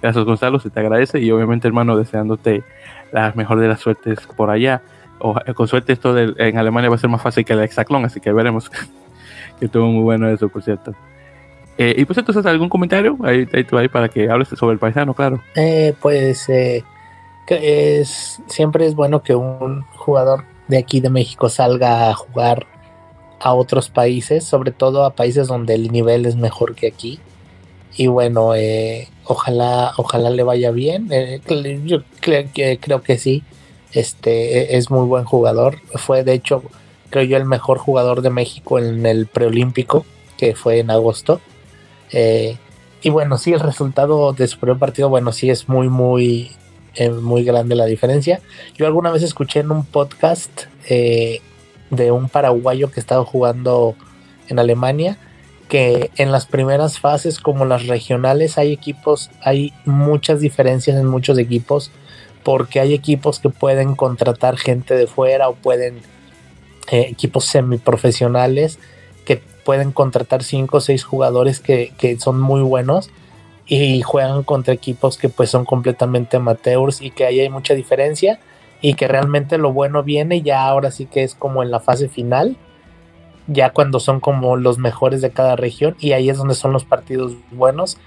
gracias 0.00 0.24
Gonzalo, 0.24 0.58
se 0.58 0.70
te 0.70 0.80
agradece 0.80 1.20
y 1.20 1.30
obviamente 1.30 1.68
hermano 1.68 1.96
deseándote 1.96 2.64
la 3.12 3.32
mejor 3.36 3.60
de 3.60 3.68
las 3.68 3.80
suertes 3.80 4.18
por 4.36 4.50
allá. 4.50 4.82
O, 5.18 5.38
eh, 5.46 5.54
con 5.54 5.68
suerte 5.68 5.92
esto 5.92 6.18
en 6.18 6.58
Alemania 6.58 6.88
va 6.88 6.96
a 6.96 6.98
ser 6.98 7.10
más 7.10 7.22
fácil 7.22 7.44
que 7.44 7.52
el 7.52 7.60
hexaclón, 7.60 8.04
así 8.06 8.18
que 8.18 8.32
veremos 8.32 8.70
que 9.60 9.66
estuvo 9.66 9.86
muy 9.86 10.02
bueno 10.02 10.28
eso, 10.28 10.48
por 10.48 10.62
cierto. 10.62 10.94
Eh, 11.76 11.94
y 11.96 12.04
pues 12.06 12.18
entonces, 12.18 12.44
¿algún 12.46 12.68
comentario 12.68 13.18
ahí, 13.24 13.46
ahí, 13.52 13.66
ahí, 13.70 13.88
para 13.88 14.08
que 14.08 14.30
hables 14.30 14.48
sobre 14.48 14.74
el 14.74 14.78
paisano, 14.78 15.14
claro? 15.14 15.42
pues 16.00 16.48
es, 17.54 18.40
siempre 18.46 18.86
es 18.86 18.94
bueno 18.94 19.22
que 19.22 19.34
un 19.34 19.82
jugador 19.96 20.44
de 20.68 20.78
aquí 20.78 21.00
de 21.00 21.10
México 21.10 21.48
salga 21.48 22.10
a 22.10 22.14
jugar 22.14 22.66
a 23.40 23.54
otros 23.54 23.90
países, 23.90 24.44
sobre 24.44 24.70
todo 24.70 25.04
a 25.04 25.14
países 25.14 25.48
donde 25.48 25.74
el 25.74 25.90
nivel 25.90 26.26
es 26.26 26.36
mejor 26.36 26.74
que 26.74 26.86
aquí. 26.86 27.18
Y 27.96 28.06
bueno, 28.06 28.54
eh, 28.54 29.08
ojalá, 29.24 29.92
ojalá 29.96 30.30
le 30.30 30.42
vaya 30.42 30.70
bien. 30.70 31.08
Eh, 31.10 31.40
yo 31.84 32.02
creo 32.20 33.02
que, 33.02 33.18
sí. 33.18 33.42
Este 33.92 34.74
e, 34.74 34.78
es 34.78 34.90
muy 34.90 35.06
buen 35.06 35.24
jugador. 35.24 35.80
Fue 35.96 36.24
de 36.24 36.32
hecho, 36.32 36.62
creo 37.10 37.24
yo, 37.24 37.36
el 37.36 37.44
mejor 37.44 37.78
jugador 37.78 38.22
de 38.22 38.30
México 38.30 38.78
en 38.78 39.04
el 39.04 39.26
preolímpico, 39.26 40.06
que 40.38 40.54
fue 40.54 40.78
en 40.78 40.90
agosto. 40.90 41.40
Eh, 42.12 42.56
y 43.02 43.10
bueno, 43.10 43.36
sí, 43.36 43.52
el 43.52 43.60
resultado 43.60 44.32
de 44.32 44.46
su 44.46 44.58
primer 44.58 44.78
partido, 44.78 45.08
bueno, 45.08 45.32
sí 45.32 45.50
es 45.50 45.68
muy, 45.68 45.88
muy, 45.88 46.52
muy 47.22 47.44
grande 47.44 47.74
la 47.74 47.86
diferencia. 47.86 48.40
Yo 48.74 48.86
alguna 48.86 49.10
vez 49.10 49.22
escuché 49.22 49.60
en 49.60 49.70
un 49.70 49.84
podcast 49.84 50.64
eh, 50.88 51.40
de 51.90 52.10
un 52.10 52.28
paraguayo 52.28 52.90
que 52.90 53.00
estaba 53.00 53.24
jugando 53.24 53.94
en 54.48 54.58
Alemania 54.58 55.18
que 55.72 56.10
en 56.16 56.32
las 56.32 56.44
primeras 56.44 56.98
fases 56.98 57.38
como 57.38 57.64
las 57.64 57.86
regionales 57.86 58.58
hay 58.58 58.74
equipos, 58.74 59.30
hay 59.40 59.72
muchas 59.86 60.40
diferencias 60.40 60.98
en 60.98 61.06
muchos 61.06 61.38
equipos 61.38 61.90
porque 62.42 62.78
hay 62.78 62.92
equipos 62.92 63.38
que 63.38 63.48
pueden 63.48 63.94
contratar 63.94 64.58
gente 64.58 64.94
de 64.94 65.06
fuera 65.06 65.48
o 65.48 65.54
pueden 65.54 65.94
eh, 66.90 67.06
equipos 67.08 67.46
semiprofesionales 67.46 68.78
que 69.24 69.40
pueden 69.64 69.92
contratar 69.92 70.42
cinco 70.42 70.76
o 70.76 70.80
seis 70.82 71.04
jugadores 71.04 71.58
que, 71.58 71.94
que 71.96 72.20
son 72.20 72.38
muy 72.38 72.60
buenos 72.60 73.08
y 73.66 74.02
juegan 74.02 74.42
contra 74.42 74.74
equipos 74.74 75.16
que 75.16 75.28
pues 75.28 75.50
son 75.50 75.64
completamente 75.64 76.36
amateurs 76.36 77.00
y 77.00 77.10
que 77.10 77.24
ahí 77.24 77.40
hay 77.40 77.48
mucha 77.48 77.74
diferencia 77.74 78.40
y 78.80 78.94
que 78.94 79.06
realmente 79.06 79.58
lo 79.58 79.72
bueno 79.72 80.02
viene 80.02 80.42
ya 80.42 80.66
ahora 80.66 80.90
sí 80.90 81.06
que 81.06 81.22
es 81.22 81.34
como 81.34 81.62
en 81.62 81.70
la 81.70 81.80
fase 81.80 82.08
final 82.08 82.56
ya 83.46 83.70
cuando 83.70 84.00
son 84.00 84.20
como 84.20 84.56
los 84.56 84.78
mejores 84.78 85.20
de 85.20 85.30
cada 85.30 85.56
región 85.56 85.96
y 86.00 86.12
ahí 86.12 86.28
es 86.28 86.38
donde 86.38 86.54
son 86.54 86.72
los 86.72 86.84
partidos 86.84 87.34
buenos 87.52 87.98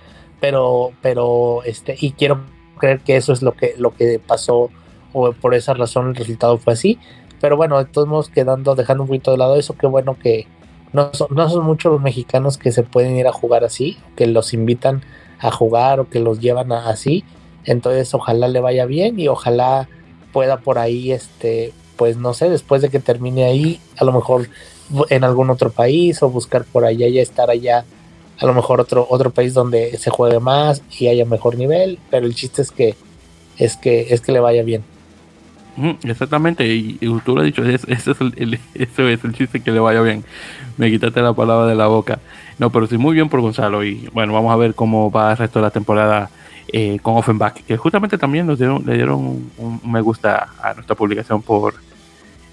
pero 0.41 0.91
pero 1.01 1.63
este 1.63 1.95
y 1.99 2.11
quiero 2.11 2.41
creer 2.77 2.99
que 2.99 3.15
eso 3.15 3.31
es 3.31 3.41
lo 3.41 3.53
que 3.53 3.75
lo 3.77 3.95
que 3.95 4.19
pasó 4.19 4.69
o 5.13 5.31
por 5.31 5.55
esa 5.55 5.73
razón 5.73 6.09
el 6.09 6.15
resultado 6.15 6.57
fue 6.57 6.73
así 6.73 6.99
pero 7.39 7.55
bueno 7.55 7.77
de 7.77 7.85
todos 7.85 8.07
modos 8.07 8.29
quedando 8.29 8.75
dejando 8.75 9.03
un 9.03 9.07
poquito 9.07 9.31
de 9.31 9.37
lado 9.37 9.55
eso 9.55 9.75
qué 9.77 9.87
bueno 9.87 10.17
que 10.19 10.47
no 10.91 11.13
son, 11.13 11.27
no 11.31 11.49
son 11.49 11.65
muchos 11.65 11.93
los 11.93 12.01
mexicanos 12.01 12.57
que 12.57 12.71
se 12.71 12.83
pueden 12.83 13.15
ir 13.15 13.27
a 13.27 13.33
jugar 13.33 13.63
así 13.63 13.97
que 14.17 14.27
los 14.27 14.53
invitan 14.53 15.01
a 15.39 15.51
jugar 15.51 15.99
o 15.99 16.09
que 16.09 16.19
los 16.19 16.39
llevan 16.39 16.71
así. 16.71 17.23
Entonces 17.65 18.13
ojalá 18.13 18.47
le 18.47 18.59
vaya 18.59 18.85
bien 18.85 19.19
y 19.19 19.27
ojalá 19.27 19.89
pueda 20.31 20.57
por 20.57 20.77
ahí, 20.77 21.11
este, 21.11 21.73
pues 21.95 22.17
no 22.17 22.33
sé, 22.33 22.49
después 22.49 22.81
de 22.81 22.89
que 22.89 22.99
termine 22.99 23.45
ahí, 23.45 23.79
a 23.97 24.05
lo 24.05 24.11
mejor 24.11 24.49
en 25.09 25.23
algún 25.23 25.49
otro 25.49 25.71
país 25.71 26.21
o 26.21 26.29
buscar 26.29 26.65
por 26.65 26.85
allá 26.85 27.07
y 27.07 27.19
estar 27.19 27.49
allá, 27.49 27.85
a 28.37 28.45
lo 28.45 28.53
mejor 28.53 28.81
otro, 28.81 29.07
otro 29.09 29.31
país 29.31 29.53
donde 29.53 29.97
se 29.97 30.09
juegue 30.09 30.39
más 30.39 30.81
y 30.99 31.07
haya 31.07 31.25
mejor 31.25 31.57
nivel, 31.57 31.99
pero 32.09 32.25
el 32.25 32.35
chiste 32.35 32.61
es 32.61 32.71
que 32.71 32.95
es 33.57 33.77
que 33.77 34.13
es 34.13 34.21
que 34.21 34.31
le 34.31 34.39
vaya 34.39 34.63
bien. 34.63 34.83
Exactamente, 36.03 36.65
y, 36.67 36.97
tú 37.25 37.35
lo 37.35 37.41
has 37.41 37.45
dicho, 37.45 37.63
ese 37.63 37.91
es 37.91 38.07
el, 38.07 38.59
eso 38.73 39.07
es 39.07 39.23
el 39.23 39.33
chiste 39.33 39.59
que 39.61 39.71
le 39.71 39.79
vaya 39.79 40.01
bien. 40.01 40.23
Me 40.77 40.89
quitaste 40.89 41.21
la 41.21 41.33
palabra 41.33 41.67
de 41.67 41.75
la 41.75 41.87
boca. 41.87 42.19
No, 42.57 42.69
pero 42.69 42.87
sí, 42.87 42.97
muy 42.97 43.13
bien 43.13 43.29
por 43.29 43.41
Gonzalo. 43.41 43.83
Y 43.83 44.09
bueno, 44.13 44.33
vamos 44.33 44.51
a 44.53 44.55
ver 44.55 44.75
cómo 44.75 45.11
va 45.11 45.31
el 45.31 45.37
resto 45.37 45.59
de 45.59 45.63
la 45.63 45.71
temporada 45.71 46.29
eh, 46.67 46.99
con 47.01 47.15
Offenbach, 47.15 47.53
que 47.53 47.77
justamente 47.77 48.17
también 48.17 48.47
nos 48.47 48.57
dieron, 48.57 48.83
le 48.85 48.95
dieron 48.95 49.49
un, 49.57 49.81
me 49.85 50.01
gusta 50.01 50.49
a 50.61 50.73
nuestra 50.73 50.95
publicación 50.95 51.41
por, 51.41 51.75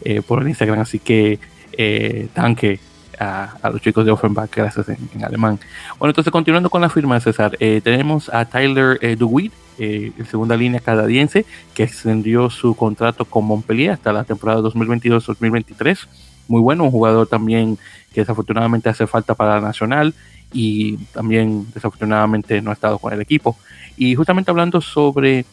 eh, 0.04 0.22
por 0.22 0.42
el 0.42 0.48
Instagram. 0.48 0.80
Así 0.80 0.98
que 0.98 1.38
eh, 1.72 2.28
tanque 2.32 2.80
a, 3.18 3.54
los 3.72 3.80
chicos 3.80 4.04
de 4.04 4.10
Offenbach, 4.10 4.50
gracias 4.54 4.88
en, 4.88 5.24
alemán. 5.24 5.60
Bueno, 5.98 6.10
entonces 6.10 6.32
continuando 6.32 6.70
con 6.70 6.82
la 6.82 6.90
firma, 6.90 7.20
César, 7.20 7.56
tenemos 7.58 8.28
a 8.32 8.44
Tyler 8.44 8.98
DeWitt 9.00 9.52
eh, 9.78 10.12
en 10.16 10.26
segunda 10.26 10.56
línea 10.56 10.80
canadiense, 10.80 11.44
que 11.74 11.82
extendió 11.82 12.50
su 12.50 12.74
contrato 12.74 13.24
con 13.24 13.44
Montpellier 13.44 13.92
hasta 13.92 14.12
la 14.12 14.24
temporada 14.24 14.60
2022-2023. 14.60 16.06
Muy 16.48 16.60
bueno, 16.60 16.84
un 16.84 16.90
jugador 16.90 17.26
también 17.26 17.78
que 18.12 18.20
desafortunadamente 18.20 18.88
hace 18.88 19.06
falta 19.06 19.34
para 19.34 19.54
la 19.54 19.60
nacional 19.60 20.14
y 20.52 20.98
también 21.14 21.66
desafortunadamente 21.72 22.60
no 22.60 22.70
ha 22.70 22.74
estado 22.74 22.98
con 22.98 23.12
el 23.12 23.20
equipo. 23.20 23.56
Y 23.96 24.14
justamente 24.14 24.50
hablando 24.50 24.80
sobre 24.80 25.46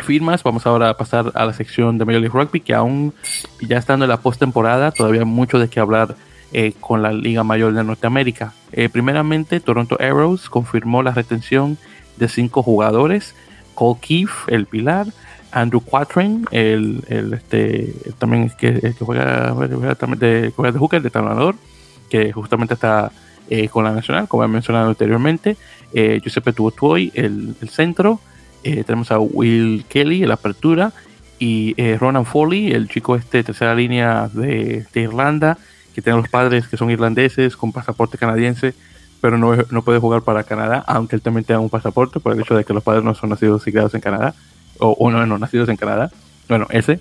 firmas, 0.00 0.42
vamos 0.42 0.66
ahora 0.66 0.90
a 0.90 0.96
pasar 0.96 1.32
a 1.34 1.44
la 1.44 1.52
sección 1.52 1.98
de 1.98 2.04
Major 2.04 2.20
League 2.20 2.38
Rugby, 2.38 2.60
que 2.60 2.74
aún 2.74 3.14
ya 3.60 3.78
estando 3.78 4.04
en 4.04 4.10
la 4.10 4.20
postemporada, 4.20 4.92
todavía 4.92 5.20
hay 5.20 5.26
mucho 5.26 5.58
de 5.58 5.68
qué 5.68 5.80
hablar 5.80 6.16
eh, 6.52 6.72
con 6.80 7.02
la 7.02 7.12
Liga 7.12 7.44
Mayor 7.44 7.74
de 7.74 7.84
Norteamérica. 7.84 8.54
Eh, 8.72 8.88
primeramente, 8.88 9.60
Toronto 9.60 9.98
Arrows 10.00 10.48
confirmó 10.48 11.02
la 11.02 11.12
retención 11.12 11.78
de 12.18 12.28
cinco 12.28 12.62
jugadores. 12.62 13.34
Cole 13.74 13.98
Keefe, 14.00 14.54
el 14.54 14.66
pilar. 14.66 15.06
Andrew 15.50 15.80
Quatrain, 15.80 16.44
el, 16.50 17.02
el 17.08 17.32
este, 17.32 17.94
también 18.18 18.50
que, 18.58 18.68
el 18.68 18.94
que 18.94 19.04
juega, 19.04 19.54
de, 19.54 20.52
juega 20.54 20.72
de 20.72 20.78
hooker, 20.78 21.00
de 21.00 21.08
talonador, 21.10 21.54
que 22.10 22.32
justamente 22.32 22.74
está 22.74 23.12
eh, 23.48 23.68
con 23.68 23.84
la 23.84 23.92
nacional, 23.92 24.28
como 24.28 24.44
he 24.44 24.48
mencionado 24.48 24.88
anteriormente. 24.90 25.56
Eh, 25.94 26.20
Giuseppe 26.22 26.52
Tuotuoy, 26.52 27.12
el, 27.14 27.54
el 27.62 27.68
centro. 27.70 28.20
Eh, 28.62 28.84
tenemos 28.84 29.10
a 29.10 29.18
Will 29.18 29.84
Kelly, 29.88 30.26
la 30.26 30.34
apertura. 30.34 30.92
Y 31.38 31.74
eh, 31.76 31.96
Ronan 31.98 32.26
Foley, 32.26 32.72
el 32.72 32.88
chico 32.88 33.16
este, 33.16 33.42
tercera 33.44 33.74
línea 33.74 34.28
de, 34.32 34.84
de 34.92 35.00
Irlanda, 35.00 35.56
que 35.94 36.02
tiene 36.02 36.18
los 36.18 36.28
padres 36.28 36.68
que 36.68 36.76
son 36.76 36.90
irlandeses 36.90 37.56
con 37.56 37.72
pasaporte 37.72 38.18
canadiense 38.18 38.74
pero 39.20 39.38
no, 39.38 39.54
no 39.70 39.82
puede 39.82 39.98
jugar 39.98 40.22
para 40.22 40.44
Canadá, 40.44 40.84
aunque 40.86 41.16
él 41.16 41.22
también 41.22 41.44
tenga 41.44 41.60
un 41.60 41.70
pasaporte 41.70 42.20
por 42.20 42.32
el 42.32 42.40
hecho 42.40 42.54
de 42.54 42.64
que 42.64 42.72
los 42.72 42.82
padres 42.82 43.04
no 43.04 43.14
son 43.14 43.30
nacidos 43.30 43.66
y 43.66 43.70
en 43.76 44.00
Canadá, 44.00 44.34
o, 44.78 45.10
no, 45.10 45.26
no 45.26 45.38
nacidos 45.38 45.68
en 45.68 45.76
Canadá, 45.76 46.10
bueno, 46.48 46.66
ese. 46.70 47.00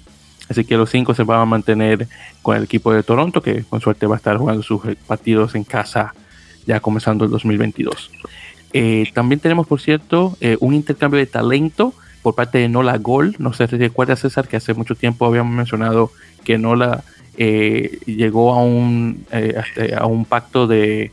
Así 0.50 0.64
que 0.64 0.78
los 0.78 0.90
cinco 0.90 1.14
se 1.14 1.24
van 1.24 1.42
a 1.42 1.46
mantener 1.46 2.08
con 2.42 2.56
el 2.56 2.64
equipo 2.64 2.94
de 2.94 3.04
Toronto, 3.04 3.42
que 3.42 3.64
con 3.64 3.82
suerte 3.82 4.08
va 4.08 4.16
a 4.16 4.18
estar 4.18 4.38
jugando 4.38 4.64
sus 4.64 4.82
partidos 5.06 5.56
en 5.56 5.64
casa 5.64 6.14
ya 6.66 6.80
comenzando 6.80 7.26
el 7.26 7.32
2022. 7.32 8.12
Eh, 8.74 9.10
también 9.14 9.40
tenemos, 9.40 9.68
por 9.68 9.80
cierto, 9.80 10.38
eh, 10.42 10.58
un 10.60 10.74
intercambio 10.74 11.20
de 11.20 11.26
talento 11.26 11.94
por 12.22 12.36
parte 12.36 12.60
de 12.60 12.70
Nola 12.70 12.98
Gol. 12.98 13.36
No 13.40 13.54
sé 13.54 13.68
si 13.68 13.78
recuerda, 13.78 14.16
César, 14.16 14.48
que 14.48 14.58
hace 14.58 14.74
mucho 14.74 14.96
tiempo 14.96 15.26
habíamos 15.26 15.54
mencionado 15.54 16.12
que 16.44 16.58
Nola 16.58 17.04
eh, 17.38 18.00
llegó 18.06 18.54
a 18.54 18.64
un, 18.64 19.26
a 19.98 20.06
un 20.06 20.26
pacto 20.26 20.68
de, 20.68 21.12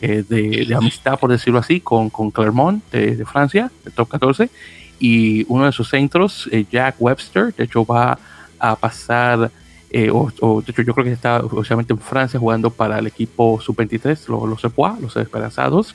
de, 0.00 0.74
amistad, 0.76 1.18
por 1.18 1.30
decirlo 1.30 1.58
así, 1.58 1.80
con, 1.80 2.10
con 2.10 2.30
Clermont 2.30 2.82
de, 2.90 3.24
Francia, 3.24 3.70
de 3.84 3.90
top 3.90 4.08
14. 4.08 4.50
Y 4.98 5.44
uno 5.48 5.66
de 5.66 5.72
sus 5.72 5.88
centros, 5.88 6.48
Jack 6.70 6.96
Webster, 6.98 7.54
de 7.54 7.64
hecho 7.64 7.84
va 7.84 8.18
a 8.58 8.76
pasar 8.76 9.50
eh, 9.92 10.08
o, 10.12 10.62
de 10.62 10.70
hecho 10.70 10.82
yo 10.82 10.94
creo 10.94 11.04
que 11.04 11.12
está 11.12 11.40
oficialmente 11.40 11.92
en 11.92 11.98
Francia 11.98 12.38
jugando 12.38 12.70
para 12.70 12.98
el 12.98 13.06
equipo 13.08 13.60
sub-23, 13.60 14.28
los, 14.28 14.48
los 14.48 14.64
Epois, 14.64 15.00
los 15.00 15.16
Esperanzados. 15.16 15.94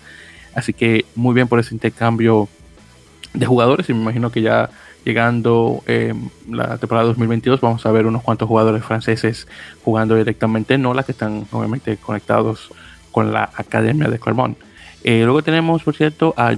Así 0.53 0.73
que 0.73 1.05
muy 1.15 1.33
bien 1.33 1.47
por 1.47 1.59
ese 1.59 1.73
intercambio 1.73 2.49
de 3.33 3.45
jugadores 3.45 3.89
y 3.89 3.93
me 3.93 4.01
imagino 4.01 4.31
que 4.31 4.41
ya 4.41 4.69
llegando 5.03 5.83
eh, 5.85 6.13
la 6.49 6.77
temporada 6.77 7.07
2022 7.07 7.61
vamos 7.61 7.85
a 7.85 7.91
ver 7.91 8.05
unos 8.07 8.23
cuantos 8.23 8.47
jugadores 8.47 8.83
franceses 8.83 9.47
jugando 9.83 10.15
directamente 10.15 10.73
en 10.73 10.81
Nola 10.81 11.03
que 11.03 11.11
están 11.11 11.45
obviamente 11.51 11.97
conectados 11.97 12.71
con 13.15 13.31
la 13.31 13.49
Academia 13.55 14.09
de 14.09 14.19
Clermont. 14.19 14.57
Eh, 15.05 15.21
luego 15.23 15.41
tenemos, 15.41 15.83
por 15.83 15.95
cierto, 15.95 16.33
a, 16.35 16.53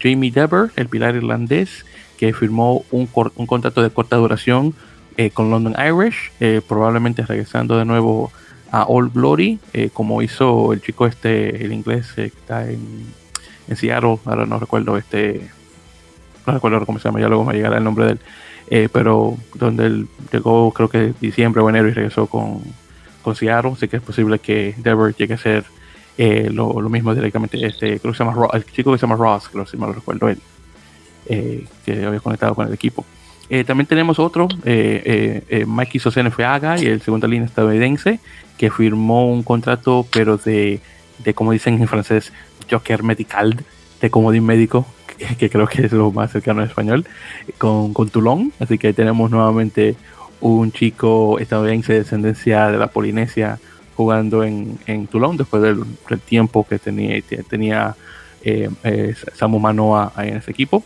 Jamie 0.00 0.30
Dever, 0.30 0.70
el 0.76 0.88
pilar 0.88 1.14
irlandés, 1.14 1.84
que 2.16 2.32
firmó 2.32 2.86
un, 2.90 3.06
un 3.36 3.46
contrato 3.46 3.82
de 3.82 3.90
corta 3.90 4.16
duración 4.16 4.74
eh, 5.18 5.28
con 5.28 5.50
London 5.50 5.74
Irish, 5.78 6.32
eh, 6.40 6.62
probablemente 6.66 7.20
regresando 7.26 7.76
de 7.76 7.84
nuevo 7.84 8.32
a 8.72 8.84
Old 8.84 9.12
Glory, 9.12 9.58
eh, 9.74 9.90
como 9.92 10.22
hizo 10.22 10.72
el 10.72 10.80
chico 10.80 11.06
este, 11.06 11.62
el 11.62 11.70
inglés 11.70 12.12
que 12.14 12.24
está 12.24 12.66
en, 12.66 13.04
en, 13.68 13.76
Seattle, 13.76 14.20
ahora 14.24 14.46
no 14.46 14.58
recuerdo 14.58 14.96
este, 14.96 15.50
no 16.46 16.54
recuerdo 16.54 16.86
cómo 16.86 16.98
se 16.98 17.08
llama, 17.08 17.20
ya 17.20 17.28
luego 17.28 17.44
me 17.44 17.52
llegará 17.52 17.76
el 17.76 17.84
nombre 17.84 18.06
de 18.06 18.12
él, 18.12 18.88
pero 18.90 19.36
donde 19.54 19.84
él 19.84 20.08
llegó 20.32 20.72
creo 20.72 20.88
que 20.88 21.12
diciembre 21.20 21.60
o 21.60 21.68
enero 21.68 21.88
y 21.88 21.92
regresó 21.92 22.26
con, 22.26 22.62
con 23.20 23.36
Seattle, 23.36 23.72
así 23.72 23.86
que 23.86 23.98
es 23.98 24.02
posible 24.02 24.38
que 24.38 24.74
Dever 24.78 25.14
llegue 25.14 25.34
a 25.34 25.38
ser 25.38 25.64
lo, 26.52 26.74
mismo 26.88 27.14
directamente, 27.14 27.64
este, 27.64 27.98
creo 27.98 28.12
que 28.12 28.18
se 28.18 28.24
llama 28.24 28.48
el 28.52 28.64
chico 28.66 28.92
que 28.92 28.98
se 28.98 29.06
llama 29.06 29.16
Ross, 29.16 29.48
creo 29.48 29.64
que 29.64 29.70
si 29.70 29.76
mal 29.76 29.90
lo 29.90 29.94
recuerdo 29.94 30.28
él, 30.28 30.38
que 31.26 32.04
había 32.04 32.20
conectado 32.20 32.54
con 32.54 32.66
el 32.66 32.74
equipo. 32.74 33.04
Eh, 33.50 33.64
también 33.64 33.88
tenemos 33.88 34.20
otro, 34.20 34.46
eh, 34.64 35.02
eh, 35.04 35.44
eh 35.48 35.66
Mikey 35.66 36.00
Sosenefeaga 36.00 36.80
y 36.80 36.86
el 36.86 37.02
segunda 37.02 37.26
línea 37.26 37.46
estadounidense, 37.46 38.20
que 38.56 38.70
firmó 38.70 39.28
un 39.28 39.42
contrato, 39.42 40.06
pero 40.12 40.36
de, 40.36 40.80
de 41.18 41.34
como 41.34 41.50
dicen 41.50 41.80
en 41.80 41.88
francés, 41.88 42.32
Joker 42.70 43.02
Medical, 43.02 43.56
de 44.00 44.08
comodín 44.10 44.46
médico, 44.46 44.86
que, 45.38 45.50
creo 45.50 45.66
que 45.66 45.86
es 45.86 45.92
lo 45.92 46.12
más 46.12 46.30
cercano 46.30 46.62
en 46.62 46.68
español, 46.68 47.04
con, 47.58 47.92
con 47.92 48.08
Toulon. 48.08 48.52
Así 48.60 48.78
que 48.78 48.92
tenemos 48.92 49.32
nuevamente 49.32 49.96
un 50.40 50.70
chico 50.70 51.40
estadounidense 51.40 51.94
de 51.94 51.98
descendencia 52.00 52.68
de 52.68 52.78
la 52.78 52.86
Polinesia 52.86 53.58
jugando 54.00 54.42
en, 54.44 54.78
en 54.86 55.06
Toulon 55.06 55.36
después 55.36 55.62
del, 55.62 55.84
tiempo 56.20 56.66
que 56.66 56.78
tenía, 56.78 57.20
tenía 57.48 57.94
Samu 59.34 59.58
Manoa 59.58 60.12
en 60.16 60.38
ese 60.38 60.50
equipo. 60.50 60.82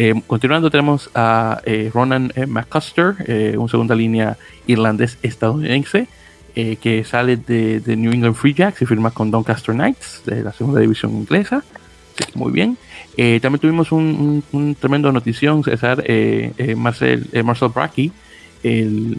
Eh, 0.00 0.14
continuando 0.28 0.70
tenemos 0.70 1.10
a 1.12 1.60
eh, 1.64 1.90
Ronan 1.92 2.32
eh, 2.36 2.46
McCuster, 2.46 3.16
un 3.58 3.68
segunda 3.68 3.96
línea 3.96 4.38
irlandés-estadounidense, 4.68 6.06
que 6.54 7.04
sale 7.04 7.36
de, 7.36 7.96
New 7.96 8.12
England 8.12 8.34
Free 8.34 8.52
Jacks 8.52 8.82
y 8.82 8.86
firma 8.86 9.12
con 9.12 9.30
Doncaster 9.30 9.74
Knights, 9.74 10.22
de 10.24 10.42
la 10.42 10.52
segunda 10.52 10.80
división 10.80 11.12
inglesa. 11.12 11.62
muy 12.34 12.50
bien. 12.50 12.76
también 13.40 13.60
tuvimos 13.60 13.92
un, 13.92 14.76
tremendo 14.80 15.12
notición, 15.12 15.62
César, 15.62 16.02
Marcel, 16.76 17.28
Marcel 17.44 17.68
Bracky, 17.68 18.10
el, 18.62 19.16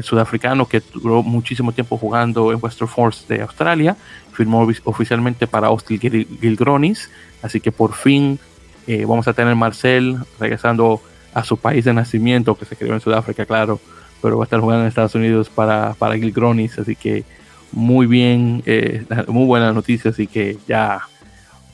sudafricano 0.00 0.66
que 0.66 0.82
duró 0.94 1.22
muchísimo 1.22 1.72
tiempo 1.72 1.96
jugando 1.96 2.52
en 2.52 2.58
Western 2.60 2.88
Force 2.88 3.32
de 3.32 3.42
Australia, 3.42 3.96
firmó 4.32 4.68
oficialmente 4.84 5.46
para 5.46 5.68
Austin 5.68 5.98
Gilgronis, 5.98 7.10
así 7.42 7.60
que 7.60 7.72
por 7.72 7.94
fin 7.94 8.38
eh, 8.86 9.04
vamos 9.06 9.28
a 9.28 9.32
tener 9.32 9.54
Marcel 9.54 10.18
regresando 10.38 11.00
a 11.34 11.44
su 11.44 11.56
país 11.56 11.84
de 11.84 11.92
nacimiento, 11.92 12.56
que 12.56 12.64
se 12.64 12.76
crió 12.76 12.94
en 12.94 13.00
Sudáfrica, 13.00 13.44
claro, 13.44 13.80
pero 14.22 14.38
va 14.38 14.44
a 14.44 14.46
estar 14.46 14.60
jugando 14.60 14.82
en 14.82 14.88
Estados 14.88 15.14
Unidos 15.14 15.48
para, 15.48 15.94
para 15.94 16.16
Gilgronis, 16.16 16.78
así 16.78 16.96
que 16.96 17.24
muy 17.72 18.06
bien, 18.06 18.62
eh, 18.66 19.04
muy 19.28 19.44
buena 19.44 19.72
noticia, 19.72 20.10
así 20.10 20.26
que 20.26 20.56
ya 20.66 21.02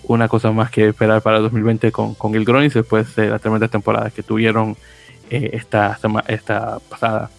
una 0.04 0.28
cosa 0.28 0.50
más 0.50 0.70
que 0.70 0.88
esperar 0.88 1.22
para 1.22 1.38
2020 1.38 1.92
con, 1.92 2.14
con 2.14 2.32
Gilgronis 2.32 2.74
después 2.74 3.14
de 3.14 3.28
la 3.28 3.38
tremenda 3.38 3.68
temporada 3.68 4.10
que 4.10 4.22
tuvieron 4.22 4.76
eh, 5.32 5.50
esta, 5.54 5.98
esta 6.28 6.78
pasada. 6.88 7.30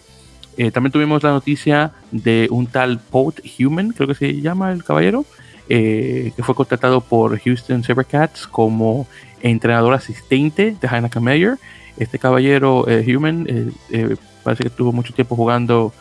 también 0.72 0.92
tuvimos 0.92 1.22
la 1.22 1.30
noticia 1.30 1.92
de 2.10 2.48
un 2.50 2.66
tal 2.66 2.98
Poet 2.98 3.42
Human, 3.58 3.90
creo 3.90 4.08
que 4.08 4.14
se 4.14 4.40
llama 4.40 4.72
el 4.72 4.84
caballero, 4.84 5.24
que 5.66 6.34
fue 6.42 6.54
contratado 6.54 7.00
por 7.00 7.38
Houston 7.40 7.82
Sabercats 7.82 8.46
como 8.46 9.06
entrenador 9.44 9.94
asistente 9.94 10.76
de 10.80 10.88
Heineken 10.88 11.22
Meyer. 11.22 11.58
Este 11.96 12.18
caballero 12.18 12.88
eh, 12.88 13.04
Human 13.14 13.46
eh, 13.48 13.70
eh, 13.90 14.16
parece 14.42 14.64
que 14.64 14.68
estuvo 14.68 14.90
mucho 14.92 15.14
tiempo 15.14 15.36
jugando 15.36 15.92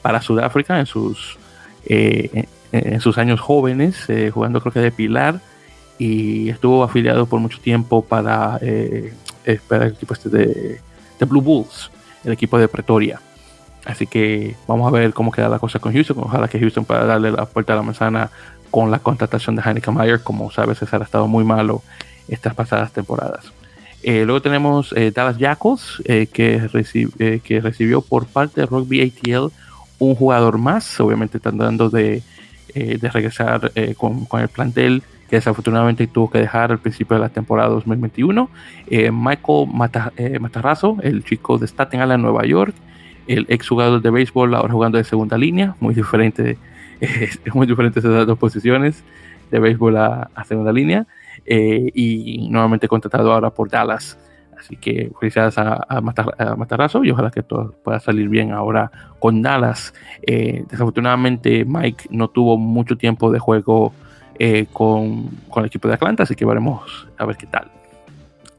para 0.00 0.22
Sudáfrica 0.22 0.80
en 0.80 0.86
sus, 0.86 1.36
en, 1.84 3.00
sus 3.02 3.18
años 3.18 3.38
jóvenes, 3.38 4.06
jugando 4.32 4.62
creo 4.62 4.72
que 4.72 4.80
de 4.80 4.90
Pilar, 4.90 5.42
y 5.98 6.48
estuvo 6.48 6.82
afiliado 6.82 7.26
por 7.26 7.38
mucho 7.38 7.60
tiempo 7.60 8.00
para, 8.00 8.56
el 8.62 9.12
equipo 9.44 10.14
este 10.14 10.30
de, 10.30 10.80
de, 11.18 11.24
Blue 11.26 11.42
Bulls, 11.42 11.90
el 12.24 12.32
equipo 12.32 12.58
de 12.58 12.68
Pretoria. 12.68 13.20
Así 13.84 14.06
que 14.06 14.54
vamos 14.66 14.86
a 14.88 14.90
ver 14.90 15.12
cómo 15.14 15.32
queda 15.32 15.48
la 15.48 15.58
cosa 15.58 15.78
con 15.78 15.92
Houston. 15.92 16.18
Ojalá 16.18 16.48
que 16.48 16.58
Houston 16.58 16.84
pueda 16.84 17.04
darle 17.04 17.30
la 17.30 17.46
puerta 17.46 17.72
a 17.72 17.76
la 17.76 17.82
manzana 17.82 18.30
con 18.70 18.90
la 18.90 18.98
contratación 18.98 19.56
de 19.56 19.62
Heineken 19.62 19.94
Meyer. 19.94 20.22
Como 20.22 20.50
sabes, 20.50 20.78
César 20.78 21.00
ha 21.00 21.04
estado 21.04 21.26
muy 21.26 21.44
malo 21.44 21.82
estas 22.28 22.54
pasadas 22.54 22.92
temporadas. 22.92 23.52
Eh, 24.02 24.24
luego 24.24 24.40
tenemos 24.40 24.92
eh, 24.92 25.10
Dallas 25.10 25.38
Jackals, 25.38 26.02
eh, 26.04 26.26
que, 26.26 26.58
recibió 27.60 28.00
por 28.00 28.26
parte 28.26 28.60
de 28.60 28.66
Rugby 28.66 29.00
ATL 29.02 29.52
un 29.98 30.14
jugador 30.14 30.58
más. 30.58 31.00
Obviamente 31.00 31.38
están 31.38 31.58
dando 31.58 31.90
de, 31.90 32.22
de 32.74 33.10
regresar 33.10 33.72
con, 33.96 34.24
con, 34.26 34.40
el 34.40 34.48
plantel 34.48 35.02
que 35.28 35.36
desafortunadamente 35.36 36.06
tuvo 36.06 36.30
que 36.30 36.38
dejar 36.38 36.72
al 36.72 36.78
principio 36.78 37.16
de 37.16 37.20
la 37.20 37.28
temporada 37.28 37.68
2021. 37.68 38.48
Michael 39.12 39.68
Matarrazo, 40.40 40.96
el 41.02 41.22
chico 41.24 41.58
de 41.58 41.66
Staten 41.66 42.00
Island, 42.00 42.22
Nueva 42.22 42.46
York, 42.46 42.74
el 43.26 43.44
ex 43.48 43.68
jugador 43.68 44.00
de 44.00 44.10
béisbol, 44.10 44.54
ahora 44.54 44.72
jugando 44.72 44.98
de 44.98 45.04
segunda 45.04 45.36
línea, 45.36 45.76
muy 45.80 45.94
diferente, 45.94 46.56
muy 47.54 47.66
diferentes 47.66 48.04
esas 48.04 48.26
dos 48.26 48.38
posiciones 48.38 49.04
de 49.50 49.58
béisbol 49.58 49.96
a 49.96 50.44
segunda 50.46 50.72
línea. 50.72 51.06
Eh, 51.50 51.90
y 51.94 52.46
nuevamente 52.50 52.88
contratado 52.88 53.32
ahora 53.32 53.48
por 53.48 53.70
Dallas. 53.70 54.18
Así 54.58 54.76
que 54.76 55.10
felicidades 55.18 55.56
a, 55.56 55.86
a, 55.88 56.00
Matarazo 56.56 57.04
y 57.04 57.10
ojalá 57.10 57.30
que 57.30 57.42
todo 57.42 57.74
pueda 57.82 58.00
salir 58.00 58.28
bien 58.28 58.52
ahora 58.52 58.90
con 59.18 59.40
Dallas. 59.40 59.94
Eh, 60.22 60.64
desafortunadamente 60.68 61.64
Mike 61.64 62.08
no 62.10 62.28
tuvo 62.28 62.58
mucho 62.58 62.98
tiempo 62.98 63.30
de 63.30 63.38
juego 63.38 63.94
eh, 64.38 64.66
con, 64.72 65.28
con, 65.48 65.62
el 65.62 65.66
equipo 65.66 65.88
de 65.88 65.94
Atlanta, 65.94 66.22
así 66.22 66.34
que 66.34 66.44
veremos 66.44 67.06
a 67.16 67.24
ver 67.24 67.36
qué 67.36 67.46
tal. 67.46 67.70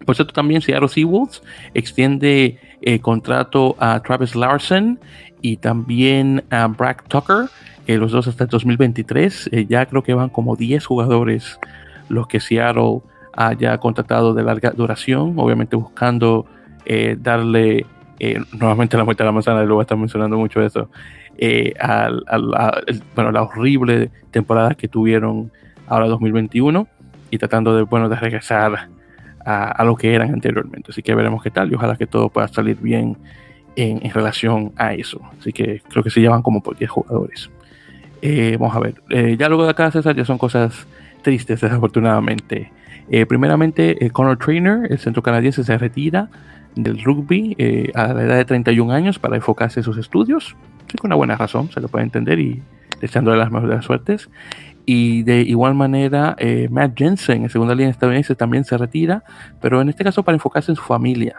Por 0.06 0.16
cierto, 0.16 0.34
también 0.34 0.62
Seattle 0.62 0.90
Seawolves 0.90 1.44
extiende 1.74 2.58
contrato 3.02 3.76
a 3.78 4.02
Travis 4.02 4.36
Larson 4.36 4.98
y 5.42 5.58
también 5.58 6.44
a 6.50 6.66
Brad 6.68 6.98
Tucker, 7.08 7.50
los 7.86 8.12
dos 8.12 8.28
hasta 8.28 8.46
el 8.46 8.50
2023. 8.50 9.50
ya 9.68 9.86
creo 9.86 10.02
que 10.02 10.14
van 10.14 10.30
como 10.30 10.56
10 10.56 10.86
jugadores 10.86 11.60
los 12.08 12.28
que 12.28 12.40
Seattle 12.40 13.02
haya 13.34 13.78
contratado 13.78 14.34
de 14.34 14.44
larga 14.44 14.72
duración, 14.72 15.36
obviamente 15.38 15.76
buscando 15.76 16.46
eh, 16.86 17.16
darle 17.20 17.86
eh, 18.20 18.42
nuevamente 18.52 18.98
la 18.98 19.04
vuelta 19.04 19.24
a 19.24 19.28
la 19.28 19.32
manzana, 19.32 19.64
luego 19.64 19.82
está 19.82 19.96
mencionando 19.96 20.38
mucho 20.38 20.62
eso, 20.62 20.90
eh, 21.38 21.74
bueno, 23.16 23.32
la 23.32 23.44
horrible 23.44 24.12
temporada 24.32 24.76
que 24.76 24.90
tuvieron 24.90 25.52
ahora 25.90 26.08
2021 26.08 26.88
y 27.32 27.38
tratando 27.38 27.76
de, 27.76 27.84
bueno, 27.84 28.10
de 28.10 28.16
regresar 28.16 28.90
a, 29.46 29.84
lo 29.84 29.96
que 29.96 30.14
eran 30.14 30.34
anteriormente. 30.34 30.92
Así 30.92 31.02
que 31.02 31.16
veremos 31.16 31.42
qué 31.42 31.50
tal 31.50 31.72
y 31.72 31.76
ojalá 31.76 31.96
que 31.96 32.06
todo 32.06 32.30
pueda 32.30 32.48
salir 32.48 32.78
bien 32.80 33.18
en, 33.76 34.12
relación 34.12 34.72
a 34.78 34.94
eso. 34.94 35.22
Así 35.40 35.52
que 35.52 35.82
creo 35.90 36.04
que 36.04 36.10
se 36.10 36.22
llevan 36.22 36.42
como 36.42 36.62
por 36.62 36.78
10 36.78 36.92
jugadores. 36.92 37.50
vamos 38.60 38.76
a 38.76 38.80
ver. 38.80 39.38
ya 39.38 39.48
luego 39.48 39.64
de 39.64 39.72
acá, 39.72 39.90
César, 39.92 40.16
ya 40.16 40.26
son 40.26 40.38
cosas 40.38 40.86
tristes 41.22 41.62
desafortunadamente. 41.62 42.72
Eh, 43.10 43.26
primeramente, 43.26 44.06
eh, 44.06 44.12
Conor 44.12 44.38
Trainer, 44.38 44.92
el 44.92 45.00
centro 45.00 45.24
canadiense, 45.24 45.64
se 45.64 45.78
retira 45.78 46.30
del 46.76 47.04
rugby 47.04 47.56
eh, 47.58 47.92
a 47.96 48.14
la 48.14 48.24
edad 48.24 48.38
de 48.38 48.46
31 48.46 48.94
años 48.94 49.18
para 49.18 49.36
enfocarse 49.36 49.80
en 49.80 49.84
sus 49.84 49.98
estudios. 49.98 50.56
Sí, 50.88 50.98
con 50.98 51.10
una 51.10 51.16
buena 51.16 51.36
razón, 51.36 51.72
se 51.72 51.82
lo 51.82 51.88
puede 51.88 52.04
entender 52.04 52.40
y 52.40 52.62
deseándole 53.02 53.38
las 53.38 53.52
mejores 53.52 53.84
suertes. 53.84 54.30
Y 54.92 55.22
de 55.22 55.42
igual 55.42 55.76
manera, 55.76 56.36
eh, 56.40 56.68
Matt 56.72 56.98
Jensen 56.98 57.44
en 57.44 57.50
segunda 57.52 57.76
línea 57.76 57.92
estadounidense 57.92 58.34
también 58.34 58.64
se 58.64 58.76
retira, 58.76 59.24
pero 59.62 59.82
en 59.82 59.90
este 59.90 60.04
caso 60.04 60.24
para 60.24 60.36
enfocarse 60.36 60.72
en 60.72 60.78
su 60.78 60.82
familia, 60.82 61.36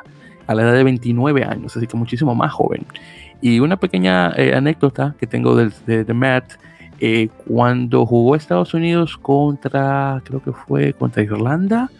a 0.46 0.54
la 0.54 0.62
edad 0.62 0.72
de 0.72 0.84
29 0.84 1.42
años, 1.42 1.76
así 1.76 1.88
que 1.88 1.96
muchísimo 1.96 2.32
más 2.36 2.52
joven. 2.52 2.86
Y 3.40 3.58
una 3.58 3.76
pequeña 3.76 4.30
eh, 4.36 4.54
anécdota 4.54 5.16
que 5.18 5.26
tengo 5.26 5.56
de, 5.56 6.04
de, 6.04 6.14
Matt, 6.14 6.44
eh, 7.00 7.28
cuando 7.44 8.06
jugó 8.06 8.36
Estados 8.36 8.72
Unidos 8.72 9.16
contra, 9.16 10.22
creo 10.24 10.40
que 10.40 10.52
fue 10.52 10.92
contra 10.92 11.24
Irlanda, 11.24 11.90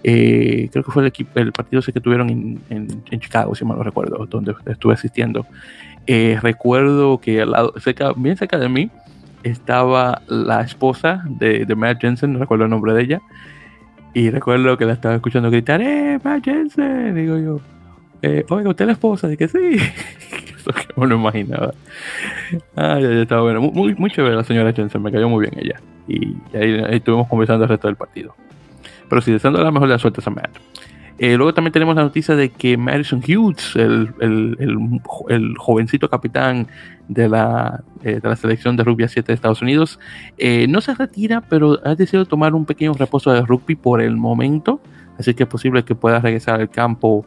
creo 0.00 0.84
que 0.84 0.92
fue 0.92 1.02
el, 1.02 1.08
equipo, 1.08 1.40
el 1.40 1.50
partido 1.50 1.82
que 1.82 2.00
tuvieron 2.00 2.30
en, 2.30 2.60
en, 2.70 3.18
Chicago, 3.18 3.52
si 3.56 3.64
mal 3.64 3.78
no 3.78 3.82
recuerdo, 3.82 4.26
donde 4.26 4.54
estuve 4.66 4.94
asistiendo. 4.94 5.44
recuerdo 6.06 7.18
que 7.18 7.42
al 7.42 7.50
lado, 7.50 7.74
cerca, 7.80 8.12
bien 8.12 8.36
cerca 8.36 8.58
de 8.58 8.68
mí, 8.68 8.92
estaba 9.44 10.22
la 10.28 10.62
esposa 10.62 11.22
de, 11.26 11.64
de 11.64 11.74
Matt 11.74 12.00
Jensen, 12.00 12.32
no 12.32 12.40
recuerdo 12.40 12.64
el 12.64 12.70
nombre 12.70 12.92
de 12.94 13.02
ella, 13.02 13.22
y 14.12 14.30
recuerdo 14.30 14.76
que 14.76 14.86
la 14.86 14.94
estaba 14.94 15.14
escuchando 15.14 15.50
gritar, 15.50 15.80
¡eh, 15.80 16.18
Matt 16.22 16.44
Jensen! 16.44 17.14
Digo 17.14 17.38
yo, 17.38 17.60
eh, 18.26 18.42
oiga, 18.48 18.70
¿usted 18.70 18.84
es 18.84 18.86
la 18.86 18.92
esposa? 18.94 19.28
Dije, 19.28 19.48
sí. 19.48 19.58
Eso 20.56 20.72
que 20.72 20.98
me 20.98 21.06
lo 21.06 21.16
imaginaba. 21.16 21.74
Ah, 22.74 22.98
ya, 22.98 23.08
estaba 23.20 23.42
bueno. 23.42 23.60
Muy, 23.60 23.94
muy 23.96 24.10
chévere 24.10 24.34
la 24.34 24.44
señora 24.44 24.72
Jensen, 24.72 25.02
me 25.02 25.12
cayó 25.12 25.28
muy 25.28 25.46
bien 25.46 25.58
ella. 25.58 25.78
Y, 26.08 26.34
ahí, 26.56 26.82
estuvimos 26.96 27.28
conversando 27.28 27.64
el 27.64 27.68
resto 27.68 27.86
del 27.86 27.96
partido. 27.96 28.34
Pero 29.10 29.20
sí, 29.20 29.30
deseando 29.30 29.62
la 29.62 29.70
mejor 29.70 29.88
de 29.88 29.94
las 29.94 30.00
suertes 30.00 30.26
a 30.26 30.30
Matt. 30.30 30.56
Eh, 31.18 31.36
luego 31.36 31.52
también 31.52 31.72
tenemos 31.72 31.94
la 31.96 32.02
noticia 32.02 32.34
de 32.34 32.48
que 32.48 32.78
Madison 32.78 33.20
Hughes, 33.20 33.76
el, 33.76 34.14
el, 34.20 34.56
el, 35.28 35.54
jovencito 35.58 36.08
capitán 36.08 36.66
de 37.08 37.28
la, 37.28 37.82
eh, 38.02 38.20
de 38.22 38.28
la, 38.28 38.36
selección 38.36 38.76
de 38.76 38.84
rugby 38.84 39.04
a 39.04 39.08
7 39.08 39.26
de 39.26 39.34
Estados 39.34 39.62
Unidos, 39.62 39.98
eh, 40.38 40.66
no 40.68 40.80
se 40.80 40.94
retira, 40.94 41.42
pero 41.42 41.78
ha 41.84 41.94
decidido 41.94 42.24
tomar 42.24 42.54
un 42.54 42.64
pequeño 42.64 42.94
reposo 42.94 43.32
de 43.32 43.42
rugby 43.42 43.74
por 43.74 44.00
el 44.00 44.16
momento. 44.16 44.80
Así 45.18 45.34
que 45.34 45.44
es 45.44 45.48
posible 45.48 45.84
que 45.84 45.94
pueda 45.94 46.20
regresar 46.20 46.60
al 46.60 46.70
campo 46.70 47.24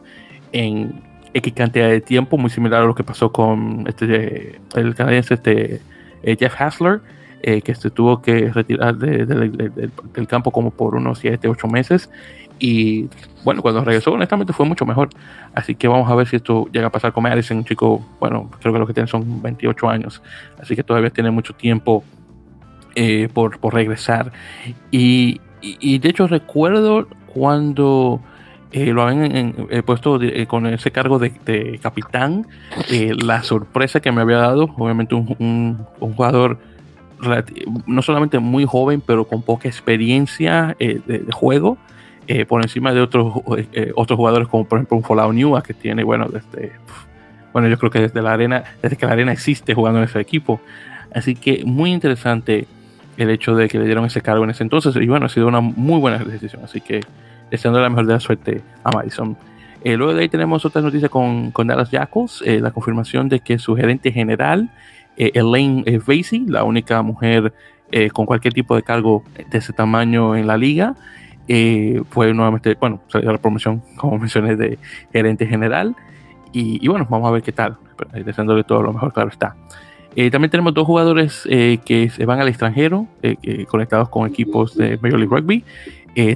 en 0.52 1.00
X 1.32 1.52
cantidad 1.54 1.88
de 1.88 2.00
tiempo, 2.00 2.36
muy 2.36 2.50
similar 2.50 2.82
a 2.82 2.86
lo 2.86 2.94
que 2.94 3.04
pasó 3.04 3.32
con 3.32 3.84
este, 3.86 4.60
el 4.74 4.94
canadiense 4.94 5.34
este, 5.34 5.80
Jeff 6.22 6.60
Hasler. 6.60 7.00
que 7.42 7.74
se 7.74 7.90
tuvo 7.90 8.20
que 8.20 8.50
retirar 8.52 8.96
del 8.96 10.26
campo 10.26 10.50
como 10.50 10.70
por 10.70 10.96
unos 10.96 11.20
7, 11.20 11.48
8 11.48 11.68
meses 11.68 12.10
y 12.58 13.08
bueno, 13.44 13.62
cuando 13.62 13.84
regresó, 13.84 14.12
honestamente 14.12 14.52
fue 14.52 14.66
mucho 14.66 14.84
mejor. 14.84 15.10
Así 15.54 15.74
que 15.74 15.88
vamos 15.88 16.10
a 16.10 16.14
ver 16.14 16.26
si 16.26 16.36
esto 16.36 16.68
llega 16.72 16.88
a 16.88 16.90
pasar 16.90 17.12
con 17.12 17.22
Madison, 17.22 17.58
un 17.58 17.64
chico, 17.64 18.04
bueno, 18.20 18.50
creo 18.60 18.72
que 18.72 18.78
lo 18.78 18.86
que 18.86 18.94
tiene 18.94 19.08
son 19.08 19.40
28 19.42 19.88
años. 19.88 20.22
Así 20.60 20.76
que 20.76 20.82
todavía 20.82 21.10
tiene 21.10 21.30
mucho 21.30 21.54
tiempo 21.54 22.04
eh, 22.94 23.28
por, 23.32 23.58
por, 23.58 23.74
regresar. 23.74 24.32
Y, 24.90 25.40
y, 25.60 25.98
de 25.98 26.08
hecho 26.08 26.26
recuerdo 26.26 27.08
cuando 27.26 28.20
eh, 28.72 28.92
lo 28.92 29.02
habían 29.02 29.54
eh, 29.70 29.82
puesto 29.82 30.20
con 30.46 30.66
ese 30.66 30.90
cargo 30.90 31.18
de, 31.18 31.78
capitán, 31.80 32.46
la 32.90 33.42
sorpresa 33.42 34.00
que 34.00 34.12
me 34.12 34.20
había 34.20 34.38
dado, 34.38 34.74
obviamente 34.76 35.14
un, 35.14 35.36
un, 35.38 35.86
un 36.00 36.14
jugador 36.14 36.58
no 37.86 38.02
solamente 38.02 38.38
muy 38.38 38.64
joven, 38.64 39.00
pero 39.04 39.24
con 39.24 39.42
poca 39.42 39.68
experiencia 39.68 40.76
de, 40.78 41.00
de 41.06 41.32
juego 41.32 41.78
eh, 42.30 42.44
por 42.44 42.60
encima 42.60 42.92
de 42.92 43.00
otros, 43.00 43.32
eh, 43.72 43.90
otros 43.96 44.18
jugadores 44.18 44.48
como 44.48 44.66
por 44.66 44.78
ejemplo 44.78 44.98
un 44.98 45.02
Fallout 45.02 45.64
que 45.64 45.72
tiene, 45.72 46.04
bueno, 46.04 46.28
desde, 46.28 46.72
bueno, 47.54 47.68
yo 47.68 47.78
creo 47.78 47.90
que 47.90 48.00
desde 48.00 48.20
la 48.20 48.34
arena, 48.34 48.64
desde 48.82 48.98
que 48.98 49.06
la 49.06 49.12
arena 49.12 49.32
existe 49.32 49.72
jugando 49.72 49.98
en 49.98 50.04
ese 50.04 50.20
equipo. 50.20 50.60
Así 51.14 51.34
que 51.34 51.64
muy 51.64 51.90
interesante 51.90 52.66
el 53.16 53.30
hecho 53.30 53.56
de 53.56 53.66
que 53.68 53.78
le 53.78 53.86
dieron 53.86 54.04
ese 54.04 54.20
cargo 54.20 54.44
en 54.44 54.50
ese 54.50 54.62
entonces 54.62 54.94
y 54.96 55.06
bueno, 55.06 55.24
ha 55.24 55.30
sido 55.30 55.48
una 55.48 55.62
muy 55.62 55.98
buena 56.00 56.18
decisión. 56.18 56.62
Así 56.62 56.82
que 56.82 57.00
deseando 57.50 57.80
la 57.80 57.88
mejor 57.88 58.04
de 58.04 58.12
la 58.12 58.20
suerte 58.20 58.60
a 58.84 58.90
Madison. 58.90 59.34
Eh, 59.82 59.96
luego 59.96 60.12
de 60.12 60.20
ahí 60.20 60.28
tenemos 60.28 60.66
otra 60.66 60.82
noticia 60.82 61.08
con, 61.08 61.50
con 61.50 61.66
Dallas 61.66 61.90
Jackals, 61.90 62.44
la 62.44 62.72
confirmación 62.72 63.30
de 63.30 63.40
que 63.40 63.58
su 63.58 63.74
gerente 63.74 64.12
general, 64.12 64.68
Elaine 65.16 65.82
Vasey, 66.06 66.44
la 66.46 66.64
única 66.64 67.00
mujer 67.00 67.54
con 68.12 68.26
cualquier 68.26 68.52
tipo 68.52 68.76
de 68.76 68.82
cargo 68.82 69.24
de 69.50 69.56
ese 69.56 69.72
tamaño 69.72 70.36
en 70.36 70.46
la 70.46 70.58
liga, 70.58 70.94
eh, 71.48 72.02
fue 72.10 72.32
nuevamente, 72.34 72.76
bueno, 72.78 73.00
salió 73.08 73.32
la 73.32 73.38
promoción, 73.38 73.82
como 73.96 74.18
mencioné, 74.18 74.54
de 74.56 74.78
gerente 75.12 75.46
general. 75.46 75.96
Y, 76.52 76.86
bueno, 76.88 77.06
vamos 77.08 77.28
a 77.28 77.32
ver 77.32 77.42
qué 77.42 77.52
tal. 77.52 77.76
Deseándole 78.12 78.64
todo 78.64 78.82
lo 78.82 78.92
mejor, 78.92 79.12
claro 79.12 79.28
está. 79.28 79.56
Eh, 80.16 80.30
también 80.30 80.50
tenemos 80.50 80.74
dos 80.74 80.86
jugadores 80.86 81.46
eh, 81.48 81.78
que 81.84 82.08
se 82.10 82.24
van 82.24 82.40
al 82.40 82.48
extranjero, 82.48 83.06
conectados 83.68 84.08
con 84.08 84.26
equipos 84.26 84.74
de 84.76 84.96
Major 84.96 85.18
League 85.18 85.36
Rugby. 85.36 85.64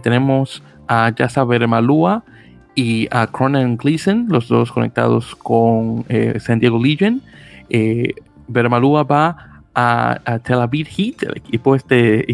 tenemos 0.00 0.62
a 0.86 1.10
Yasa 1.16 1.44
Beremalúa 1.44 2.24
y 2.74 3.08
a 3.10 3.26
Cronin 3.26 3.76
Gleason, 3.76 4.26
los 4.28 4.48
dos 4.48 4.70
conectados 4.70 5.34
con 5.34 6.04
San 6.38 6.60
Diego 6.60 6.78
Legion. 6.80 7.22
Beremalúa 8.46 9.02
va 9.04 9.51
a, 9.74 10.38
Tel 10.44 10.60
Aviv 10.60 10.86
Heat, 10.88 11.22
el 11.22 11.36
equipo 11.36 11.74
este 11.74 12.26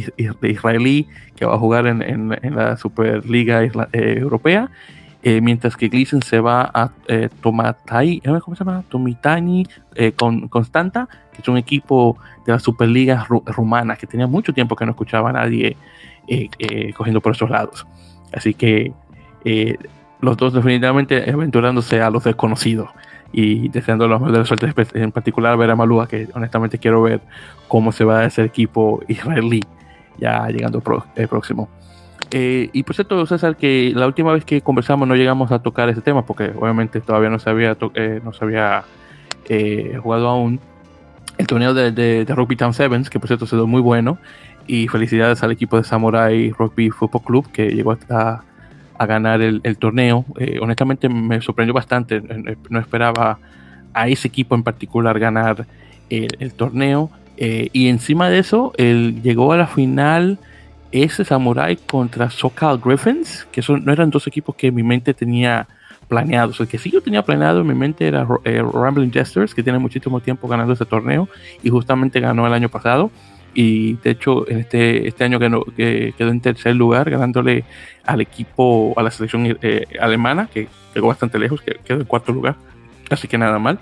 israelí 0.42 1.06
que 1.36 1.46
va 1.46 1.54
a 1.54 1.58
jugar 1.58 1.86
en, 1.86 2.36
la 2.42 2.76
Superliga 2.76 3.62
eh, 3.62 3.70
Europea, 3.92 4.70
eh, 5.22 5.40
mientras 5.40 5.76
que 5.76 5.88
Gleason 5.88 6.22
se 6.22 6.40
va 6.40 6.70
a 6.72 6.90
eh, 7.08 7.28
Tomatai, 7.42 8.20
¿cómo 8.20 8.56
se 8.56 8.64
llama? 8.64 8.84
Tomitani 8.88 9.66
con 10.16 10.48
Constanta, 10.48 11.08
que 11.32 11.42
es 11.42 11.48
un 11.48 11.56
equipo 11.56 12.16
de 12.46 12.52
la 12.52 12.58
Superliga 12.58 13.26
rumana 13.46 13.96
que 13.96 14.06
tenía 14.06 14.26
mucho 14.26 14.52
tiempo 14.52 14.76
que 14.76 14.84
no 14.84 14.92
escuchaba 14.92 15.30
a 15.30 15.32
nadie 15.32 15.76
cogiendo 16.96 17.20
por 17.20 17.32
esos 17.32 17.50
lados. 17.50 17.86
Así 18.32 18.54
que 18.54 18.92
los 20.20 20.36
dos 20.36 20.52
definitivamente 20.52 21.30
aventurándose 21.30 22.00
a 22.00 22.10
los 22.10 22.24
desconocidos 22.24 22.90
y 23.32 23.68
deseando 23.68 24.08
los 24.08 24.20
mejores 24.20 24.48
suerte 24.48 24.72
en 24.94 25.12
particular 25.12 25.56
ver 25.56 25.70
a 25.70 25.76
Malúa 25.76 26.08
que 26.08 26.28
honestamente 26.34 26.78
quiero 26.78 27.02
ver 27.02 27.20
cómo 27.68 27.92
se 27.92 28.04
va 28.04 28.20
a 28.20 28.24
ese 28.24 28.42
equipo 28.42 29.02
israelí 29.08 29.62
ya 30.18 30.48
llegando 30.48 30.82
el 30.84 31.22
eh, 31.22 31.28
próximo. 31.28 31.68
Eh, 32.30 32.68
y 32.72 32.82
por 32.82 32.94
cierto 32.94 33.24
César 33.26 33.56
que 33.56 33.92
la 33.94 34.06
última 34.06 34.32
vez 34.32 34.44
que 34.44 34.60
conversamos 34.60 35.08
no 35.08 35.14
llegamos 35.14 35.50
a 35.52 35.60
tocar 35.60 35.88
ese 35.88 36.02
tema 36.02 36.26
porque 36.26 36.52
obviamente 36.58 37.00
todavía 37.00 37.30
no 37.30 37.38
se 37.38 37.48
había 37.48 37.76
eh, 37.94 38.20
no 38.22 38.32
se 38.32 38.44
había 38.44 38.84
jugado 40.02 40.28
aún 40.28 40.60
el 41.38 41.46
torneo 41.46 41.72
de, 41.72 41.90
de, 41.90 42.26
Rugby 42.34 42.54
Town 42.56 42.74
Sevens 42.74 43.08
que 43.08 43.18
por 43.18 43.28
cierto 43.28 43.46
ha 43.46 43.48
sido 43.48 43.66
muy 43.66 43.80
bueno 43.80 44.18
y 44.66 44.88
felicidades 44.88 45.42
al 45.42 45.52
equipo 45.52 45.78
de 45.78 45.84
Samurai 45.84 46.50
Rugby 46.50 46.90
Football 46.90 47.22
Club 47.22 47.50
que 47.50 47.70
llegó 47.70 47.92
hasta 47.92 48.44
a 48.98 49.06
ganar 49.06 49.40
el, 49.40 49.78
torneo. 49.78 50.24
Eh, 50.38 50.58
honestamente 50.60 51.08
me 51.08 51.40
sorprendió 51.40 51.72
bastante, 51.72 52.20
no 52.68 52.78
esperaba 52.80 53.38
a 53.94 54.08
ese 54.08 54.28
equipo 54.28 54.54
en 54.54 54.62
particular 54.62 55.18
ganar 55.18 55.66
el, 56.10 56.52
torneo. 56.54 57.10
Eh, 57.36 57.70
y 57.72 57.88
encima 57.88 58.28
de 58.28 58.40
eso, 58.40 58.72
él 58.76 59.22
llegó 59.22 59.52
a 59.52 59.56
la 59.56 59.66
final 59.66 60.38
ese 60.90 61.24
Samurai 61.24 61.76
contra 61.76 62.30
Sokal 62.30 62.78
Griffins, 62.78 63.46
que 63.52 63.62
son, 63.62 63.84
no 63.84 63.92
eran 63.92 64.10
dos 64.10 64.26
equipos 64.26 64.56
que 64.56 64.72
mi 64.72 64.82
mente 64.82 65.14
tenía 65.14 65.68
planeados. 66.08 66.58
El 66.60 66.66
que 66.66 66.78
sí 66.78 66.90
yo 66.90 67.02
tenía 67.02 67.22
planeado 67.22 67.60
en 67.60 67.66
mi 67.66 67.74
mente 67.74 68.08
era 68.08 68.26
eh, 68.44 68.62
Rambling 68.62 69.12
Jesters, 69.12 69.54
que 69.54 69.62
tiene 69.62 69.78
muchísimo 69.78 70.20
tiempo 70.20 70.48
ganando 70.48 70.72
ese 70.72 70.86
torneo 70.86 71.28
y 71.62 71.68
justamente 71.68 72.18
ganó 72.18 72.46
el 72.46 72.52
año 72.52 72.68
pasado 72.68 73.10
y 73.54 73.94
de 73.94 74.10
hecho 74.10 74.48
en 74.48 74.58
este, 74.58 75.08
este 75.08 75.24
año 75.24 75.38
quedó, 75.38 75.64
que 75.64 76.14
quedó 76.16 76.30
en 76.30 76.40
tercer 76.40 76.76
lugar 76.76 77.10
ganándole 77.10 77.64
al 78.04 78.20
equipo, 78.20 78.94
a 78.96 79.02
la 79.02 79.10
selección 79.10 79.58
eh, 79.62 79.86
alemana 80.00 80.48
que 80.52 80.68
llegó 80.94 81.08
bastante 81.08 81.38
lejos, 81.38 81.60
que 81.60 81.76
quedó 81.84 82.00
en 82.00 82.06
cuarto 82.06 82.32
lugar, 82.32 82.56
así 83.10 83.28
que 83.28 83.38
nada 83.38 83.58
mal. 83.58 83.78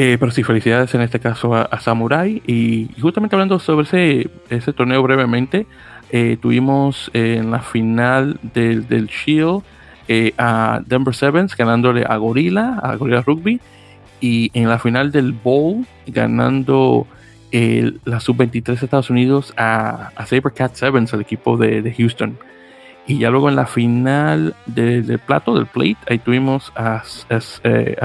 Eh, 0.00 0.16
pero 0.20 0.30
sí, 0.30 0.44
felicidades 0.44 0.94
en 0.94 1.00
este 1.00 1.18
caso 1.18 1.56
a, 1.56 1.80
Samurai. 1.80 2.40
Y, 2.46 2.88
justamente 3.00 3.34
hablando 3.34 3.58
sobre 3.58 3.84
ese, 3.84 4.30
ese 4.48 4.72
torneo 4.72 5.02
brevemente, 5.02 5.66
eh, 6.10 6.36
tuvimos 6.40 7.10
en 7.14 7.50
la 7.50 7.58
final 7.58 8.38
del, 8.54 8.86
del 8.86 9.08
Shield 9.08 9.62
a 10.38 10.80
Denver 10.86 11.14
Sevens 11.14 11.56
ganándole 11.56 12.04
a 12.08 12.16
Gorilla, 12.16 12.78
a 12.78 12.94
Gorilla 12.94 13.22
Rugby. 13.22 13.60
Y 14.20 14.50
en 14.54 14.68
la 14.68 14.78
final 14.78 15.10
del 15.10 15.32
Bowl 15.32 15.84
ganando 16.06 17.06
la 17.52 18.20
sub-23 18.20 18.64
de 18.64 18.74
Estados 18.74 19.10
Unidos 19.10 19.54
a, 19.56 20.10
a 20.14 20.26
Sabercat 20.26 20.74
Sevens, 20.74 21.12
el 21.12 21.20
equipo 21.20 21.56
de, 21.56 21.94
Houston. 21.96 22.38
Y 23.06 23.18
ya 23.18 23.30
luego 23.30 23.48
en 23.48 23.56
la 23.56 23.66
final 23.66 24.54
del 24.66 25.18
plato, 25.18 25.54
del 25.54 25.66
plate, 25.66 25.96
ahí 26.08 26.18
tuvimos 26.18 26.72
a, 26.76 27.02
eh, 27.30 27.96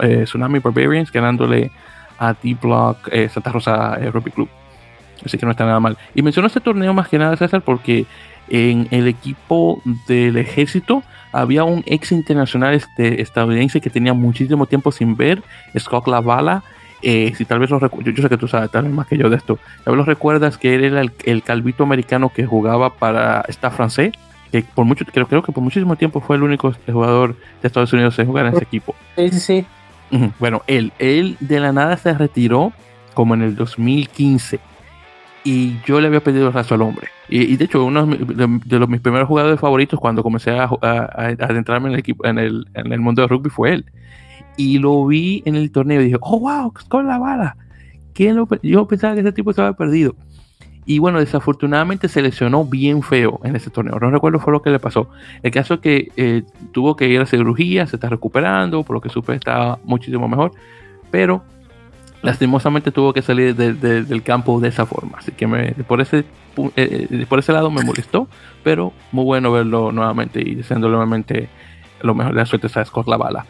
eh, 0.00 0.22
Tsunami 0.24 0.58
Barbarians 0.58 1.10
ganándole 1.10 1.70
a 2.18 2.34
D-Block 2.34 3.08
eh, 3.10 3.28
Santa 3.30 3.50
Rosa 3.50 3.96
Rugby 3.96 4.30
Club. 4.30 4.48
Así 5.24 5.38
que 5.38 5.46
no 5.46 5.52
está 5.52 5.64
nada 5.64 5.80
mal. 5.80 5.96
Y 6.14 6.22
menciono 6.22 6.48
este 6.48 6.60
torneo 6.60 6.92
más 6.92 7.08
que 7.08 7.18
nada, 7.18 7.36
César, 7.36 7.62
porque 7.62 8.04
en 8.48 8.88
el 8.90 9.08
equipo 9.08 9.80
del 10.06 10.36
ejército 10.36 11.02
había 11.32 11.64
un 11.64 11.82
ex 11.86 12.12
internacional 12.12 12.74
este, 12.74 13.22
estadounidense 13.22 13.80
que 13.80 13.88
tenía 13.88 14.12
muchísimo 14.12 14.66
tiempo 14.66 14.92
sin 14.92 15.16
ver, 15.16 15.42
Scott 15.78 16.06
Lavala. 16.06 16.62
Eh, 17.02 17.32
si 17.36 17.44
tal 17.44 17.58
vez 17.58 17.68
yo, 17.68 17.80
yo 17.80 18.22
sé 18.22 18.28
que 18.28 18.36
tú 18.36 18.46
sabes 18.46 18.70
tal 18.70 18.84
vez 18.84 18.92
más 18.92 19.08
que 19.08 19.18
yo 19.18 19.28
de 19.28 19.36
esto, 19.36 19.58
tal 19.84 19.94
vez 19.94 19.98
lo 19.98 20.04
recuerdas 20.04 20.56
que 20.56 20.74
él 20.74 20.84
era 20.84 21.00
el, 21.00 21.42
calvito 21.42 21.82
americano 21.82 22.28
que 22.28 22.46
jugaba 22.46 22.94
para 22.94 23.44
esta 23.48 23.70
francés, 23.70 24.12
que 24.52 24.62
por 24.62 24.84
mucho, 24.84 25.04
creo, 25.04 25.26
creo 25.26 25.42
que 25.42 25.50
por 25.50 25.64
muchísimo 25.64 25.96
tiempo 25.96 26.20
fue 26.20 26.36
el 26.36 26.44
único 26.44 26.72
jugador 26.86 27.34
de 27.60 27.66
Estados 27.66 27.92
Unidos 27.92 28.18
en 28.18 28.26
jugar 28.26 28.46
en 28.46 28.54
ese 28.54 28.64
equipo. 28.64 28.94
Sí, 29.16 29.28
sí, 29.30 29.40
sí. 29.40 29.66
Bueno, 30.38 30.62
él, 30.66 30.92
él 30.98 31.36
de 31.40 31.58
la 31.58 31.72
nada 31.72 31.96
se 31.96 32.12
retiró 32.12 32.72
como 33.14 33.34
en 33.34 33.42
el 33.42 33.56
2015 33.56 34.60
y 35.44 35.80
yo 35.86 36.00
le 36.00 36.06
había 36.06 36.22
pedido 36.22 36.48
el 36.48 36.52
raso 36.52 36.74
al 36.74 36.82
hombre. 36.82 37.08
Y, 37.28 37.56
de 37.56 37.64
hecho, 37.64 37.84
uno 37.84 38.06
de, 38.06 38.78
los 38.78 38.88
mis 38.88 39.00
primeros 39.00 39.26
jugadores 39.26 39.58
favoritos 39.58 39.98
cuando 39.98 40.22
comencé 40.22 40.50
a, 40.50 40.68
adentrarme 40.82 41.88
en 41.88 41.94
el, 41.94 42.00
equipo, 42.00 42.26
en, 42.26 42.38
el, 42.38 42.66
en 42.74 42.92
el 42.92 43.00
mundo 43.00 43.22
del 43.22 43.30
rugby 43.30 43.48
fue 43.48 43.72
él. 43.72 43.84
Y 44.56 44.78
lo 44.78 45.06
vi 45.06 45.42
en 45.46 45.56
el 45.56 45.70
torneo 45.70 46.00
y 46.00 46.04
dije, 46.04 46.18
oh, 46.20 46.38
wow, 46.38 46.72
con 46.88 47.06
la 47.06 47.18
bala. 47.18 47.56
yo 48.62 48.86
pensaba 48.86 49.14
que 49.14 49.20
ese 49.20 49.32
tipo 49.32 49.50
estaba 49.50 49.72
perdido. 49.74 50.14
Y 50.84 50.98
bueno, 50.98 51.20
desafortunadamente 51.20 52.08
se 52.08 52.22
lesionó 52.22 52.64
bien 52.64 53.02
feo 53.02 53.40
en 53.44 53.54
ese 53.54 53.70
torneo. 53.70 53.98
No 54.00 54.10
recuerdo 54.10 54.40
fue 54.40 54.52
lo 54.52 54.62
que 54.62 54.70
le 54.70 54.80
pasó. 54.80 55.08
El 55.42 55.52
caso 55.52 55.74
es 55.74 55.80
que 55.80 56.12
eh, 56.16 56.42
tuvo 56.72 56.96
que 56.96 57.08
ir 57.08 57.20
a 57.20 57.26
cirugía, 57.26 57.86
se 57.86 57.96
está 57.96 58.08
recuperando, 58.08 58.82
por 58.82 58.94
lo 58.94 59.00
que 59.00 59.08
supe 59.08 59.34
estaba 59.34 59.78
muchísimo 59.84 60.26
mejor. 60.26 60.52
Pero 61.10 61.44
lastimosamente 62.22 62.90
tuvo 62.90 63.12
que 63.12 63.22
salir 63.22 63.54
del 63.54 64.22
campo 64.22 64.58
de 64.60 64.68
esa 64.68 64.84
forma. 64.84 65.18
Así 65.18 65.30
que 65.32 65.46
por, 65.86 66.00
ese, 66.00 66.24
eh, 66.76 67.06
eh, 67.10 67.26
por 67.28 67.38
ese 67.38 67.52
lado 67.52 67.70
me 67.70 67.84
molestó, 67.84 68.26
pero 68.64 68.92
muy 69.12 69.24
bueno 69.24 69.52
verlo 69.52 69.92
nuevamente 69.92 70.40
y 70.40 70.56
deseándole 70.56 70.92
nuevamente 70.92 71.48
lo 72.00 72.14
mejor 72.14 72.32
de 72.32 72.40
la 72.40 72.46
suerte 72.46 72.68
a 72.74 72.84
Scott 72.84 73.06
Lavala. 73.06 73.46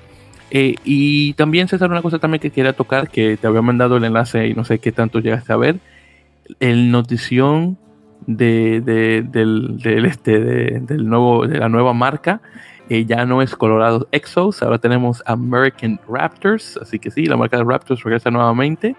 Eh, 0.54 0.74
y 0.84 1.32
también, 1.32 1.66
César, 1.66 1.90
una 1.90 2.02
cosa 2.02 2.18
también 2.18 2.40
que 2.40 2.50
quería 2.50 2.74
tocar, 2.74 3.08
que 3.08 3.38
te 3.38 3.46
había 3.46 3.62
mandado 3.62 3.96
el 3.96 4.04
enlace 4.04 4.48
y 4.48 4.54
no 4.54 4.64
sé 4.64 4.78
qué 4.80 4.92
tanto 4.92 5.18
llegaste 5.20 5.52
a 5.52 5.56
ver, 5.56 5.76
el 6.60 6.90
notición 6.90 7.78
de, 8.26 8.82
del, 8.82 9.78
del, 9.78 10.04
este, 10.04 10.38
del 10.38 11.08
nuevo, 11.08 11.46
de 11.46 11.58
la 11.58 11.68
nueva 11.68 11.94
marca 11.94 12.42
ya 13.00 13.24
no 13.24 13.40
es 13.42 13.56
Colorado 13.56 14.06
Exos, 14.12 14.62
ahora 14.62 14.78
tenemos 14.78 15.22
American 15.26 15.98
Raptors, 16.08 16.76
así 16.76 16.98
que 16.98 17.10
sí, 17.10 17.24
la 17.26 17.36
marca 17.36 17.56
de 17.56 17.64
Raptors 17.64 18.02
regresa 18.02 18.30
nuevamente 18.30 18.94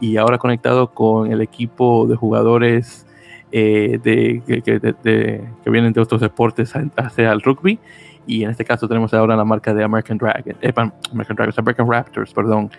y 0.00 0.16
ahora 0.16 0.38
conectado 0.38 0.92
con 0.94 1.32
el 1.32 1.40
equipo 1.40 2.06
de 2.06 2.16
jugadores 2.16 3.06
eh, 3.50 3.98
de, 4.02 4.42
que, 4.62 5.70
vienen 5.70 5.92
de 5.92 6.00
otros 6.00 6.20
deportes 6.20 6.72
hacia 6.96 7.32
el 7.32 7.42
rugby 7.42 7.78
y 8.26 8.44
en 8.44 8.50
este 8.50 8.64
caso 8.64 8.88
tenemos 8.88 9.12
ahora 9.14 9.36
la 9.36 9.44
marca 9.44 9.74
de 9.74 9.82
American 9.84 10.18
Dragon, 10.18 10.56
eh, 10.60 10.72
American 11.12 11.36
Dragons, 11.36 11.58
American 11.58 11.90
Raptors, 11.90 12.32
perdón, 12.32 12.70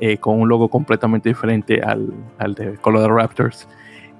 eh, 0.00 0.16
con 0.18 0.40
un 0.40 0.48
logo 0.48 0.68
completamente 0.68 1.28
diferente 1.28 1.80
al, 1.82 2.12
al 2.38 2.54
de 2.54 2.74
Colorado 2.76 3.14
Raptors. 3.14 3.68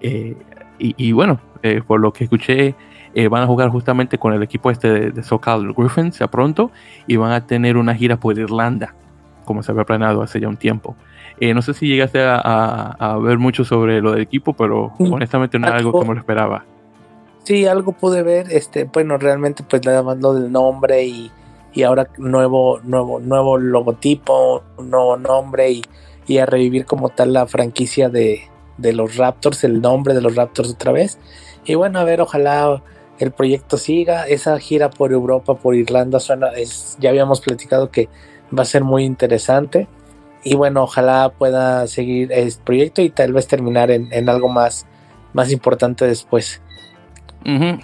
Y, 0.00 0.36
y, 0.78 1.10
bueno, 1.10 1.40
por 1.88 1.98
lo 1.98 2.12
que 2.12 2.24
escuché, 2.24 2.76
eh, 3.14 3.28
van 3.28 3.42
a 3.42 3.46
jugar 3.46 3.70
justamente 3.70 4.18
con 4.18 4.32
el 4.32 4.42
equipo 4.42 4.70
este 4.70 4.88
de, 4.92 5.10
de 5.10 5.22
SoCal 5.22 5.72
Griffins 5.72 6.18
ya 6.18 6.28
pronto 6.28 6.70
y 7.06 7.16
van 7.16 7.32
a 7.32 7.46
tener 7.46 7.76
una 7.76 7.94
gira 7.94 8.18
por 8.18 8.38
Irlanda, 8.38 8.94
como 9.44 9.62
se 9.62 9.72
había 9.72 9.84
planeado 9.84 10.22
hace 10.22 10.38
ya 10.40 10.48
un 10.48 10.56
tiempo. 10.56 10.94
Eh, 11.40 11.54
no 11.54 11.62
sé 11.62 11.72
si 11.72 11.86
llegaste 11.86 12.20
a, 12.22 13.18
ver 13.22 13.38
mucho 13.38 13.64
sobre 13.64 14.00
lo 14.00 14.12
del 14.12 14.22
equipo, 14.22 14.52
pero 14.52 14.92
honestamente 14.98 15.58
no 15.58 15.68
es 15.68 15.74
algo 15.74 16.00
que 16.00 16.06
me 16.06 16.14
lo 16.14 16.20
esperaba. 16.20 16.64
Sí, 17.48 17.64
algo 17.64 17.92
pude 17.92 18.22
ver, 18.22 18.52
este, 18.52 18.84
bueno, 18.84 19.16
realmente 19.16 19.64
pues 19.66 19.82
nada 19.82 20.02
más 20.02 20.18
lo 20.18 20.34
del 20.34 20.52
nombre 20.52 21.04
y, 21.04 21.32
y 21.72 21.82
ahora 21.82 22.10
nuevo, 22.18 22.78
nuevo, 22.80 23.20
nuevo 23.20 23.56
logotipo, 23.56 24.64
nuevo 24.76 25.16
nombre 25.16 25.70
y, 25.70 25.82
y 26.26 26.36
a 26.36 26.44
revivir 26.44 26.84
como 26.84 27.08
tal 27.08 27.32
la 27.32 27.46
franquicia 27.46 28.10
de, 28.10 28.42
de 28.76 28.92
los 28.92 29.16
Raptors, 29.16 29.64
el 29.64 29.80
nombre 29.80 30.12
de 30.12 30.20
los 30.20 30.36
Raptors 30.36 30.72
otra 30.72 30.92
vez. 30.92 31.18
Y 31.64 31.74
bueno, 31.74 32.00
a 32.00 32.04
ver, 32.04 32.20
ojalá 32.20 32.82
el 33.18 33.30
proyecto 33.30 33.78
siga. 33.78 34.26
Esa 34.26 34.58
gira 34.58 34.90
por 34.90 35.12
Europa, 35.12 35.54
por 35.54 35.74
Irlanda, 35.74 36.20
suena, 36.20 36.48
es, 36.48 36.98
ya 37.00 37.08
habíamos 37.08 37.40
platicado 37.40 37.90
que 37.90 38.10
va 38.52 38.64
a 38.64 38.66
ser 38.66 38.84
muy 38.84 39.04
interesante. 39.04 39.88
Y 40.44 40.54
bueno, 40.54 40.82
ojalá 40.82 41.32
pueda 41.38 41.86
seguir 41.86 42.30
este 42.30 42.62
proyecto 42.62 43.00
y 43.00 43.08
tal 43.08 43.32
vez 43.32 43.46
terminar 43.46 43.90
en, 43.90 44.28
algo 44.28 44.50
más, 44.50 44.84
más 45.32 45.50
importante 45.50 46.04
después. 46.04 46.60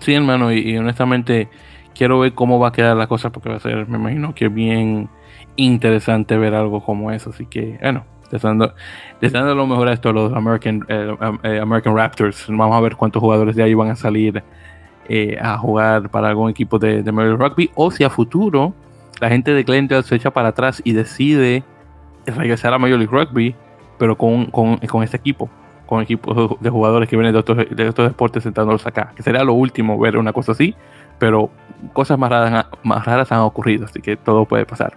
Sí, 0.01 0.15
hermano, 0.15 0.53
y, 0.53 0.77
honestamente 0.77 1.49
quiero 1.95 2.19
ver 2.19 2.35
cómo 2.35 2.59
va 2.59 2.69
a 2.69 2.73
quedar 2.73 2.97
la 2.97 3.07
cosa 3.07 3.31
porque 3.31 3.49
va 3.49 3.57
a 3.57 3.61
ser, 3.61 3.89
me 3.89 3.99
imagino 3.99 4.35
que 4.35 4.49
bien 4.49 5.09
interesante 5.57 6.37
ver 6.37 6.55
algo 6.55 6.85
como 6.85 7.11
eso. 7.13 7.31
Así 7.31 7.47
que, 7.47 7.79
bueno, 7.81 8.05
deseando, 8.31 8.75
deseando 9.21 9.55
lo 9.55 9.67
mejor 9.67 9.89
a 9.89 9.93
esto, 9.93 10.13
los 10.13 10.33
American, 10.33 10.85
eh, 10.89 11.61
American 11.61 11.97
Raptors. 11.97 12.47
Vamos 12.49 12.77
a 12.77 12.81
ver 12.81 12.97
cuántos 12.97 13.21
jugadores 13.21 13.55
de 13.55 13.63
ahí 13.63 13.75
van 13.75 13.91
a 13.91 13.97
salir 13.97 14.43
eh, 15.09 15.39
a 15.41 15.57
jugar 15.59 16.11
para 16.11 16.29
algún 16.29 16.51
equipo 16.51 16.79
de, 16.79 17.03
de 17.03 17.13
Major 17.13 17.39
Rugby 17.39 17.71
o 17.75 17.91
si 17.91 18.05
a 18.05 18.11
futuro 18.11 18.75
la 19.21 19.29
gente 19.29 19.53
de 19.53 19.63
Glendale 19.63 20.03
se 20.03 20.17
echa 20.17 20.31
para 20.31 20.49
atrás 20.49 20.81
y 20.85 20.93
decide 20.93 21.63
regresar 22.27 22.73
a 22.73 22.79
Major 22.79 22.99
League 22.99 23.13
Rugby, 23.13 23.55
pero 23.99 24.17
con, 24.17 24.47
con, 24.47 24.79
con 24.79 25.03
este 25.03 25.17
equipo, 25.17 25.49
con 25.87 26.03
equipos 26.03 26.61
de 26.61 26.71
jugadores 26.71 27.09
que 27.09 27.17
vienen 27.17 27.33
de 27.33 27.39
otros 27.89 28.09
deportes 28.09 28.43
sentándolos 28.43 28.87
acá, 28.87 29.13
que 29.15 29.23
sería 29.23 29.45
lo 29.45 29.55
último 29.55 29.99
ver 29.99 30.17
una 30.17 30.33
cosa 30.33 30.53
así, 30.53 30.75
pero 31.19 31.51
cosas 31.93 32.19
más 32.19 32.31
raras, 32.31 32.67
más 32.83 33.05
raras 33.05 33.31
han 33.33 33.41
ocurrido, 33.41 33.85
así 33.85 34.01
que 34.01 34.17
todo 34.17 34.45
puede 34.45 34.67
pasar. 34.67 34.95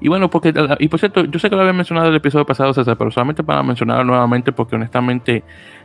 Y 0.00 0.08
bueno, 0.08 0.28
porque, 0.28 0.52
y 0.80 0.88
por 0.88 1.00
cierto, 1.00 1.24
yo 1.24 1.38
sé 1.38 1.48
que 1.48 1.56
lo 1.56 1.62
había 1.62 1.72
mencionado 1.72 2.08
el 2.08 2.16
episodio 2.16 2.44
pasado, 2.44 2.74
César, 2.74 2.96
pero 2.96 3.10
solamente 3.10 3.42
para 3.42 3.62
mencionarlo 3.62 4.04
nuevamente, 4.04 4.52
porque 4.52 4.76
honestamente 4.76 5.44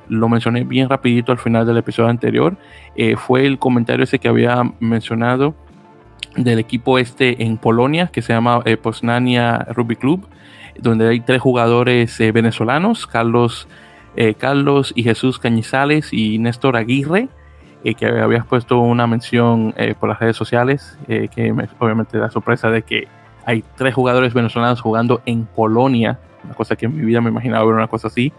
lo 0.09 0.28
mencioné 0.28 0.63
bien 0.63 0.89
rapidito 0.89 1.32
al 1.32 1.38
final 1.38 1.65
del 1.65 1.78
episodio 1.78 2.09
anterior, 2.09 2.57
eh, 2.95 3.15
fue 3.15 3.45
el 3.45 3.59
comentario 3.59 4.03
ese 4.03 4.20
que 4.20 4.28
había 4.28 4.63
mencionado 4.80 5.55
del 6.36 6.59
equipo 6.59 6.97
este 6.97 7.43
en 7.43 7.57
Polonia, 7.57 8.07
que 8.07 8.22
se 8.22 8.34
llama 8.34 8.61
eh, 8.65 8.78
Posnania 8.78 9.67
Rugby 9.70 9.95
Club, 9.95 10.28
donde 10.78 11.07
hay 11.07 11.20
tres 11.22 11.41
jugadores 11.41 12.20
eh, 12.20 12.32
venezolanos, 12.32 13.07
Carlos, 13.07 13.67
Carlos 14.38 14.91
y 14.95 15.03
Jesús 15.03 15.39
Cañizales 15.39 16.11
y 16.11 16.39
Néstor 16.39 16.76
Aguirre, 16.76 17.30
que 17.97 18.05
habías 18.05 18.45
puesto 18.45 18.80
una 18.80 19.07
mención 19.07 19.74
por 19.99 20.09
las 20.09 20.20
redes 20.20 20.36
sociales, 20.36 20.97
que 21.07 21.53
obviamente 21.80 22.17
da 22.17 22.30
sorpresa 22.30 22.70
de 22.70 22.82
que 22.82 23.07
hay 23.45 23.63
tres 23.76 23.95
jugadores 23.95 24.34
venezolanos 24.34 24.82
jugando 24.82 25.22
en 25.26 25.45
Polonia, 25.45 26.20
una 26.43 26.53
cosa 26.53 26.76
que 26.76 26.86
en 26.86 26.95
mi 26.95 27.03
vida 27.03 27.22
me 27.22 27.30
imaginaba 27.30 27.65
ver 27.65 27.74
una 27.74 27.88
cosa 27.88 28.07
así. 28.07 28.32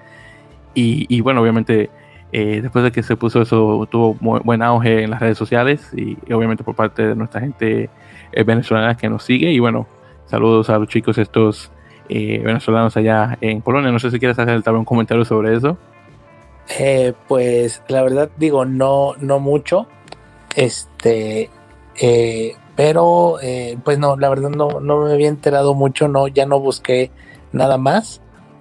Y, 0.72 1.20
bueno, 1.20 1.42
obviamente 1.42 1.90
eh, 2.32 2.60
después 2.62 2.84
de 2.84 2.92
que 2.92 3.02
se 3.02 3.16
puso 3.16 3.42
eso, 3.42 3.88
tuvo 3.90 4.14
buen 4.14 4.62
auge 4.62 5.02
en 5.02 5.10
las 5.10 5.20
redes 5.20 5.36
sociales 5.36 5.92
y, 5.96 6.16
obviamente 6.32 6.62
por 6.62 6.76
parte 6.76 7.06
de 7.08 7.16
nuestra 7.16 7.40
gente 7.40 7.90
eh, 8.32 8.42
venezolana 8.44 8.96
que 8.96 9.08
nos 9.08 9.24
sigue. 9.24 9.50
Y 9.50 9.58
bueno, 9.58 9.88
saludos 10.26 10.70
a 10.70 10.78
los 10.78 10.88
chicos 10.88 11.18
estos 11.18 11.72
eh, 12.10 12.40
venezolanos 12.44 12.96
allá 12.96 13.38
en 13.40 13.62
Polonia. 13.62 13.90
No 13.90 13.98
sé 13.98 14.10
si 14.10 14.18
quieres 14.18 14.38
hacer 14.38 14.62
un 14.74 14.84
comentario 14.84 15.24
sobre 15.24 15.56
eso. 15.56 15.78
pues 17.28 17.82
la 17.88 18.02
verdad 18.02 18.30
digo, 18.36 18.64
no, 18.64 19.14
no 19.18 19.38
mucho. 19.40 19.86
Este, 20.54 21.48
pero 22.76 23.36
pues 23.84 23.98
no, 23.98 24.16
la 24.16 24.28
verdad 24.28 24.50
no, 24.50 24.80
no 24.80 25.04
me 25.04 25.12
había 25.12 25.28
enterado 25.28 25.74
mucho, 25.74 26.08
no, 26.08 26.28
ya 26.28 26.46
no 26.46 26.60
busqué 26.60 27.10
nada 27.52 27.78
más. 27.78 28.20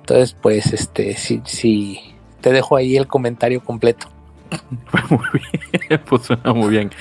Entonces, 0.10 0.36
pues, 0.42 0.74
este, 0.74 1.16
sí, 1.18 1.42
sí, 1.46 2.00
te 2.42 2.52
dejo 2.52 2.76
ahí 2.76 2.98
el 2.98 3.08
comentario 3.08 3.64
completo. 3.64 4.08
muy 5.10 5.20
bien, 5.34 6.02
pues 6.10 6.24
suena 6.24 6.54
muy 6.54 6.70
bien. 6.70 6.92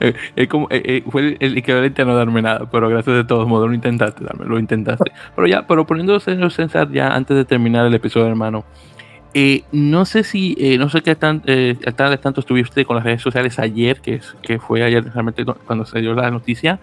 Eh, 0.00 0.46
como, 0.48 0.68
eh, 0.70 0.82
eh, 0.84 1.04
fue 1.10 1.36
el, 1.40 1.58
equivalente 1.58 2.02
a 2.02 2.04
no 2.04 2.14
darme 2.14 2.42
nada, 2.42 2.68
pero 2.70 2.88
gracias 2.88 3.16
de 3.16 3.24
todos 3.24 3.48
modos 3.48 3.68
lo 3.68 3.74
intentaste, 3.74 4.24
darme, 4.24 4.46
lo 4.46 4.58
intentaste. 4.58 5.10
Pero 5.36 5.46
ya, 5.46 5.66
pero 5.66 5.86
poniéndose 5.86 6.32
en 6.32 6.42
el 6.42 6.50
César, 6.50 6.90
ya 6.92 7.14
antes 7.14 7.36
de 7.36 7.44
terminar 7.44 7.86
el 7.86 7.94
episodio, 7.94 8.26
hermano, 8.26 8.64
no 9.72 10.04
sé 10.04 10.24
si, 10.24 10.76
no 10.78 10.88
sé 10.90 11.00
qué 11.00 11.14
tan, 11.14 11.42
tal 11.96 12.18
tanto 12.20 12.40
estuviste 12.40 12.84
con 12.84 12.96
las 12.96 13.04
redes 13.04 13.22
sociales 13.22 13.58
ayer, 13.58 14.00
que, 14.00 14.16
es, 14.16 14.36
que 14.42 14.58
fue 14.58 14.82
ayer 14.82 15.04
realmente 15.04 15.44
cuando 15.44 15.86
se 15.86 16.00
dio 16.00 16.14
la 16.14 16.30
noticia, 16.30 16.80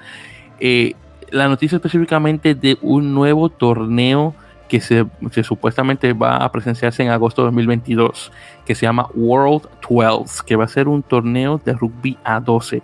la 1.29 1.47
noticia 1.47 1.75
específicamente 1.75 2.55
de 2.55 2.77
un 2.81 3.13
nuevo 3.13 3.49
torneo 3.49 4.33
que, 4.69 4.79
se, 4.79 5.05
supuestamente 5.43 6.13
va 6.13 6.37
a 6.37 6.51
presenciarse 6.51 7.03
en 7.03 7.09
agosto 7.09 7.41
de 7.41 7.47
2022, 7.47 8.31
que 8.65 8.75
se 8.75 8.85
llama 8.85 9.09
World 9.13 9.67
12, 9.87 10.43
que 10.45 10.55
va 10.55 10.65
a 10.65 10.67
ser 10.67 10.87
un 10.87 11.03
torneo 11.03 11.59
de 11.63 11.73
rugby 11.73 12.17
a 12.23 12.39
12. 12.39 12.81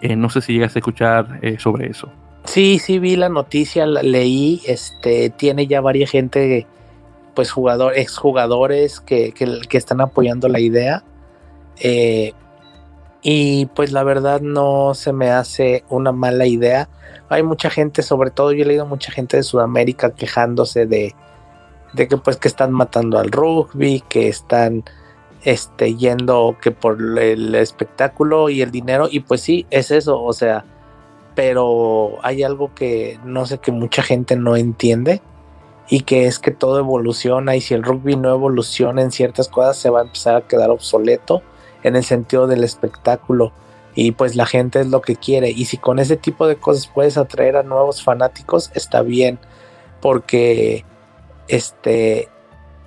Eh, 0.00 0.16
no 0.16 0.30
sé 0.30 0.40
si 0.40 0.54
llegas 0.54 0.74
a 0.74 0.78
escuchar 0.80 1.38
eh, 1.42 1.56
sobre 1.58 1.88
eso. 1.88 2.08
Sí, 2.44 2.78
sí 2.78 2.98
vi 2.98 3.16
la 3.16 3.28
noticia, 3.28 3.86
la 3.86 4.02
leí, 4.02 4.62
este, 4.66 5.30
tiene 5.30 5.66
ya 5.66 5.80
varias 5.80 6.10
gente, 6.10 6.66
pues 7.34 7.50
jugadores, 7.50 8.00
exjugadores 8.00 9.00
que, 9.00 9.32
que, 9.32 9.60
que 9.68 9.76
están 9.76 10.00
apoyando 10.00 10.48
la 10.48 10.58
idea. 10.58 11.04
Eh, 11.80 12.32
y 13.22 13.66
pues 13.66 13.92
la 13.92 14.04
verdad 14.04 14.40
no 14.40 14.94
se 14.94 15.12
me 15.12 15.30
hace 15.30 15.84
una 15.88 16.12
mala 16.12 16.46
idea. 16.46 16.88
Hay 17.28 17.42
mucha 17.42 17.70
gente, 17.70 18.02
sobre 18.02 18.30
todo 18.30 18.52
yo 18.52 18.62
he 18.62 18.66
leído 18.66 18.86
mucha 18.86 19.12
gente 19.12 19.36
de 19.36 19.42
Sudamérica 19.42 20.14
quejándose 20.14 20.86
de, 20.86 21.14
que 21.94 22.16
pues 22.16 22.36
que 22.36 22.48
están 22.48 22.72
matando 22.72 23.18
al 23.18 23.30
rugby, 23.30 24.02
que 24.08 24.28
están 24.28 24.84
este, 25.44 25.94
yendo 25.94 26.56
que 26.60 26.70
por 26.70 27.00
el 27.18 27.54
espectáculo 27.54 28.48
y 28.48 28.62
el 28.62 28.70
dinero, 28.70 29.08
y 29.10 29.20
pues 29.20 29.42
sí, 29.42 29.66
es 29.70 29.90
eso, 29.90 30.22
o 30.22 30.32
sea, 30.32 30.64
pero 31.34 32.18
hay 32.22 32.42
algo 32.42 32.74
que 32.74 33.20
no 33.24 33.46
sé 33.46 33.58
que 33.58 33.72
mucha 33.72 34.02
gente 34.02 34.34
no 34.34 34.56
entiende 34.56 35.22
y 35.88 36.00
que 36.00 36.26
es 36.26 36.38
que 36.38 36.50
todo 36.50 36.78
evoluciona 36.78 37.56
y 37.56 37.60
si 37.60 37.74
el 37.74 37.82
rugby 37.82 38.16
no 38.16 38.30
evoluciona 38.30 39.02
en 39.02 39.12
ciertas 39.12 39.48
cosas 39.48 39.76
se 39.76 39.90
va 39.90 40.00
a 40.00 40.04
empezar 40.04 40.36
a 40.36 40.46
quedar 40.46 40.70
obsoleto 40.70 41.42
en 41.82 41.96
el 41.96 42.04
sentido 42.04 42.46
del 42.46 42.64
espectáculo 42.64 43.52
y 44.00 44.12
pues 44.12 44.36
la 44.36 44.46
gente 44.46 44.78
es 44.78 44.86
lo 44.86 45.02
que 45.02 45.16
quiere 45.16 45.50
y 45.50 45.64
si 45.64 45.76
con 45.76 45.98
ese 45.98 46.16
tipo 46.16 46.46
de 46.46 46.54
cosas 46.54 46.86
puedes 46.86 47.16
atraer 47.16 47.56
a 47.56 47.64
nuevos 47.64 48.00
fanáticos 48.00 48.70
está 48.74 49.02
bien 49.02 49.40
porque 50.00 50.84
este 51.48 52.28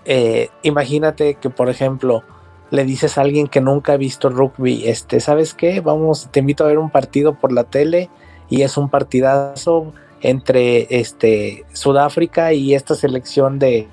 eh, 0.06 0.48
imagínate 0.64 1.34
que 1.36 1.50
por 1.50 1.70
ejemplo 1.70 2.24
le 2.70 2.86
dices 2.86 3.18
a 3.18 3.22
alguien 3.22 3.48
que 3.48 3.60
nunca 3.60 3.92
ha 3.92 3.98
visto 3.98 4.30
rugby, 4.30 4.88
este, 4.88 5.20
¿sabes 5.20 5.54
qué? 5.54 5.82
Vamos, 5.82 6.30
te 6.32 6.40
invito 6.40 6.64
a 6.64 6.68
ver 6.68 6.78
un 6.78 6.90
partido 6.90 7.34
por 7.34 7.52
la 7.52 7.66
tele 7.66 8.10
y 8.48 8.62
es 8.62 8.78
un 8.78 8.88
partidazo 8.90 9.92
entre 10.22 10.88
este 10.98 11.66
Sudáfrica 11.74 12.54
y 12.54 12.74
esta 12.74 12.96
selección 12.96 13.60
de 13.60 13.90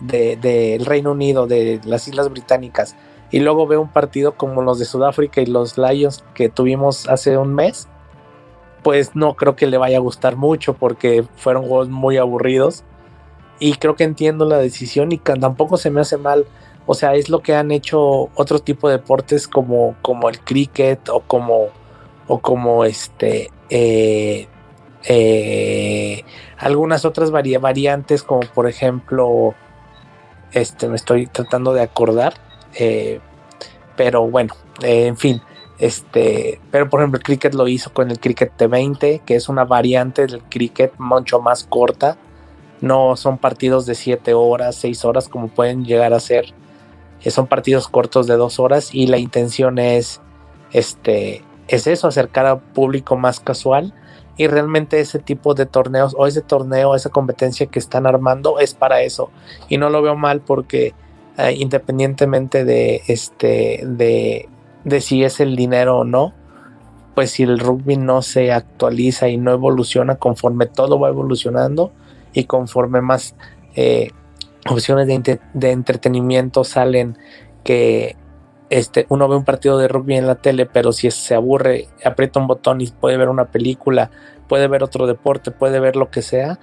del 0.00 0.86
Reino 0.86 1.12
Unido, 1.12 1.46
de 1.46 1.80
las 1.84 2.08
Islas 2.08 2.30
Británicas. 2.30 2.96
Y 3.32 3.40
luego 3.40 3.66
ve 3.66 3.76
un 3.78 3.88
partido 3.88 4.36
como 4.36 4.62
los 4.62 4.78
de 4.78 4.84
Sudáfrica 4.84 5.40
y 5.40 5.46
los 5.46 5.76
Lions 5.76 6.24
que 6.34 6.48
tuvimos 6.48 7.08
hace 7.08 7.36
un 7.36 7.54
mes. 7.54 7.88
Pues 8.84 9.16
no 9.16 9.34
creo 9.34 9.56
que 9.56 9.66
le 9.66 9.78
vaya 9.78 9.96
a 9.96 10.00
gustar 10.00 10.36
mucho 10.36 10.74
porque 10.74 11.24
fueron 11.36 11.62
juegos 11.62 11.88
muy 11.88 12.18
aburridos. 12.18 12.84
Y 13.58 13.74
creo 13.74 13.96
que 13.96 14.04
entiendo 14.04 14.44
la 14.44 14.58
decisión 14.58 15.10
y 15.10 15.18
tampoco 15.18 15.76
se 15.76 15.90
me 15.90 16.00
hace 16.00 16.16
mal 16.16 16.46
o 16.86 16.94
sea, 16.94 17.14
es 17.14 17.28
lo 17.28 17.40
que 17.40 17.54
han 17.54 17.70
hecho 17.70 18.30
otro 18.34 18.58
tipo 18.58 18.88
de 18.88 18.96
deportes 18.96 19.46
como, 19.46 19.94
como 20.02 20.28
el 20.28 20.40
cricket 20.40 21.08
o 21.08 21.20
como, 21.20 21.68
o 22.26 22.38
como 22.40 22.84
este, 22.84 23.50
eh, 23.70 24.48
eh, 25.04 26.24
algunas 26.58 27.04
otras 27.04 27.30
variantes 27.30 28.22
como 28.22 28.40
por 28.40 28.68
ejemplo, 28.68 29.54
este, 30.52 30.88
me 30.88 30.96
estoy 30.96 31.26
tratando 31.26 31.72
de 31.72 31.82
acordar, 31.82 32.34
eh, 32.74 33.20
pero 33.96 34.28
bueno, 34.28 34.54
en 34.82 35.16
fin, 35.16 35.42
este, 35.78 36.60
pero 36.70 36.88
por 36.88 37.00
ejemplo 37.00 37.18
el 37.18 37.24
cricket 37.24 37.54
lo 37.54 37.68
hizo 37.68 37.92
con 37.92 38.10
el 38.10 38.20
cricket 38.20 38.52
T20, 38.56 39.22
que 39.22 39.34
es 39.34 39.48
una 39.48 39.64
variante 39.64 40.26
del 40.26 40.42
cricket 40.42 40.92
mucho 40.98 41.40
más 41.40 41.64
corta, 41.64 42.16
no 42.82 43.16
son 43.16 43.38
partidos 43.38 43.86
de 43.86 43.94
7 43.94 44.34
horas, 44.34 44.74
6 44.76 45.04
horas 45.04 45.28
como 45.28 45.48
pueden 45.48 45.84
llegar 45.84 46.12
a 46.12 46.20
ser. 46.20 46.46
Son 47.30 47.46
partidos 47.46 47.86
cortos 47.86 48.26
de 48.26 48.36
dos 48.36 48.58
horas 48.58 48.92
y 48.92 49.06
la 49.06 49.18
intención 49.18 49.78
es, 49.78 50.20
este, 50.72 51.44
es 51.68 51.86
eso, 51.86 52.08
acercar 52.08 52.46
al 52.46 52.60
público 52.60 53.16
más 53.16 53.38
casual. 53.38 53.94
Y 54.36 54.48
realmente 54.48 54.98
ese 54.98 55.20
tipo 55.20 55.54
de 55.54 55.66
torneos 55.66 56.16
o 56.18 56.26
ese 56.26 56.40
torneo, 56.40 56.96
esa 56.96 57.10
competencia 57.10 57.66
que 57.66 57.78
están 57.78 58.06
armando 58.06 58.58
es 58.58 58.74
para 58.74 59.02
eso. 59.02 59.30
Y 59.68 59.78
no 59.78 59.88
lo 59.88 60.02
veo 60.02 60.16
mal 60.16 60.40
porque 60.40 60.92
eh, 61.38 61.54
independientemente 61.58 62.64
de 62.64 63.02
este 63.06 63.80
de, 63.86 64.48
de 64.84 65.00
si 65.00 65.24
es 65.24 65.40
el 65.40 65.56
dinero 65.56 65.98
o 65.98 66.04
no 66.04 66.34
pues 67.14 67.32
si 67.32 67.42
el 67.42 67.58
rugby 67.58 67.96
no 67.96 68.22
se 68.22 68.52
actualiza 68.52 69.28
y 69.28 69.36
no 69.36 69.52
evoluciona 69.52 70.16
conforme 70.16 70.66
todo 70.66 70.98
va 70.98 71.08
evolucionando 71.08 71.92
y 72.32 72.44
conforme 72.44 73.00
más 73.00 73.34
eh, 73.74 74.10
opciones 74.68 75.06
de, 75.06 75.70
entretenimiento 75.70 76.64
salen 76.64 77.16
que 77.64 78.16
este, 78.70 79.06
uno 79.10 79.28
ve 79.28 79.36
un 79.36 79.44
partido 79.44 79.76
de 79.76 79.88
rugby 79.88 80.16
en 80.16 80.26
la 80.26 80.36
tele, 80.36 80.66
pero 80.66 80.92
si 80.92 81.10
se 81.10 81.34
aburre, 81.34 81.88
aprieta 82.04 82.40
un 82.40 82.46
botón 82.46 82.80
y 82.80 82.86
puede 82.86 83.18
ver 83.18 83.28
una 83.28 83.46
película, 83.46 84.10
puede 84.48 84.66
ver 84.68 84.82
otro 84.82 85.06
deporte, 85.06 85.50
puede 85.50 85.78
ver 85.78 85.96
lo 85.96 86.10
que 86.10 86.22
sea, 86.22 86.58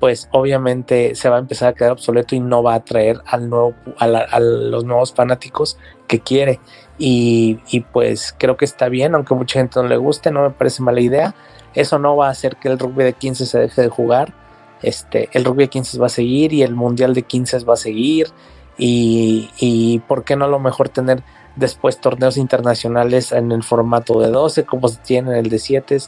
pues 0.00 0.28
obviamente 0.32 1.14
se 1.14 1.28
va 1.28 1.36
a 1.36 1.40
empezar 1.40 1.68
a 1.68 1.74
quedar 1.74 1.92
obsoleto 1.92 2.34
y 2.34 2.40
no 2.40 2.62
va 2.62 2.72
a 2.72 2.76
atraer 2.76 3.20
al 3.26 3.50
nuevo, 3.50 3.74
a, 3.98 4.40
los 4.40 4.84
nuevos 4.84 5.12
fanáticos 5.12 5.78
que 6.08 6.20
quiere. 6.20 6.58
Y, 6.98 7.60
y, 7.70 7.80
pues 7.80 8.34
creo 8.36 8.56
que 8.56 8.64
está 8.64 8.88
bien, 8.88 9.14
aunque 9.14 9.34
mucha 9.34 9.60
gente 9.60 9.80
no 9.80 9.88
le 9.88 9.96
guste, 9.96 10.30
no 10.30 10.42
me 10.42 10.50
parece 10.50 10.82
mala 10.82 11.00
idea. 11.00 11.34
Eso 11.74 11.98
no 11.98 12.16
va 12.16 12.28
a 12.28 12.30
hacer 12.30 12.56
que 12.56 12.68
el 12.68 12.78
rugby 12.78 13.04
de 13.04 13.12
15 13.12 13.46
se 13.46 13.58
deje 13.58 13.82
de 13.82 13.88
jugar 13.88 14.34
este, 14.82 15.28
el 15.32 15.44
rugby 15.44 15.64
de 15.64 15.68
15 15.68 15.98
va 15.98 16.06
a 16.06 16.10
seguir 16.10 16.52
y 16.52 16.62
el 16.62 16.74
mundial 16.74 17.14
de 17.14 17.22
15 17.22 17.64
va 17.64 17.74
a 17.74 17.76
seguir 17.76 18.28
y, 18.78 19.50
y 19.58 19.98
por 20.00 20.24
qué 20.24 20.36
no 20.36 20.46
a 20.46 20.48
lo 20.48 20.58
mejor 20.58 20.88
tener 20.88 21.22
después 21.56 22.00
torneos 22.00 22.36
internacionales 22.36 23.32
en 23.32 23.52
el 23.52 23.62
formato 23.62 24.20
de 24.20 24.30
12 24.30 24.64
como 24.64 24.88
se 24.88 24.98
tiene 24.98 25.32
en 25.32 25.36
el 25.36 25.50
de 25.50 25.58
7 25.58 25.98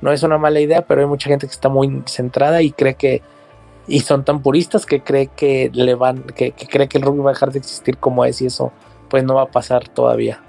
no 0.00 0.10
es 0.10 0.22
una 0.22 0.38
mala 0.38 0.58
idea 0.58 0.82
pero 0.82 1.02
hay 1.02 1.06
mucha 1.06 1.28
gente 1.28 1.46
que 1.46 1.52
está 1.52 1.68
muy 1.68 2.02
centrada 2.06 2.62
y 2.62 2.72
cree 2.72 2.94
que 2.94 3.22
y 3.88 4.00
son 4.00 4.24
tan 4.24 4.42
puristas 4.42 4.86
que 4.86 5.00
cree 5.00 5.28
que 5.28 5.70
le 5.72 5.94
van 5.94 6.22
que, 6.22 6.52
cree 6.52 6.88
que 6.88 6.98
el 6.98 7.04
rugby 7.04 7.20
va 7.20 7.30
a 7.30 7.34
dejar 7.34 7.52
de 7.52 7.58
existir 7.58 7.98
como 7.98 8.24
es 8.24 8.40
y 8.42 8.46
eso 8.46 8.72
pues 9.08 9.24
no 9.24 9.34
va 9.34 9.42
a 9.42 9.46
pasar 9.46 9.88
todavía 9.88 10.40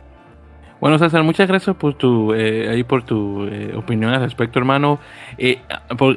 bueno, 0.80 1.00
César, 1.00 1.24
muchas 1.24 1.48
gracias 1.48 1.76
por 1.76 1.96
tu, 1.96 2.36
eh, 2.36 2.70
ahí 2.70 2.84
por 2.84 3.04
tu 3.04 3.46
eh, 3.46 3.74
opinión 3.76 4.14
al 4.14 4.22
respecto, 4.22 4.60
hermano. 4.60 5.00
Eh, 5.40 5.60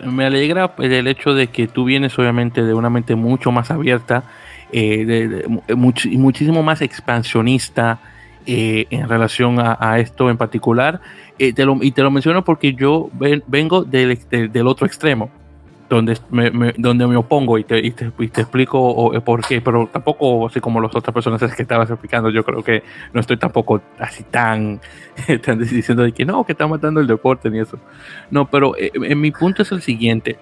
me 0.05 0.27
alegra 0.27 0.75
el 0.79 1.07
hecho 1.07 1.33
de 1.33 1.47
que 1.47 1.67
tú 1.67 1.85
vienes, 1.85 2.19
obviamente, 2.19 2.63
de 2.63 2.75
una 2.75 2.91
mente 2.91 3.15
mucho 3.15 3.53
más 3.53 3.71
abierta, 3.71 4.25
de, 4.71 5.47
muchísimo 5.75 6.63
más 6.63 6.83
expansionista 6.83 8.01
en 8.45 9.09
relación 9.09 9.59
a, 9.61 9.99
esto 9.99 10.29
en 10.29 10.37
particular. 10.37 11.01
y 11.39 11.53
te 11.55 12.03
lo 12.03 12.11
menciono 12.11 12.45
porque 12.45 12.75
yo 12.75 13.09
vengo 13.47 13.85
del, 13.85 14.19
del 14.53 14.67
otro 14.67 14.87
extremo 14.87 15.31
donde 15.91 16.17
me, 16.31 16.73
donde 16.79 17.07
me 17.09 17.17
opongo 17.17 17.59
y 17.59 17.65
te, 17.65 17.79
y 17.85 17.91
te, 17.91 18.07
explico 18.41 19.13
eh, 19.13 19.21
por 19.21 19.45
qué, 19.45 19.61
pero 19.61 19.89
tampoco 19.93 20.47
así 20.47 20.61
como 20.61 20.81
las 20.81 20.95
otras 20.95 21.13
personas 21.13 21.43
que 21.53 21.63
estabas 21.63 21.91
explicando, 21.91 22.31
yo 22.31 22.45
creo 22.45 22.63
que 22.63 22.85
no 23.13 23.21
estoy 23.21 23.37
tampoco 23.37 23.83
así 23.99 24.23
tan, 24.31 24.81
diciendo 25.59 26.05
de 26.05 26.13
que 26.13 26.25
no, 26.25 26.45
que 26.45 26.53
está 26.53 26.69
matando 26.69 27.01
el 27.01 27.09
deporte 27.09 27.51
ni 27.51 27.59
eso. 27.59 27.77
No, 28.31 28.49
pero 28.49 28.77
eh, 28.79 28.93
en 28.95 29.21
mi 29.21 29.33
punto 29.33 29.63
es 29.63 29.73
el 29.73 29.83
siguiente, 29.83 30.39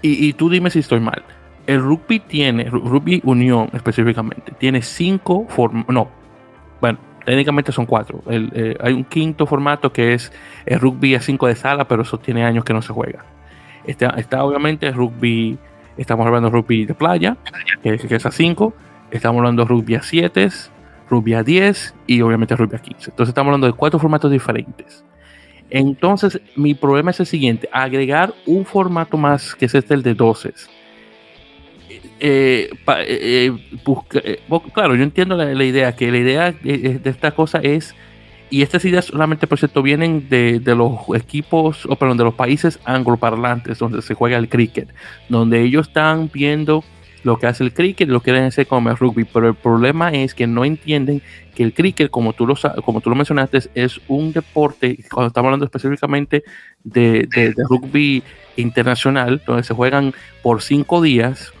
y, 0.00 0.26
y 0.26 0.32
tú 0.32 0.48
dime 0.48 0.70
si 0.70 0.78
estoy 0.78 1.00
mal. 1.00 1.22
El 1.66 1.82
rugby 1.82 2.20
tiene, 2.20 2.64
rugby 2.64 3.20
unión 3.24 3.68
específicamente, 3.74 4.52
tiene 4.52 4.80
cinco 4.80 5.46
formas, 5.48 5.84
no, 5.88 6.08
bueno, 6.80 6.98
técnicamente 7.26 7.72
son 7.72 7.84
cuatro. 7.84 8.22
Eh, 8.30 8.74
hay 8.80 8.94
un 8.94 9.04
quinto 9.04 9.46
formato 9.46 9.92
que 9.92 10.14
es 10.14 10.32
el 10.64 10.80
rugby 10.80 11.14
a 11.14 11.20
cinco 11.20 11.46
de 11.46 11.56
sala, 11.56 11.86
pero 11.86 12.02
eso 12.02 12.18
tiene 12.18 12.42
años 12.42 12.64
que 12.64 12.72
no 12.72 12.80
se 12.80 12.94
juega. 12.94 13.35
Está, 13.86 14.10
está 14.10 14.44
obviamente 14.44 14.90
rugby, 14.90 15.58
estamos 15.96 16.26
hablando 16.26 16.50
de 16.50 16.56
rugby 16.56 16.86
de 16.86 16.94
playa, 16.94 17.36
que, 17.82 17.94
es 17.94 18.26
a 18.26 18.30
5, 18.30 18.74
estamos 19.10 19.38
hablando 19.38 19.62
de 19.62 19.68
rugby 19.68 19.94
a 19.94 20.02
7, 20.02 20.48
rugby 21.08 21.34
a 21.34 21.42
10 21.42 21.94
y 22.06 22.20
obviamente 22.20 22.56
rugby 22.56 22.76
a 22.76 22.80
15. 22.80 23.10
Entonces 23.10 23.30
estamos 23.30 23.48
hablando 23.48 23.66
de 23.66 23.72
cuatro 23.72 23.98
formatos 23.98 24.30
diferentes. 24.30 25.04
Entonces, 25.70 26.40
mi 26.54 26.74
problema 26.74 27.10
es 27.10 27.20
el 27.20 27.26
siguiente: 27.26 27.68
agregar 27.72 28.34
un 28.46 28.64
formato 28.64 29.16
más 29.16 29.54
que 29.54 29.66
es 29.66 29.74
este, 29.74 29.94
el 29.94 30.02
de 30.02 30.14
12. 30.14 30.52
Eh, 32.18 32.70
eh, 32.86 33.52
eh, 33.78 34.40
claro, 34.72 34.94
yo 34.94 35.02
entiendo 35.02 35.36
la, 35.36 35.64
idea, 35.64 35.94
que 35.94 36.10
la 36.10 36.18
idea 36.18 36.52
de 36.52 37.00
esta 37.04 37.32
cosa 37.32 37.58
es 37.58 37.94
y 38.48 38.62
estas 38.62 38.84
ideas 38.84 39.06
solamente, 39.06 39.46
por 39.46 39.58
cierto, 39.58 39.82
vienen 39.82 40.28
de, 40.28 40.60
los 40.74 41.00
equipos, 41.14 41.86
o 41.86 41.96
perdón, 41.96 42.16
de 42.16 42.24
los 42.24 42.34
países 42.34 42.78
angloparlantes 42.84 43.78
donde 43.78 44.02
se 44.02 44.14
juega 44.14 44.36
el 44.36 44.48
cricket, 44.48 44.88
donde 45.28 45.62
ellos 45.62 45.88
están 45.88 46.30
viendo 46.32 46.84
lo 47.24 47.38
que 47.40 47.48
hace 47.48 47.64
el 47.64 47.72
cricket 47.74 48.08
lo 48.08 48.20
quieren 48.20 48.44
hacer 48.44 48.68
como 48.68 48.88
el 48.88 48.96
rugby, 48.96 49.24
pero 49.24 49.48
el 49.48 49.56
problema 49.56 50.12
es 50.12 50.32
que 50.32 50.46
no 50.46 50.64
entienden 50.64 51.22
que 51.56 51.64
el 51.64 51.74
cricket, 51.74 52.08
como 52.08 52.34
tú 52.34 52.46
lo, 52.46 52.54
como 52.84 53.00
tú 53.00 53.10
lo 53.10 53.16
mencionaste, 53.16 53.62
es 53.74 54.00
un 54.06 54.32
deporte, 54.32 54.96
cuando 55.10 55.28
estamos 55.28 55.48
hablando 55.48 55.64
específicamente 55.64 56.44
de, 56.84 57.26
de 57.34 57.52
rugby 57.68 58.22
internacional, 58.56 59.42
donde 59.44 59.64
se 59.64 59.74
juegan 59.74 60.14
por 60.40 60.62
cinco 60.62 61.02
días, 61.02 61.52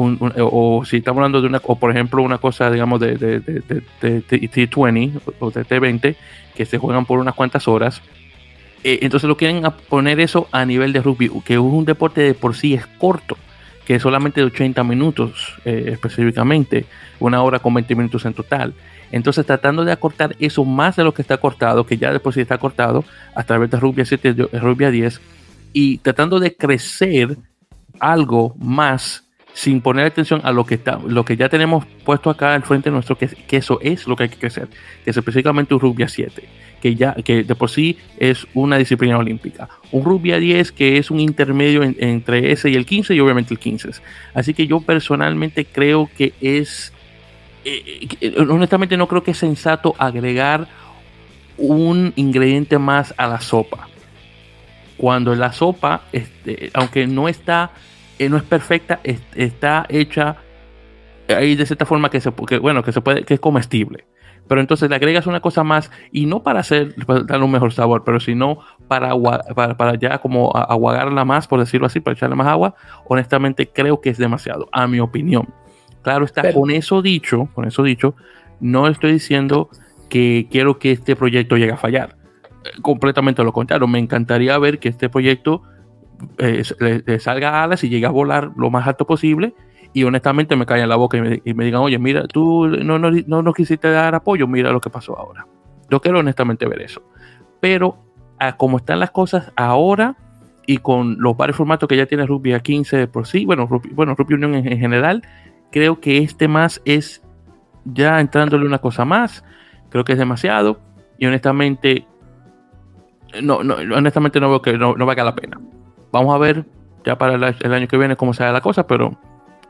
o, 0.00 0.84
si 0.84 0.98
estamos 0.98 1.18
hablando 1.18 1.40
de 1.40 1.48
una, 1.48 1.60
o 1.64 1.76
por 1.76 1.90
ejemplo, 1.90 2.22
una 2.22 2.38
cosa, 2.38 2.70
digamos, 2.70 3.00
de, 3.00 3.16
de, 3.16 3.40
de, 3.40 3.82
T20 4.00 5.20
o 5.40 5.50
de 5.50 5.64
T20, 5.64 6.16
que 6.54 6.64
se 6.64 6.78
juegan 6.78 7.04
por 7.04 7.18
unas 7.18 7.34
cuantas 7.34 7.66
horas, 7.66 8.00
eh, 8.84 9.00
entonces 9.02 9.28
lo 9.28 9.36
quieren 9.36 9.62
poner 9.88 10.20
eso 10.20 10.48
a 10.52 10.64
nivel 10.64 10.92
de 10.92 11.02
rugby, 11.02 11.30
que 11.44 11.54
es 11.54 11.58
un 11.58 11.84
deporte 11.84 12.20
de 12.20 12.34
por 12.34 12.54
sí 12.54 12.74
es 12.74 12.86
corto, 12.86 13.36
que 13.84 13.96
es 13.96 14.02
solamente 14.02 14.40
de 14.40 14.46
80 14.46 14.84
minutos 14.84 15.54
eh, 15.64 15.90
específicamente, 15.92 16.86
una 17.18 17.42
hora 17.42 17.58
con 17.58 17.74
20 17.74 17.94
minutos 17.96 18.24
en 18.24 18.34
total. 18.34 18.74
Entonces, 19.10 19.46
tratando 19.46 19.84
de 19.84 19.90
acortar 19.90 20.36
eso 20.38 20.64
más 20.64 20.96
de 20.96 21.04
lo 21.04 21.12
que 21.12 21.22
está 21.22 21.38
cortado, 21.38 21.86
que 21.86 21.96
ya 21.96 22.12
después 22.12 22.34
sí 22.34 22.42
está 22.42 22.58
cortado, 22.58 23.04
a 23.34 23.42
través 23.42 23.70
de 23.70 23.80
Rubia 23.80 24.04
7, 24.04 24.32
Rubia 24.60 24.90
10, 24.90 25.20
y 25.72 25.98
tratando 25.98 26.38
de 26.38 26.54
crecer 26.54 27.36
algo 27.98 28.54
más 28.58 29.27
sin 29.58 29.80
poner 29.80 30.06
atención 30.06 30.40
a 30.44 30.52
lo 30.52 30.64
que 30.64 30.76
está, 30.76 31.00
lo 31.04 31.24
que 31.24 31.36
ya 31.36 31.48
tenemos 31.48 31.84
puesto 32.04 32.30
acá 32.30 32.54
al 32.54 32.62
frente 32.62 32.92
nuestro, 32.92 33.18
que, 33.18 33.26
que 33.26 33.56
eso 33.56 33.80
es 33.82 34.06
lo 34.06 34.14
que 34.14 34.22
hay 34.22 34.28
que 34.28 34.36
crecer, 34.36 34.68
que 35.02 35.10
es 35.10 35.16
específicamente 35.16 35.74
un 35.74 35.80
Rubia 35.80 36.06
7, 36.06 36.44
que 36.80 36.94
ya, 36.94 37.12
que 37.14 37.42
de 37.42 37.54
por 37.56 37.68
sí 37.68 37.98
es 38.18 38.46
una 38.54 38.78
disciplina 38.78 39.18
olímpica. 39.18 39.68
Un 39.90 40.04
Rubia 40.04 40.38
10 40.38 40.70
que 40.70 40.98
es 40.98 41.10
un 41.10 41.18
intermedio 41.18 41.82
entre 41.82 42.52
ese 42.52 42.70
y 42.70 42.76
el 42.76 42.86
15 42.86 43.16
y 43.16 43.18
obviamente 43.18 43.52
el 43.52 43.58
15. 43.58 43.90
Así 44.32 44.54
que 44.54 44.68
yo 44.68 44.80
personalmente 44.80 45.64
creo 45.64 46.08
que 46.16 46.34
es 46.40 46.92
eh, 47.64 48.06
eh, 48.20 48.34
honestamente 48.38 48.96
no 48.96 49.08
creo 49.08 49.24
que 49.24 49.32
es 49.32 49.38
sensato 49.38 49.96
agregar 49.98 50.68
un 51.56 52.12
ingrediente 52.14 52.78
más 52.78 53.12
a 53.16 53.26
la 53.26 53.40
sopa. 53.40 53.88
Cuando 54.96 55.34
la 55.34 55.52
sopa, 55.52 56.02
este, 56.12 56.70
aunque 56.74 57.08
no 57.08 57.28
está, 57.28 57.72
eh, 58.18 58.28
no 58.28 58.36
es 58.36 58.42
perfecta, 58.42 59.00
está 59.04 59.86
hecha 59.88 60.36
ahí 61.28 61.54
de 61.54 61.66
cierta 61.66 61.86
forma 61.86 62.10
que 62.10 62.20
se, 62.20 62.30
bueno, 62.30 62.82
que 62.82 62.92
se 62.92 63.00
puede, 63.00 63.24
que 63.24 63.34
es 63.34 63.40
comestible. 63.40 64.06
Pero 64.46 64.62
entonces 64.62 64.88
le 64.88 64.96
agregas 64.96 65.26
una 65.26 65.40
cosa 65.40 65.62
más 65.62 65.90
y 66.10 66.24
no 66.24 66.42
para 66.42 66.60
hacer, 66.60 66.94
para 67.06 67.20
darle 67.20 67.44
un 67.44 67.50
mejor 67.50 67.72
sabor, 67.72 68.02
pero 68.02 68.18
sino 68.18 68.60
para, 68.88 69.12
para, 69.54 69.76
para 69.76 69.94
ya 69.96 70.18
como 70.18 70.56
aguagarla 70.56 71.24
más, 71.26 71.46
por 71.46 71.60
decirlo 71.60 71.86
así, 71.86 72.00
para 72.00 72.14
echarle 72.14 72.34
más 72.34 72.46
agua. 72.46 72.74
Honestamente 73.06 73.68
creo 73.68 74.00
que 74.00 74.08
es 74.08 74.16
demasiado, 74.16 74.68
a 74.72 74.86
mi 74.86 75.00
opinión. 75.00 75.48
Claro 76.02 76.24
está, 76.24 76.50
con 76.54 76.70
eso 76.70 77.02
dicho, 77.02 77.48
con 77.54 77.66
eso 77.66 77.82
dicho, 77.82 78.14
no 78.60 78.88
estoy 78.88 79.12
diciendo 79.12 79.68
que 80.08 80.48
quiero 80.50 80.78
que 80.78 80.92
este 80.92 81.14
proyecto 81.14 81.58
llegue 81.58 81.72
a 81.72 81.76
fallar. 81.76 82.16
Completamente 82.80 83.44
lo 83.44 83.52
contrario, 83.52 83.86
me 83.86 83.98
encantaría 83.98 84.56
ver 84.58 84.78
que 84.78 84.88
este 84.88 85.10
proyecto 85.10 85.62
eh, 86.38 86.62
le, 87.06 87.18
salga 87.20 87.50
a 87.50 87.64
alas 87.64 87.84
y 87.84 87.88
llegue 87.88 88.06
a 88.06 88.10
volar 88.10 88.50
lo 88.56 88.70
más 88.70 88.86
alto 88.86 89.06
posible 89.06 89.54
y 89.92 90.04
honestamente 90.04 90.56
me 90.56 90.66
en 90.68 90.88
la 90.88 90.96
boca 90.96 91.16
y 91.16 91.54
me, 91.54 91.64
digan, 91.64 91.80
oye, 91.80 91.98
mira, 91.98 92.26
tú 92.26 92.66
no, 92.66 92.98
no, 92.98 93.10
no 93.10 93.42
nos 93.42 93.54
quisiste 93.54 93.90
dar 93.90 94.14
apoyo, 94.14 94.46
mira 94.46 94.70
lo 94.70 94.80
que 94.80 94.90
pasó 94.90 95.18
ahora. 95.18 95.46
Yo 95.90 96.00
quiero 96.00 96.18
honestamente 96.18 96.66
ver 96.66 96.82
eso. 96.82 97.02
Pero 97.60 97.96
como 98.56 98.76
están 98.76 99.00
las 99.00 99.10
cosas 99.10 99.52
ahora 99.56 100.16
y 100.66 100.78
con 100.78 101.16
los 101.18 101.36
varios 101.36 101.56
formatos 101.56 101.88
que 101.88 101.96
ya 101.96 102.06
tiene 102.06 102.26
Ruby 102.26 102.52
a 102.52 102.60
15 102.60 103.08
por 103.08 103.26
sí, 103.26 103.46
bueno, 103.46 103.66
Ruby, 103.66 103.90
bueno, 103.94 104.14
Ruby 104.14 104.34
Union 104.34 104.54
en 104.54 104.78
general, 104.78 105.22
creo 105.72 106.00
que 106.00 106.18
este 106.18 106.46
más 106.46 106.82
es 106.84 107.22
ya 107.84 108.20
entrándole 108.20 108.66
una 108.66 108.78
cosa 108.78 109.04
más. 109.04 109.44
Creo 109.90 110.04
que 110.04 110.12
es 110.12 110.18
demasiado. 110.18 110.80
Y 111.18 111.26
honestamente, 111.26 112.06
no, 113.42 113.62
no 113.64 113.74
honestamente 113.74 114.40
no 114.40 114.50
veo 114.50 114.62
que 114.62 114.76
no, 114.76 114.94
valga 114.94 115.24
la 115.24 115.34
pena. 115.34 115.58
Vamos 116.12 116.34
a 116.34 116.38
ver 116.38 116.64
ya 117.04 117.16
para 117.16 117.34
el, 117.34 117.72
año 117.72 117.88
que 117.88 117.96
viene 117.96 118.16
cómo 118.16 118.34
se 118.34 118.44
la 118.44 118.60
cosa, 118.60 118.86
pero 118.86 119.18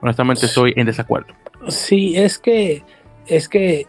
honestamente 0.01 0.47
estoy 0.47 0.72
en 0.76 0.86
desacuerdo. 0.86 1.34
Sí, 1.68 2.16
es 2.16 2.39
que, 2.39 2.84
es 3.26 3.49
que 3.49 3.86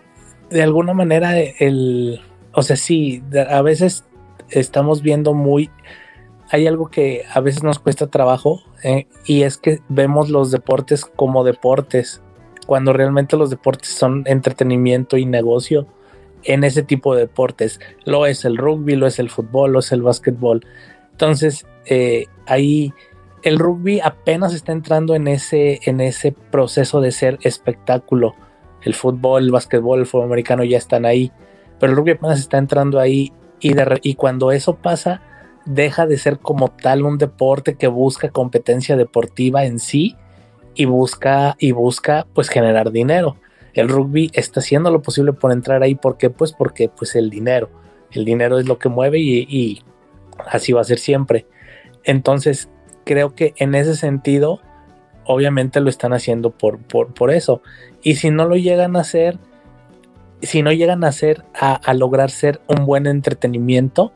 de 0.50 0.64
alguna 0.64 0.94
manera 0.94 1.38
el, 1.40 2.22
o 2.54 2.64
sea, 2.64 2.76
sí, 2.76 3.24
a 3.50 3.62
veces 3.62 4.06
estamos 4.50 5.02
viendo 5.02 5.34
muy, 5.34 5.70
hay 6.50 6.68
algo 6.68 6.90
que 6.90 7.24
a 7.32 7.40
veces 7.40 7.64
nos 7.64 7.80
cuesta 7.80 8.08
trabajo 8.08 8.62
eh, 8.84 9.08
y 9.26 9.44
es 9.44 9.58
que 9.58 9.80
vemos 9.88 10.30
los 10.30 10.52
deportes 10.52 11.06
como 11.06 11.44
deportes, 11.44 12.22
cuando 12.66 12.94
realmente 12.94 13.38
los 13.38 13.50
deportes 13.50 13.90
son 13.90 14.24
entretenimiento 14.28 15.18
y 15.18 15.26
negocio 15.26 15.88
en 16.44 16.64
ese 16.64 16.84
tipo 16.84 17.16
de 17.16 17.22
deportes. 17.22 17.80
Lo 18.06 18.26
es 18.26 18.46
el 18.46 18.58
rugby, 18.58 18.96
lo 18.96 19.08
es 19.08 19.20
el 19.20 19.30
fútbol, 19.30 19.74
lo 19.74 19.80
es 19.80 19.92
el 19.92 20.02
básquetbol. 20.02 20.66
Entonces, 21.20 21.66
eh, 21.86 22.28
ahí 22.46 22.94
el 23.44 23.60
rugby 23.60 24.00
apenas 24.00 24.54
está 24.54 24.72
entrando 24.72 25.16
en 25.16 25.28
ese, 25.28 25.82
en 25.84 26.00
ese 26.00 26.32
proceso 26.32 27.02
de 27.02 27.12
ser 27.12 27.40
espectáculo. 27.42 28.36
El 28.84 28.94
fútbol, 28.94 29.44
el 29.44 29.52
básquetbol, 29.52 30.00
el 30.00 30.06
fútbol 30.06 30.28
americano 30.28 30.64
ya 30.64 30.78
están 30.78 31.06
ahí, 31.06 31.34
pero 31.78 31.92
el 31.92 31.98
rugby 31.98 32.12
apenas 32.12 32.40
está 32.40 32.58
entrando 32.58 33.02
ahí 33.02 33.34
y, 33.60 34.16
cuando 34.16 34.54
eso 34.54 34.78
pasa, 34.78 35.22
deja 35.66 36.08
de 36.08 36.18
ser 36.18 36.40
como 36.40 36.70
tal 36.70 37.04
un 37.04 37.18
deporte 37.18 37.76
que 37.76 37.88
busca 37.88 38.30
competencia 38.30 38.96
deportiva 38.96 39.66
en 39.66 39.80
sí 39.80 40.16
y 40.74 40.86
busca 40.86 41.58
y 41.60 41.74
busca 41.74 42.28
pues 42.34 42.48
generar 42.48 42.92
dinero. 42.92 43.36
El 43.74 43.90
rugby 43.90 44.32
está 44.34 44.62
haciendo 44.62 44.90
lo 44.90 45.02
posible 45.02 45.34
por 45.34 45.52
entrar 45.52 45.84
ahí, 45.84 45.96
¿por 45.96 46.16
qué? 46.16 46.30
Pues 46.30 46.54
porque 46.54 46.88
pues 46.88 47.14
el 47.18 47.30
dinero, 47.30 47.70
el 48.12 48.24
dinero 48.24 48.58
es 48.58 48.68
lo 48.68 48.80
que 48.80 48.88
mueve 48.88 49.20
y, 49.20 49.84
así 50.48 50.74
va 50.74 50.82
a 50.82 50.86
ser 50.86 51.00
siempre. 51.00 51.46
Entonces, 52.04 52.70
creo 53.04 53.36
que 53.36 53.54
en 53.58 53.76
ese 53.76 53.96
sentido, 53.96 54.62
obviamente 55.26 55.80
lo 55.82 55.90
están 55.90 56.14
haciendo 56.14 56.52
por, 56.52 56.80
por, 56.80 57.14
por 57.14 57.32
eso. 57.32 57.62
Y 58.02 58.16
si 58.16 58.32
no 58.32 58.46
lo 58.46 58.56
llegan 58.56 58.96
a 58.96 59.02
hacer, 59.02 59.38
si 60.42 60.62
no 60.64 60.72
llegan 60.72 61.04
a 61.04 61.08
hacer, 61.08 61.44
a, 61.54 61.76
a 61.76 61.94
lograr 61.94 62.32
ser 62.32 62.62
un 62.68 62.86
buen 62.86 63.08
entretenimiento, 63.08 64.14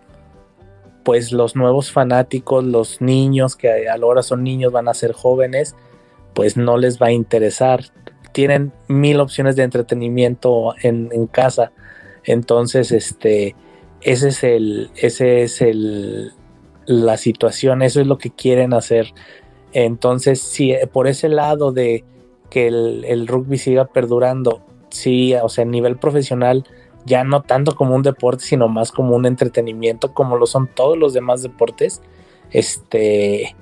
pues 1.04 1.32
los 1.32 1.56
nuevos 1.56 1.92
fanáticos, 1.92 2.64
los 2.64 3.02
niños 3.02 3.56
que 3.56 3.90
a 3.90 3.98
la 3.98 4.06
hora 4.06 4.24
son 4.24 4.44
niños, 4.44 4.72
van 4.72 4.88
a 4.88 4.94
ser 4.94 5.12
jóvenes, 5.12 5.76
pues 6.34 6.58
no 6.58 6.78
les 6.78 7.02
va 7.02 7.08
a 7.08 7.12
interesar. 7.12 7.86
Tienen 8.32 8.72
mil 8.88 9.20
opciones 9.20 9.56
de 9.56 9.64
entretenimiento 9.64 10.74
en, 10.82 11.28
casa. 11.28 11.72
Entonces, 12.24 12.92
este, 12.92 13.56
ese 14.04 14.30
es 14.30 14.44
el, 14.44 14.90
ese 14.96 15.44
es 15.44 15.62
el, 15.62 16.32
la 16.86 17.18
situación, 17.18 17.82
eso 17.82 18.02
es 18.02 18.08
lo 18.08 18.18
que 18.18 18.32
quieren 18.32 18.74
hacer. 18.74 19.14
Entonces, 19.72 20.42
si 20.42 20.74
por 20.92 21.08
ese 21.08 21.30
lado 21.30 21.72
de 21.72 22.04
que 22.50 22.68
el, 22.68 23.06
el 23.06 23.28
rugby 23.28 23.58
siga 23.58 23.86
perdurando, 23.86 24.62
sí, 24.90 25.34
o 25.36 25.50
sea, 25.50 25.64
a 25.64 25.68
nivel 25.68 25.98
profesional, 25.98 26.66
ya 27.06 27.24
no 27.24 27.42
tanto 27.42 27.76
como 27.76 27.96
un 27.96 28.04
deporte, 28.04 28.44
sino 28.44 28.68
más 28.68 28.92
como 28.92 29.16
un 29.16 29.26
entretenimiento, 29.26 30.14
como 30.14 30.38
lo 30.38 30.46
son 30.46 30.68
todos 30.68 30.98
los 30.98 31.14
demás 31.14 31.42
deportes, 31.42 32.02
este, 32.52 33.56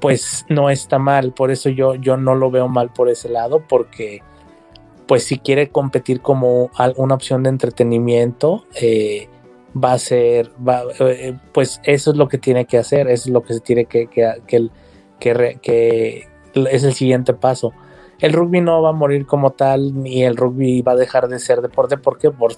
pues 0.00 0.44
no 0.48 0.70
está 0.70 0.98
mal. 0.98 1.32
Por 1.32 1.50
eso 1.50 1.68
yo, 1.70 1.94
yo 1.94 2.16
no 2.16 2.34
lo 2.34 2.50
veo 2.50 2.68
mal 2.68 2.92
por 2.92 3.08
ese 3.08 3.28
lado, 3.28 3.64
porque 3.68 4.22
pues 5.10 5.24
si 5.24 5.40
quiere 5.40 5.70
competir 5.70 6.20
como 6.20 6.70
una 6.94 7.16
opción 7.16 7.42
de 7.42 7.48
entretenimiento, 7.48 8.64
eh, 8.80 9.26
va 9.74 9.94
a 9.94 9.98
ser, 9.98 10.52
eh, 11.00 11.36
pues 11.52 11.80
eso 11.82 12.12
es 12.12 12.16
lo 12.16 12.28
que 12.28 12.38
tiene 12.38 12.66
que 12.66 12.78
hacer, 12.78 13.08
eso 13.08 13.28
es 13.28 13.32
lo 13.32 13.42
que 13.42 13.54
se 13.54 13.58
tiene 13.58 13.86
que, 13.86 14.06
que, 14.06 14.32
que, 14.46 14.68
que, 15.18 15.58
que 15.60 16.28
es 16.54 16.84
el 16.84 16.94
siguiente 16.94 17.34
paso. 17.34 17.72
El 18.20 18.32
rugby 18.34 18.60
no 18.60 18.80
va 18.82 18.90
a 18.90 18.92
morir 18.92 19.26
como 19.26 19.50
tal, 19.50 20.00
ni 20.00 20.22
el 20.22 20.36
rugby 20.36 20.80
va 20.82 20.92
a 20.92 20.96
dejar 20.96 21.26
de 21.26 21.40
ser 21.40 21.60
deporte, 21.60 21.96
porque 21.96 22.30
por 22.30 22.52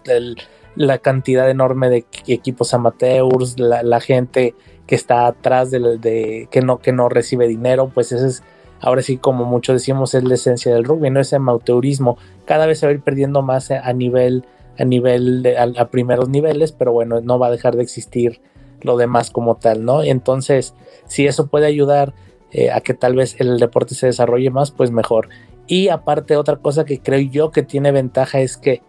la 0.77 0.99
cantidad 0.99 1.49
enorme 1.49 1.89
de 1.89 2.05
equipos 2.27 2.75
amateurs, 2.75 3.59
la, 3.59 4.01
gente 4.01 4.55
que 4.87 4.95
está 4.95 5.27
atrás 5.27 5.71
de, 5.71 6.49
que 6.51 6.61
no 6.61 6.81
que 6.81 6.93
no 6.93 7.09
recibe 7.09 7.49
dinero, 7.49 7.91
pues 7.95 8.13
ese 8.13 8.27
es 8.27 8.43
ahora 8.83 9.01
sí 9.01 9.17
como 9.17 9.45
muchos 9.45 9.77
decimos 9.77 10.15
es 10.15 10.25
la 10.25 10.35
esencia 10.35 10.75
del 10.75 10.85
rugby, 10.85 11.09
no 11.09 11.21
ese 11.21 11.37
amateurismo. 11.37 12.19
Cada 12.45 12.67
vez 12.67 12.81
se 12.81 12.87
va 12.87 12.91
a 12.91 12.95
ir 12.95 13.01
perdiendo 13.01 13.41
más 13.41 13.71
a 13.71 13.93
nivel 13.93 14.45
a 14.79 14.85
nivel 14.85 15.47
a, 15.57 15.85
primeros 15.87 16.29
niveles, 16.29 16.73
pero 16.73 16.93
bueno, 16.93 17.21
no 17.21 17.39
va 17.39 17.47
a 17.47 17.51
dejar 17.51 17.77
de 17.77 17.83
existir 17.83 18.41
lo 18.81 18.97
demás 18.97 19.31
como 19.31 19.57
tal, 19.57 19.85
¿no? 19.85 20.03
Entonces, 20.03 20.75
si 21.07 21.27
eso 21.27 21.47
puede 21.47 21.67
ayudar 21.67 22.15
eh, 22.51 22.71
a 22.71 22.81
que 22.81 22.95
tal 22.95 23.15
vez 23.15 23.37
el 23.39 23.59
deporte 23.59 23.95
se 23.95 24.07
desarrolle 24.07 24.51
más, 24.51 24.71
pues 24.71 24.91
mejor. 24.91 25.29
Y 25.67 25.89
aparte 25.89 26.37
otra 26.37 26.57
cosa 26.57 26.85
que 26.85 27.01
creo 27.01 27.21
yo 27.21 27.51
que 27.51 27.63
tiene 27.63 27.93
ventaja 27.93 28.41
es 28.41 28.57
que 28.57 28.83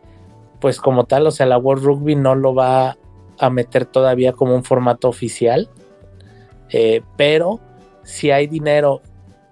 pues 0.59 0.79
como 0.79 1.03
tal, 1.03 1.27
o 1.27 1.31
sea, 1.31 1.45
la 1.45 1.57
World 1.57 1.83
Rugby 1.83 2.15
no 2.15 2.35
lo 2.35 2.55
va 2.55 2.97
a 3.37 3.49
meter 3.49 3.85
todavía 3.85 4.31
como 4.31 4.55
un 4.55 4.63
formato 4.63 5.09
oficial, 5.09 5.69
eh, 6.69 7.01
pero 7.17 7.59
si 8.03 8.31
hay 8.31 8.47
dinero 8.47 9.01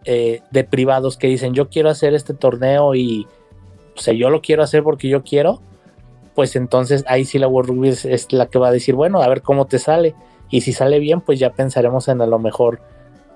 eh, 0.06 0.42
de 0.52 0.64
privados 0.64 1.18
que 1.18 1.28
dicen 1.28 1.54
yo 1.54 1.70
quiero 1.70 1.90
hacer 1.90 2.14
este 2.14 2.34
torneo 2.34 2.96
y 2.96 3.28
o 3.96 4.00
sea, 4.00 4.14
yo 4.14 4.30
lo 4.30 4.42
quiero 4.42 4.64
hacer 4.64 4.84
porque 4.84 5.10
yo 5.10 5.24
quiero, 5.24 5.62
pues 6.34 6.56
entonces 6.56 7.04
ahí 7.08 7.26
sí 7.26 7.40
la 7.40 7.48
World 7.48 7.70
Rugby 7.70 7.90
es, 7.90 8.06
es, 8.06 8.32
la 8.32 8.48
que 8.48 8.60
va 8.60 8.70
a 8.70 8.72
decir, 8.72 8.96
bueno, 8.96 9.22
a 9.22 9.28
ver 9.28 9.42
cómo 9.42 9.66
te 9.66 9.80
sale. 9.80 10.16
Y 10.50 10.62
si 10.62 10.74
sale 10.74 11.00
bien, 11.00 11.22
pues 11.22 11.40
ya 11.40 11.52
pensaremos 11.52 12.08
en 12.08 12.22
a 12.22 12.26
lo 12.26 12.40
mejor 12.40 12.82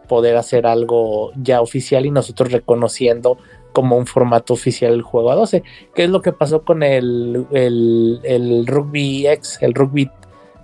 poder 0.07 0.38
hacer 0.38 0.68
algo 0.68 1.32
ya 1.36 1.61
oficial 1.61 2.05
y 2.05 2.11
nosotros 2.11 2.51
reconociendo 2.51 3.38
como 3.74 3.97
un 3.97 4.05
formato 4.05 4.53
oficial 4.53 4.93
el 4.93 5.01
juego 5.01 5.32
a 5.32 5.36
12. 5.36 5.63
¿Qué 5.93 6.05
es 6.05 6.09
lo 6.09 6.22
que 6.22 6.32
pasó 6.32 6.63
con 6.63 6.84
el, 6.84 7.45
el, 7.51 8.66
Rugby 8.68 9.28
X, 9.28 9.59
el 9.61 9.74
Rugby, 9.74 10.09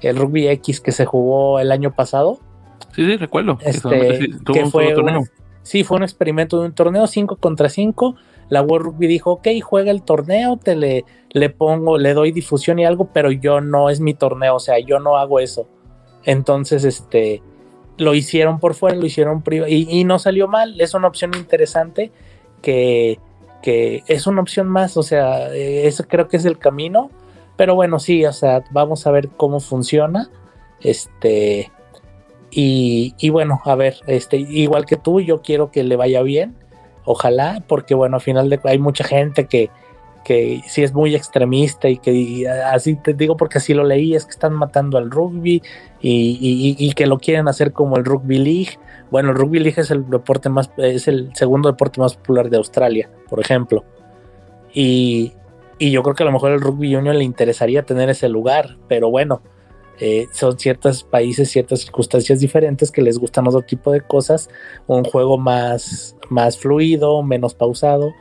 el 0.02 0.16
Rugby 0.16 0.48
X 0.48 0.80
que 0.80 0.92
se 0.92 1.06
jugó 1.06 1.60
el 1.60 1.72
año 1.72 1.94
pasado? 1.94 2.40
Sí, 2.96 3.06
sí, 3.06 3.18
recuerdo. 3.18 3.58
Este, 3.62 4.30
que 4.54 4.66
fue 4.68 4.94
sí 5.64 5.84
fue 5.84 5.98
un 5.98 6.04
experimento 6.04 6.60
de 6.60 6.68
un 6.68 6.74
torneo 6.74 7.08
5 7.08 7.38
contra 7.38 7.70
5. 7.70 8.16
La 8.50 8.62
World 8.62 8.88
Rugby 8.88 9.08
dijo, 9.08 9.32
ok, 9.32 9.48
juega 9.62 9.92
el 9.92 10.04
torneo, 10.04 10.58
te 10.58 10.76
le, 10.76 11.06
le 11.30 11.50
pongo, 11.50 11.98
le 11.98 12.14
doy 12.14 12.32
difusión 12.32 12.80
y 12.80 12.86
algo, 12.86 13.10
pero 13.14 13.32
yo 13.32 13.62
no 13.62 13.90
es 13.90 14.00
mi 14.00 14.14
torneo, 14.14 14.56
o 14.56 14.60
sea, 14.60 14.80
yo 14.80 15.00
no 15.00 15.18
hago 15.18 15.40
eso. 15.40 15.68
Entonces, 16.26 16.84
este, 16.84 17.42
lo 17.98 18.14
hicieron 18.14 18.60
por 18.60 18.74
fuera, 18.74 18.98
lo 18.98 19.06
hicieron 19.06 19.42
privado 19.42 19.72
y, 19.72 19.88
y, 19.90 20.04
no 20.04 20.20
salió 20.20 20.48
mal. 20.48 20.80
Es 20.82 20.94
una 20.94 21.08
opción 21.08 21.32
interesante 21.36 22.12
que, 22.62 23.20
que 23.62 24.04
es 24.08 24.28
una 24.28 24.42
opción 24.42 24.68
más, 24.68 24.98
o 24.98 25.04
sea, 25.04 25.54
eso 25.54 26.06
creo 26.08 26.28
que 26.28 26.38
es 26.38 26.46
el 26.46 26.58
camino. 26.58 27.10
Pero 27.56 27.76
bueno, 27.76 28.00
sí, 28.00 28.26
o 28.26 28.34
sea, 28.34 28.64
vamos 28.72 29.06
a 29.06 29.12
ver 29.12 29.30
cómo 29.30 29.60
funciona. 29.60 30.30
Este, 30.80 31.72
y, 32.52 33.30
bueno, 33.30 33.62
a 33.64 33.76
ver, 33.76 33.96
este, 34.08 34.38
igual 34.38 34.86
que 34.86 34.98
tú, 34.98 35.22
yo 35.22 35.42
quiero 35.42 35.72
que 35.72 35.84
le 35.84 35.96
vaya 35.96 36.22
bien. 36.22 36.56
Ojalá, 37.06 37.64
porque 37.68 37.96
bueno, 37.96 38.18
al 38.18 38.22
final 38.22 38.50
de 38.50 38.60
hay 38.64 38.78
mucha 38.78 39.04
gente 39.04 39.48
que, 39.48 39.72
que 40.24 40.62
sí 40.68 40.84
es 40.84 40.94
muy 40.94 41.16
extremista 41.16 41.90
y 41.90 41.98
que 41.98 42.48
así 42.48 42.96
te 42.96 43.14
digo 43.14 43.38
porque 43.38 43.58
así 43.58 43.74
lo 43.74 43.84
leí, 43.84 44.14
es 44.14 44.26
que 44.26 44.32
están 44.32 44.54
matando 44.54 45.00
al 45.00 45.10
rugby 45.10 45.64
y, 46.00 46.76
y, 46.78 46.94
que 46.94 47.08
lo 47.08 47.18
quieren 47.18 47.48
hacer 47.48 47.72
como 47.72 47.98
el 47.98 48.06
rugby 48.06 48.38
league. 48.38 48.78
Bueno, 49.10 49.32
el 49.32 49.36
rugby 49.36 49.60
league 49.60 49.82
es 49.82 49.90
el 49.90 50.08
deporte 50.10 50.50
más, 50.50 50.70
es 50.78 51.08
el 51.08 51.32
segundo 51.36 51.72
deporte 51.72 52.00
más 52.00 52.16
popular 52.16 52.50
de 52.50 52.58
Australia, 52.58 53.10
por 53.30 53.40
ejemplo. 53.40 53.84
Y, 54.74 55.34
y 55.80 55.90
yo 55.90 56.04
creo 56.04 56.16
que 56.16 56.24
a 56.24 56.28
lo 56.28 56.32
mejor 56.32 56.52
el 56.52 56.62
rugby 56.62 56.96
union 56.96 57.18
le 57.18 57.24
interesaría 57.24 57.84
tener 57.84 58.10
ese 58.10 58.30
lugar, 58.30 58.78
pero 58.88 59.10
bueno, 59.10 59.42
eh, 60.04 60.28
son 60.32 60.58
ciertos 60.58 61.04
países, 61.04 61.52
ciertas 61.52 61.82
circunstancias 61.82 62.40
diferentes 62.40 62.90
que 62.90 63.04
les 63.04 63.20
gustan 63.20 63.48
otro 63.48 63.62
tipo 63.62 63.92
de 63.92 64.02
cosas, 64.02 64.50
un 64.88 65.04
juego 65.04 65.38
más, 65.38 66.16
más 66.28 66.58
fluido, 66.58 67.22
menos 67.22 67.54
pausado 67.54 68.12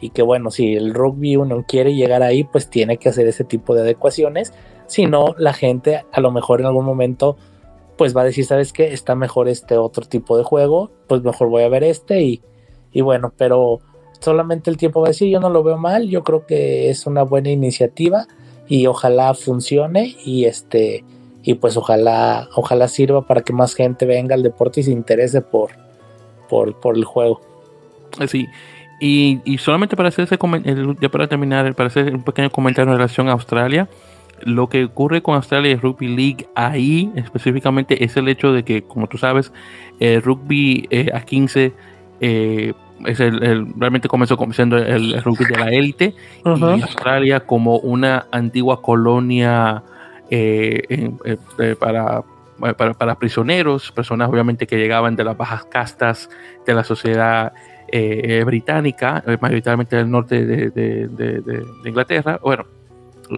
y 0.00 0.10
que 0.10 0.22
bueno, 0.22 0.50
si 0.50 0.76
el 0.76 0.94
rugby 0.94 1.36
uno 1.36 1.66
quiere 1.68 1.94
llegar 1.94 2.22
ahí, 2.22 2.44
pues 2.44 2.70
tiene 2.70 2.96
que 2.96 3.10
hacer 3.10 3.26
ese 3.28 3.44
tipo 3.44 3.74
de 3.74 3.82
adecuaciones, 3.82 4.54
si 4.86 5.04
no, 5.04 5.34
la 5.36 5.52
gente 5.52 6.06
a 6.10 6.20
lo 6.22 6.30
mejor 6.30 6.60
en 6.60 6.68
algún 6.68 6.86
momento 6.86 7.36
pues 7.98 8.16
va 8.16 8.22
a 8.22 8.24
decir, 8.24 8.46
¿sabes 8.46 8.72
qué? 8.72 8.94
Está 8.94 9.14
mejor 9.14 9.48
este 9.48 9.76
otro 9.76 10.06
tipo 10.06 10.38
de 10.38 10.44
juego, 10.44 10.90
pues 11.06 11.22
mejor 11.22 11.50
voy 11.50 11.64
a 11.64 11.68
ver 11.68 11.84
este 11.84 12.22
y, 12.22 12.42
y 12.92 13.02
bueno, 13.02 13.34
pero 13.36 13.80
solamente 14.20 14.70
el 14.70 14.78
tiempo 14.78 15.02
va 15.02 15.08
a 15.08 15.10
decir, 15.10 15.28
yo 15.28 15.38
no 15.38 15.50
lo 15.50 15.62
veo 15.62 15.76
mal, 15.76 16.08
yo 16.08 16.24
creo 16.24 16.46
que 16.46 16.88
es 16.88 17.06
una 17.06 17.24
buena 17.24 17.50
iniciativa 17.50 18.26
y 18.68 18.86
ojalá 18.86 19.34
funcione 19.34 20.16
y 20.24 20.46
este 20.46 21.04
y 21.46 21.54
pues 21.54 21.76
ojalá 21.76 22.48
ojalá 22.56 22.88
sirva 22.88 23.22
para 23.22 23.40
que 23.40 23.52
más 23.52 23.74
gente 23.74 24.04
venga 24.04 24.34
al 24.34 24.42
deporte 24.42 24.80
y 24.80 24.82
se 24.82 24.90
interese 24.90 25.40
por 25.40 25.70
por, 26.48 26.78
por 26.80 26.96
el 26.96 27.04
juego. 27.04 27.40
Sí, 28.26 28.46
y, 29.00 29.40
y, 29.44 29.58
solamente 29.58 29.96
para 29.96 30.08
hacer 30.08 30.24
ese 30.24 30.38
ya 31.00 31.08
para 31.08 31.28
terminar, 31.28 31.74
para 31.74 31.86
hacer 31.86 32.12
un 32.14 32.22
pequeño 32.22 32.50
comentario 32.50 32.92
en 32.92 32.98
relación 32.98 33.28
a 33.28 33.32
Australia, 33.32 33.88
lo 34.42 34.68
que 34.68 34.84
ocurre 34.84 35.22
con 35.22 35.36
Australia 35.36 35.70
y 35.70 35.76
Rugby 35.76 36.08
League 36.08 36.48
ahí 36.54 37.12
específicamente 37.14 38.04
es 38.04 38.16
el 38.16 38.28
hecho 38.28 38.52
de 38.52 38.64
que, 38.64 38.82
como 38.82 39.06
tú 39.06 39.18
sabes, 39.18 39.52
el 40.00 40.22
rugby 40.22 40.86
eh, 40.90 41.10
a 41.14 41.20
15 41.20 41.72
eh, 42.20 42.72
es 43.04 43.20
el, 43.20 43.72
realmente 43.76 44.08
comenzó 44.08 44.36
siendo 44.52 44.78
el, 44.78 45.22
rugby 45.22 45.44
de 45.44 45.58
la 45.58 45.68
élite 45.70 46.14
y 46.44 46.82
Australia 46.82 47.40
como 47.40 47.78
una 47.78 48.26
antigua 48.32 48.80
colonia 48.80 49.82
eh, 49.84 49.95
para, 51.78 52.22
para, 52.76 52.94
para, 52.94 53.14
prisioneros, 53.14 53.92
personas 53.92 54.28
obviamente 54.28 54.66
que 54.66 54.76
llegaban 54.76 55.16
de 55.16 55.24
las 55.24 55.36
bajas 55.36 55.64
castas 55.64 56.30
de 56.66 56.74
la 56.74 56.84
sociedad 56.84 57.52
eh, 57.88 58.42
británica, 58.44 59.22
eh, 59.26 59.38
mayoritariamente 59.40 59.94
del 59.94 60.10
norte 60.10 60.44
de, 60.44 61.64
Inglaterra, 61.84 62.40
bueno, 62.42 62.66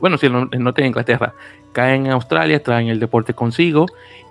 bueno, 0.00 0.16
sí, 0.16 0.26
el 0.26 0.62
norte 0.64 0.80
de 0.80 0.88
Inglaterra, 0.88 1.34
caen 1.72 2.06
en 2.06 2.12
Australia, 2.12 2.62
traen 2.62 2.88
el 2.88 2.98
deporte 2.98 3.34
consigo 3.34 3.84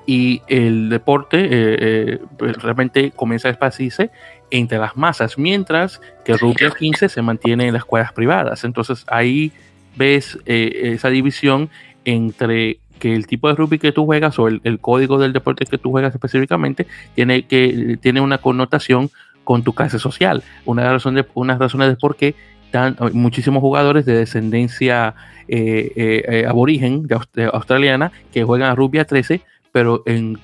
y 0.07 0.41
el 0.47 0.89
deporte 0.89 1.47
eh, 1.51 2.19
pues, 2.35 2.57
realmente 2.63 3.11
comienza 3.15 3.47
a 3.47 3.51
esparcirse 3.51 4.09
entre 4.49 4.79
las 4.79 4.97
masas, 4.97 5.37
mientras 5.37 6.01
que 6.25 6.35
rugby 6.35 6.71
15 6.79 7.09
se 7.09 7.21
mantiene 7.21 7.67
en 7.67 7.73
las 7.73 7.81
escuelas 7.81 8.11
privadas. 8.11 8.63
Entonces 8.63 9.05
ahí 9.07 9.51
ves 9.95 10.39
esa 10.45 11.09
división 11.09 11.69
entre 12.07 12.79
que 12.99 13.13
el 13.13 13.27
tipo 13.27 13.47
de 13.49 13.55
rugby 13.55 13.77
que 13.77 13.91
tú 13.91 14.05
juegas 14.05 14.39
o 14.39 14.47
el, 14.47 14.79
código 14.79 15.19
del 15.19 15.33
deporte 15.33 15.65
que 15.65 15.77
tú 15.77 15.91
juegas 15.91 16.15
específicamente 16.15 16.87
tiene, 17.13 17.45
que, 17.45 17.99
tiene 18.01 18.21
una 18.21 18.39
connotación 18.39 19.11
con 19.43 19.61
tu 19.63 19.73
clase 19.73 19.99
social. 19.99 20.41
Una 20.65 20.81
de 20.81 20.87
las 20.87 20.93
razones 20.95 21.25
de, 21.25 21.31
unas 21.35 21.59
razones 21.59 21.97
por 21.97 22.15
qué 22.15 22.33
tan, 22.71 22.95
muchísimos 23.13 23.61
jugadores 23.61 24.05
de 24.05 24.13
descendencia 24.13 25.15
eh, 25.49 25.91
eh, 25.95 26.23
eh, 26.27 26.45
aborigen 26.47 27.07
de, 27.07 27.45
australiana 27.53 28.11
que 28.31 28.43
juegan 28.43 28.71
a 28.71 28.75
rugby 28.75 28.99
a 28.99 29.05
13, 29.05 29.41
pero 29.73 30.03
en, 30.05 30.39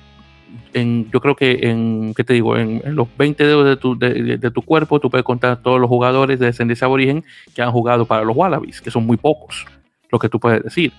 en, 0.74 1.10
yo 1.10 1.20
creo 1.20 1.34
que 1.34 1.60
en, 1.62 2.12
¿qué 2.14 2.24
te 2.24 2.34
digo? 2.34 2.58
En, 2.58 2.82
los 2.94 3.08
20 3.16 3.42
dedos 3.42 3.66
de 3.66 3.76
tu, 3.76 3.98
de, 3.98 4.50
tu, 4.50 4.62
cuerpo 4.62 5.00
tú 5.00 5.10
puedes 5.10 5.24
contar 5.24 5.62
todos 5.62 5.80
los 5.80 5.88
jugadores 5.88 6.38
de 6.38 6.46
descendencia 6.46 6.84
aborigen 6.84 7.24
que 7.54 7.62
han 7.62 7.72
jugado 7.72 8.04
para 8.04 8.22
los 8.22 8.36
Wallabies, 8.36 8.82
que 8.82 8.90
son 8.90 9.06
muy 9.06 9.16
pocos, 9.16 9.66
lo 10.10 10.18
que 10.18 10.28
tú 10.28 10.38
puedes 10.38 10.62
decir. 10.62 10.92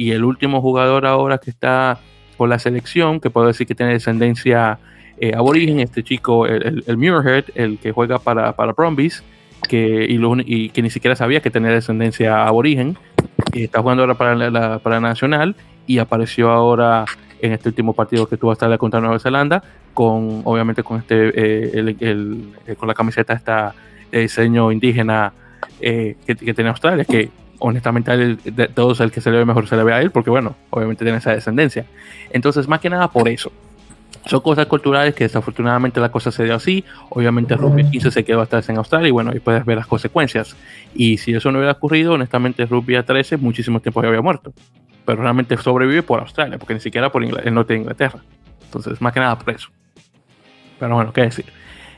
Y 0.00 0.12
el 0.12 0.24
último 0.24 0.62
jugador 0.62 1.04
ahora 1.04 1.36
que 1.36 1.50
está 1.50 2.00
por 2.38 2.48
la 2.48 2.58
selección, 2.58 3.20
que 3.20 3.28
puedo 3.28 3.48
decir 3.48 3.66
que 3.66 3.74
tiene 3.74 3.92
descendencia 3.92 4.78
eh, 5.18 5.34
aborigen, 5.36 5.78
este 5.78 6.02
chico, 6.02 6.46
el, 6.46 6.82
el, 6.86 6.96
Muirhead, 6.96 7.44
el 7.54 7.76
que 7.76 7.92
juega 7.92 8.18
para, 8.18 8.56
para 8.56 8.72
Brumbies, 8.72 9.22
que, 9.68 10.06
y, 10.08 10.70
que 10.70 10.80
ni 10.80 10.88
siquiera 10.88 11.14
sabía 11.16 11.42
que 11.42 11.50
tenía 11.50 11.70
descendencia 11.70 12.46
aborigen, 12.46 12.96
está 13.52 13.82
jugando 13.82 14.02
ahora 14.02 14.14
para 14.14 14.34
la, 14.34 14.78
para 14.78 15.00
Nacional 15.00 15.54
y 15.86 15.98
apareció 15.98 16.48
ahora 16.48 17.04
en 17.42 17.52
este 17.52 17.68
último 17.68 17.92
partido 17.92 18.26
que 18.26 18.38
tuvo 18.38 18.52
hasta 18.52 18.78
contra 18.78 19.02
Nueva 19.02 19.18
Zelanda, 19.18 19.62
con 19.92 20.40
obviamente 20.44 20.82
con 20.82 20.96
este 21.00 21.28
eh, 21.28 21.70
el, 21.74 22.54
eh, 22.66 22.74
con 22.74 22.88
la 22.88 22.94
camiseta 22.94 23.34
esta 23.34 23.74
diseño 24.10 24.72
indígena 24.72 25.34
que, 25.78 26.16
que, 26.24 26.54
tiene 26.54 26.70
Australia, 26.70 27.04
que 27.04 27.28
honestamente 27.60 28.10
de 28.16 28.68
todos 28.68 29.00
el 29.00 29.12
que 29.12 29.20
se 29.20 29.30
le 29.30 29.38
ve 29.38 29.44
mejor 29.44 29.68
se 29.68 29.76
le 29.76 29.84
ve 29.84 29.92
a 29.92 30.00
él, 30.00 30.10
porque 30.10 30.30
bueno, 30.30 30.56
obviamente 30.70 31.04
tiene 31.04 31.18
esa 31.18 31.32
descendencia. 31.32 31.86
Entonces, 32.30 32.66
más 32.66 32.80
que 32.80 32.90
nada 32.90 33.08
por 33.10 33.28
eso. 33.28 33.52
Son 34.26 34.40
cosas 34.40 34.66
culturales 34.66 35.14
que 35.14 35.24
desafortunadamente 35.24 35.98
la 35.98 36.10
cosa 36.10 36.30
se 36.30 36.44
dio 36.44 36.54
así. 36.54 36.84
Obviamente 37.08 37.54
Rugby 37.56 37.90
15 37.90 38.10
se 38.10 38.24
quedó 38.24 38.42
hasta 38.42 38.60
en 38.68 38.76
Australia 38.76 39.08
y 39.08 39.12
bueno, 39.12 39.30
ahí 39.30 39.40
puedes 39.40 39.64
ver 39.64 39.78
las 39.78 39.86
consecuencias. 39.86 40.56
Y 40.94 41.16
si 41.16 41.32
eso 41.32 41.50
no 41.50 41.58
hubiera 41.58 41.72
ocurrido, 41.72 42.12
honestamente 42.14 42.66
Rugby 42.66 42.96
a 42.96 43.04
13 43.04 43.38
muchísimo 43.38 43.80
tiempo 43.80 44.02
ya 44.02 44.08
había 44.08 44.20
muerto. 44.20 44.52
Pero 45.06 45.22
realmente 45.22 45.56
sobrevive 45.56 46.02
por 46.02 46.20
Australia, 46.20 46.58
porque 46.58 46.74
ni 46.74 46.80
siquiera 46.80 47.10
por 47.10 47.24
el 47.24 47.54
norte 47.54 47.72
de 47.72 47.80
Inglaterra. 47.80 48.20
Entonces, 48.64 49.00
más 49.00 49.12
que 49.12 49.20
nada 49.20 49.38
por 49.38 49.54
eso. 49.54 49.68
Pero 50.78 50.94
bueno, 50.94 51.12
qué 51.12 51.22
decir. 51.22 51.46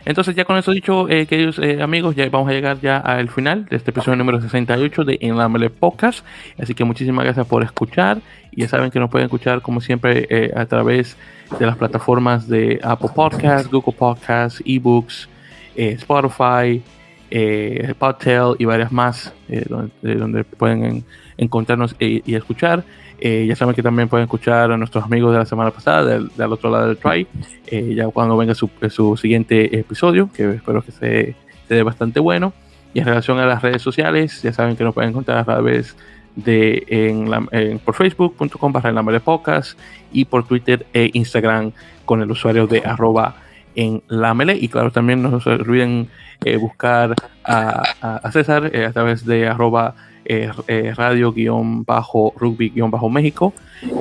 Entonces, 0.04 0.34
ya 0.34 0.44
con 0.44 0.56
eso 0.56 0.72
dicho, 0.72 1.08
eh, 1.08 1.26
queridos 1.26 1.58
eh, 1.58 1.80
amigos, 1.80 2.16
ya 2.16 2.28
vamos 2.28 2.48
a 2.48 2.52
llegar 2.52 2.80
ya 2.80 2.98
al 2.98 3.28
final 3.28 3.66
de 3.66 3.76
este 3.76 3.92
episodio 3.92 4.16
número 4.16 4.40
68 4.40 5.04
de 5.04 5.18
En 5.20 5.36
la 5.36 5.48
Mele 5.48 5.70
Podcast. 5.70 6.24
Así 6.58 6.74
que 6.74 6.84
muchísimas 6.84 7.24
gracias 7.24 7.46
por 7.46 7.62
escuchar. 7.62 8.20
Y 8.50 8.62
ya 8.62 8.68
saben 8.68 8.90
que 8.90 8.98
nos 8.98 9.10
pueden 9.10 9.26
escuchar, 9.26 9.62
como 9.62 9.80
siempre, 9.80 10.26
eh, 10.28 10.52
a 10.56 10.66
través 10.66 11.16
de 11.58 11.66
las 11.66 11.76
plataformas 11.76 12.48
de 12.48 12.80
Apple 12.82 13.10
Podcasts, 13.14 13.70
Google 13.70 13.94
Podcasts, 13.96 14.62
eBooks, 14.66 15.28
Spotify, 15.76 16.82
eh, 17.30 17.94
Podtail 17.98 18.56
y 18.58 18.64
varias 18.64 18.90
más, 18.92 19.32
donde, 19.68 20.14
donde, 20.16 20.44
pueden 20.44 21.04
encontrarnos 21.38 21.94
y 21.98 22.34
escuchar. 22.34 22.84
Eh, 23.24 23.46
ya 23.46 23.54
saben 23.54 23.72
que 23.72 23.84
también 23.84 24.08
pueden 24.08 24.24
escuchar 24.24 24.72
a 24.72 24.76
nuestros 24.76 25.04
amigos 25.04 25.30
de 25.30 25.38
la 25.38 25.46
semana 25.46 25.70
pasada, 25.70 26.18
del, 26.18 26.52
otro 26.52 26.70
lado 26.70 26.88
del 26.88 26.96
try, 26.96 27.24
eh, 27.68 27.94
ya 27.94 28.08
cuando 28.08 28.36
venga 28.36 28.52
su, 28.52 28.68
su, 28.90 29.16
siguiente 29.16 29.78
episodio, 29.78 30.28
que 30.34 30.54
espero 30.54 30.82
que 30.82 30.90
se, 30.90 31.36
dé 31.68 31.82
bastante 31.84 32.18
bueno. 32.18 32.52
Y 32.92 32.98
en 32.98 33.04
relación 33.04 33.38
a 33.38 33.46
las 33.46 33.62
redes 33.62 33.80
sociales, 33.80 34.42
ya 34.42 34.52
saben 34.52 34.74
que 34.74 34.82
nos 34.82 34.92
pueden 34.92 35.10
encontrar 35.10 35.38
a 35.38 35.44
través 35.44 35.96
de 36.34 36.84
en, 36.88 37.78
por 37.78 37.94
facebook.com 37.94 38.72
barra 38.72 38.90
la 38.90 39.20
podcast 39.20 39.78
y 40.10 40.24
por 40.24 40.44
Twitter 40.44 40.84
e 40.92 41.10
Instagram 41.12 41.70
con 42.04 42.22
el 42.22 42.30
usuario 42.32 42.66
de 42.66 42.82
arroba 42.84 43.36
en 43.76 44.02
la 44.08 44.34
y 44.52 44.68
claro 44.68 44.90
también 44.90 45.22
no 45.22 45.40
se 45.40 45.50
olviden 45.50 46.08
eh, 46.44 46.56
buscar 46.56 47.14
a, 47.44 47.82
a 48.00 48.32
César 48.32 48.64
a 48.64 48.92
través 48.92 49.24
de 49.24 49.46
arroba 49.46 49.94
eh, 50.24 50.50
eh, 50.68 50.94
radio-rugby-méxico, 50.94 53.52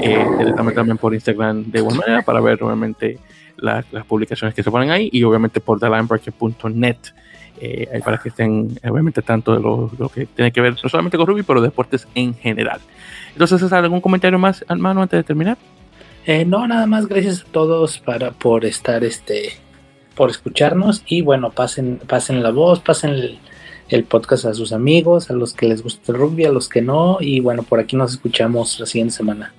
eh, 0.02 0.26
también 0.56 0.98
por 0.98 1.14
Instagram 1.14 1.70
de 1.72 1.80
igual 1.80 1.98
manera 1.98 2.22
para 2.22 2.40
ver 2.42 2.62
obviamente 2.64 3.20
las 3.58 3.86
publicaciones 4.08 4.56
que 4.56 4.64
se 4.64 4.72
ponen 4.72 4.92
ahí 4.92 5.10
y 5.12 5.24
obviamente 5.24 5.60
por 5.60 5.78
thelinebreaker.net 5.80 6.98
eh, 7.60 8.02
para 8.04 8.18
que 8.18 8.30
estén 8.30 8.80
obviamente 8.84 9.22
tanto 9.22 9.54
de 9.54 9.60
lo, 9.62 9.92
que 10.10 10.26
tiene 10.26 10.52
que 10.52 10.62
ver 10.62 10.74
no 10.82 10.90
solamente 10.90 11.16
con 11.18 11.28
rugby, 11.28 11.44
pero 11.44 11.62
deportes 11.62 12.08
en 12.16 12.34
general. 12.34 12.80
Entonces, 13.34 13.72
¿algún 13.72 14.02
comentario 14.02 14.40
más, 14.40 14.66
hermano, 14.68 15.00
antes 15.02 15.20
de 15.20 15.24
terminar? 15.24 15.58
no, 16.46 16.68
nada 16.68 16.86
más, 16.88 17.08
gracias 17.08 17.42
a 17.42 17.46
todos 17.52 18.00
para, 18.00 18.32
por 18.32 18.66
estar 18.66 19.04
este 19.04 19.50
por 20.16 20.30
escucharnos 20.30 21.04
y 21.08 21.22
bueno, 21.22 21.52
pasen, 21.52 22.00
pasen 22.08 22.44
la 22.44 22.52
voz, 22.52 22.82
pasen 22.82 23.12
el, 23.12 23.40
el 23.92 24.06
podcast 24.06 24.46
a 24.46 24.54
sus 24.54 24.72
amigos, 24.72 25.30
a 25.30 25.34
los 25.34 25.54
que 25.54 25.68
les 25.68 25.84
gusta 25.84 26.12
el 26.12 26.18
rugby, 26.18 26.46
a 26.46 26.52
los 26.52 26.70
que 26.70 26.82
no, 26.82 27.18
y 27.20 27.42
bueno, 27.42 27.64
por 27.64 27.80
aquí 27.80 27.96
nos 27.98 28.14
escuchamos 28.14 28.80
la 28.80 28.86
siguiente 28.86 29.14
semana. 29.14 29.54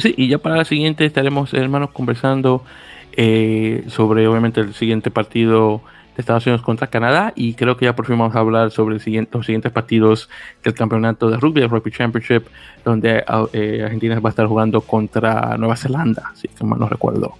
sí, 0.00 0.14
y 0.16 0.28
ya 0.28 0.38
para 0.38 0.56
la 0.56 0.64
siguiente 0.64 1.04
estaremos, 1.04 1.52
hermanos, 1.52 1.90
conversando 1.90 2.64
eh, 3.12 3.84
sobre 3.88 4.26
obviamente 4.26 4.60
el 4.62 4.72
siguiente 4.72 5.10
partido 5.10 5.82
de 6.16 6.22
Estados 6.22 6.46
Unidos 6.46 6.62
contra 6.62 6.86
Canadá 6.86 7.34
y 7.36 7.52
creo 7.52 7.76
que 7.76 7.84
ya 7.84 7.94
por 7.94 8.06
fin 8.06 8.18
vamos 8.18 8.34
a 8.34 8.38
hablar 8.38 8.70
sobre 8.70 8.94
el 8.94 9.00
siguiente, 9.02 9.36
los 9.36 9.44
siguientes 9.44 9.70
partidos 9.72 10.30
del 10.64 10.72
campeonato 10.72 11.28
de 11.28 11.36
rugby, 11.36 11.60
el 11.60 11.68
Rugby 11.68 11.90
Championship, 11.90 12.44
donde 12.82 13.22
eh, 13.52 13.82
Argentina 13.84 14.18
va 14.20 14.30
a 14.30 14.32
estar 14.32 14.46
jugando 14.46 14.80
contra 14.80 15.58
Nueva 15.58 15.76
Zelanda, 15.76 16.32
si 16.34 16.48
mal 16.64 16.78
no 16.78 16.88
recuerdo. 16.88 17.34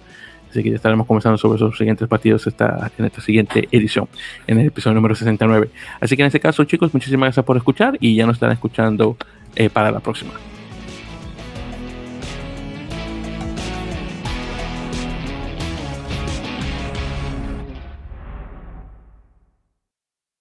Así 0.51 0.61
que 0.61 0.69
ya 0.69 0.75
estaremos 0.75 1.07
conversando 1.07 1.37
sobre 1.37 1.55
esos 1.55 1.77
siguientes 1.77 2.07
partidos 2.09 2.45
esta, 2.45 2.91
en 2.97 3.05
esta 3.05 3.21
siguiente 3.21 3.69
edición, 3.71 4.09
en 4.47 4.59
el 4.59 4.67
episodio 4.67 4.95
número 4.95 5.15
69. 5.15 5.69
Así 6.01 6.17
que 6.17 6.23
en 6.23 6.27
este 6.27 6.41
caso, 6.41 6.65
chicos, 6.65 6.93
muchísimas 6.93 7.27
gracias 7.27 7.45
por 7.45 7.55
escuchar 7.55 7.97
y 8.01 8.15
ya 8.15 8.25
nos 8.25 8.35
estarán 8.35 8.53
escuchando 8.53 9.15
eh, 9.55 9.69
para 9.69 9.91
la 9.91 10.01
próxima. 10.01 10.33